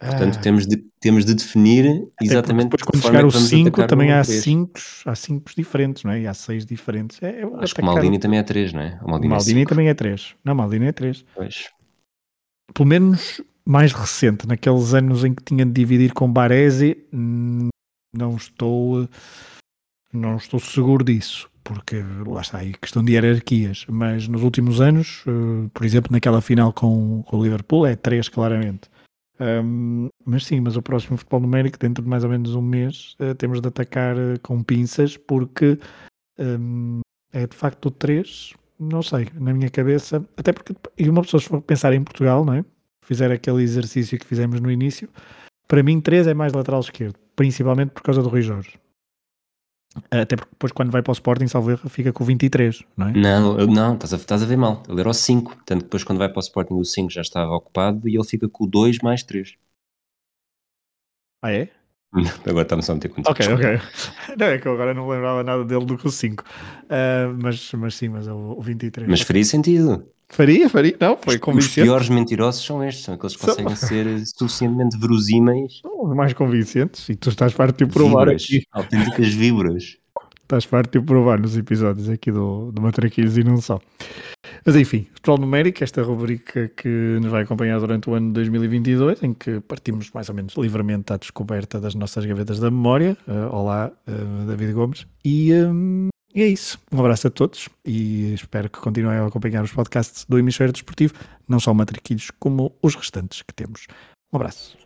Portanto, 0.00 0.36
ah. 0.38 0.40
temos, 0.40 0.66
de, 0.66 0.78
temos 0.98 1.26
de 1.26 1.34
definir 1.34 2.08
exatamente 2.22 2.70
depois 2.70 2.82
quando 2.82 3.02
chegar 3.02 3.24
o 3.24 3.30
5 3.30 3.86
também 3.86 4.10
há 4.12 4.24
5 4.24 4.72
há 5.04 5.14
cinco 5.14 5.52
diferentes, 5.54 6.04
não 6.04 6.12
é? 6.12 6.22
E 6.22 6.26
há 6.26 6.32
6 6.32 6.64
diferentes. 6.64 7.22
É, 7.22 7.42
é 7.42 7.44
Acho 7.58 7.74
que 7.74 7.82
o 7.82 7.84
Maldini 7.84 8.18
também 8.18 8.38
é 8.38 8.42
3, 8.42 8.72
não 8.72 8.80
é? 8.80 8.98
O 9.02 9.10
Maldini, 9.10 9.26
o 9.26 9.30
Maldini 9.30 9.62
é 9.62 9.66
também 9.66 9.88
é 9.88 9.94
3. 9.94 10.34
Não, 10.42 10.54
o 10.54 10.56
Maldini 10.56 10.86
é 10.86 10.92
3. 10.92 11.22
Pois. 11.34 11.68
Pelo 12.72 12.88
menos 12.88 13.42
mais 13.66 13.92
recente, 13.92 14.48
naqueles 14.48 14.94
anos 14.94 15.22
em 15.22 15.34
que 15.34 15.42
tinha 15.44 15.66
de 15.66 15.72
dividir 15.72 16.14
com 16.14 16.32
Baresi, 16.32 16.96
não 17.12 18.36
estou 18.36 19.06
não 20.12 20.36
estou 20.36 20.58
seguro 20.58 21.04
disso, 21.04 21.48
porque 21.62 22.02
lá 22.26 22.40
está 22.40 22.58
aí 22.58 22.72
questão 22.72 23.04
de 23.04 23.12
hierarquias, 23.12 23.84
mas 23.88 24.26
nos 24.26 24.42
últimos 24.42 24.80
anos, 24.80 25.22
eh, 25.26 25.68
por 25.72 25.84
exemplo, 25.84 26.10
naquela 26.10 26.40
final 26.40 26.72
com, 26.72 27.22
com 27.22 27.36
o 27.36 27.42
Liverpool, 27.44 27.86
é 27.86 27.94
3 27.94 28.28
claramente. 28.28 28.88
Um, 29.40 30.08
mas 30.24 30.44
sim, 30.44 30.60
mas 30.60 30.76
o 30.76 30.82
próximo 30.82 31.16
futebol 31.16 31.40
numérico, 31.40 31.78
dentro 31.78 32.04
de 32.04 32.08
mais 32.08 32.24
ou 32.24 32.30
menos 32.30 32.54
um 32.54 32.60
mês, 32.60 33.16
uh, 33.20 33.34
temos 33.34 33.60
de 33.60 33.68
atacar 33.68 34.16
uh, 34.16 34.38
com 34.42 34.62
pinças, 34.62 35.16
porque 35.16 35.78
um, 36.38 37.00
é 37.32 37.46
de 37.46 37.56
facto 37.56 37.86
o 37.86 37.90
3, 37.90 38.52
não 38.78 39.02
sei, 39.02 39.28
na 39.34 39.54
minha 39.54 39.70
cabeça, 39.70 40.22
até 40.36 40.52
porque, 40.52 40.74
e 40.98 41.08
uma 41.08 41.22
pessoa 41.22 41.40
se 41.40 41.48
for 41.48 41.62
pensar 41.62 41.92
em 41.94 42.04
Portugal, 42.04 42.44
não 42.44 42.54
é? 42.54 42.64
fizer 43.02 43.32
aquele 43.32 43.62
exercício 43.62 44.16
que 44.18 44.26
fizemos 44.26 44.60
no 44.60 44.70
início, 44.70 45.08
para 45.66 45.82
mim 45.82 46.00
3 46.00 46.28
é 46.28 46.34
mais 46.34 46.52
lateral 46.52 46.80
esquerdo, 46.80 47.16
principalmente 47.34 47.90
por 47.90 48.02
causa 48.02 48.22
do 48.22 48.28
Rui 48.28 48.42
Jorge. 48.42 48.78
Até 50.10 50.36
porque 50.36 50.50
depois 50.52 50.72
quando 50.72 50.90
vai 50.90 51.02
para 51.02 51.10
o 51.10 51.12
Sporting, 51.12 51.48
salvo 51.48 51.72
erro, 51.72 51.88
fica 51.88 52.12
com 52.12 52.22
o 52.22 52.26
23, 52.26 52.82
não 52.96 53.08
é? 53.08 53.12
Não, 53.12 53.56
não, 53.66 53.94
estás 53.94 54.14
a, 54.14 54.16
estás 54.16 54.42
a 54.42 54.46
ver 54.46 54.56
mal. 54.56 54.82
Ele 54.88 55.00
era 55.00 55.08
o 55.08 55.14
5, 55.14 55.56
tanto 55.66 55.80
que 55.80 55.84
depois 55.84 56.04
quando 56.04 56.18
vai 56.18 56.28
para 56.28 56.38
o 56.38 56.40
Sporting 56.40 56.74
o 56.74 56.84
5 56.84 57.10
já 57.10 57.20
estava 57.20 57.50
ocupado 57.52 58.08
e 58.08 58.14
ele 58.14 58.24
fica 58.24 58.48
com 58.48 58.64
o 58.64 58.66
2 58.66 58.98
mais 58.98 59.22
3. 59.24 59.56
Ah 61.42 61.52
é? 61.52 61.68
Agora 62.46 62.62
estamos 62.62 62.86
só 62.86 62.92
a 62.92 62.94
meter 62.96 63.08
contigo. 63.08 63.30
Ok, 63.30 63.46
ok. 63.52 63.80
Não, 64.38 64.46
é 64.46 64.58
que 64.58 64.66
eu 64.66 64.72
agora 64.72 64.94
não 64.94 65.08
lembrava 65.08 65.42
nada 65.44 65.64
dele 65.64 65.84
do 65.84 65.96
que 65.96 66.06
o 66.06 66.10
5. 66.10 66.42
Uh, 66.42 67.36
mas, 67.40 67.72
mas 67.72 67.94
sim, 67.94 68.08
mas 68.08 68.26
é 68.26 68.32
o, 68.32 68.56
o 68.58 68.60
23. 68.60 69.08
Mas 69.08 69.20
faria 69.20 69.44
sentido. 69.44 70.04
Faria, 70.30 70.68
faria. 70.68 70.96
Não, 71.00 71.18
foi 71.20 71.38
convincente. 71.38 71.80
Os 71.80 71.86
piores 71.86 72.08
mentirosos 72.08 72.64
são 72.64 72.82
estes, 72.84 73.04
são 73.04 73.14
aqueles 73.14 73.36
que 73.36 73.44
são... 73.44 73.56
conseguem 73.56 73.76
ser 73.76 74.26
suficientemente 74.26 74.96
verosímeis. 74.98 75.82
Os 75.84 76.14
mais 76.14 76.32
convincentes. 76.32 77.08
E 77.08 77.16
tu 77.16 77.28
estás 77.30 77.52
farto 77.52 77.84
de 77.84 77.92
provar 77.92 78.26
vibras, 78.26 78.44
aqui. 78.44 78.62
Autênticas 78.72 79.28
vibras. 79.28 79.96
Estás 80.42 80.64
farto 80.64 80.98
de 80.98 81.04
provar 81.04 81.38
nos 81.38 81.56
episódios 81.56 82.08
aqui 82.08 82.32
do, 82.32 82.72
do 82.72 82.80
Matraquilhos 82.82 83.36
e 83.36 83.44
não 83.44 83.60
só. 83.60 83.80
Mas 84.64 84.74
enfim, 84.76 85.06
futebol 85.14 85.38
numérico, 85.38 85.82
esta 85.84 86.02
rubrica 86.02 86.68
que 86.76 86.88
nos 87.20 87.30
vai 87.30 87.42
acompanhar 87.42 87.78
durante 87.78 88.10
o 88.10 88.14
ano 88.14 88.28
de 88.28 88.32
2022, 88.34 89.22
em 89.22 89.32
que 89.32 89.60
partimos 89.60 90.10
mais 90.12 90.28
ou 90.28 90.34
menos 90.34 90.54
livremente 90.56 91.12
à 91.12 91.16
descoberta 91.16 91.80
das 91.80 91.94
nossas 91.94 92.24
gavetas 92.24 92.58
da 92.58 92.70
memória. 92.70 93.16
Uh, 93.28 93.54
olá, 93.54 93.92
uh, 94.08 94.46
David 94.46 94.72
Gomes. 94.72 95.06
E, 95.24 95.52
um, 95.54 96.08
e 96.34 96.42
é 96.42 96.46
isso. 96.46 96.78
Um 96.92 97.00
abraço 97.00 97.26
a 97.26 97.30
todos 97.30 97.68
e 97.84 98.34
espero 98.34 98.70
que 98.70 98.78
continuem 98.78 99.18
a 99.18 99.26
acompanhar 99.26 99.64
os 99.64 99.72
podcasts 99.72 100.24
do 100.28 100.38
Hemisfério 100.38 100.72
Desportivo, 100.72 101.14
não 101.48 101.58
só 101.58 101.72
o 101.72 101.74
Matraquilhos, 101.74 102.30
como 102.38 102.72
os 102.82 102.94
restantes 102.94 103.42
que 103.42 103.54
temos. 103.54 103.86
Um 104.32 104.36
abraço. 104.36 104.78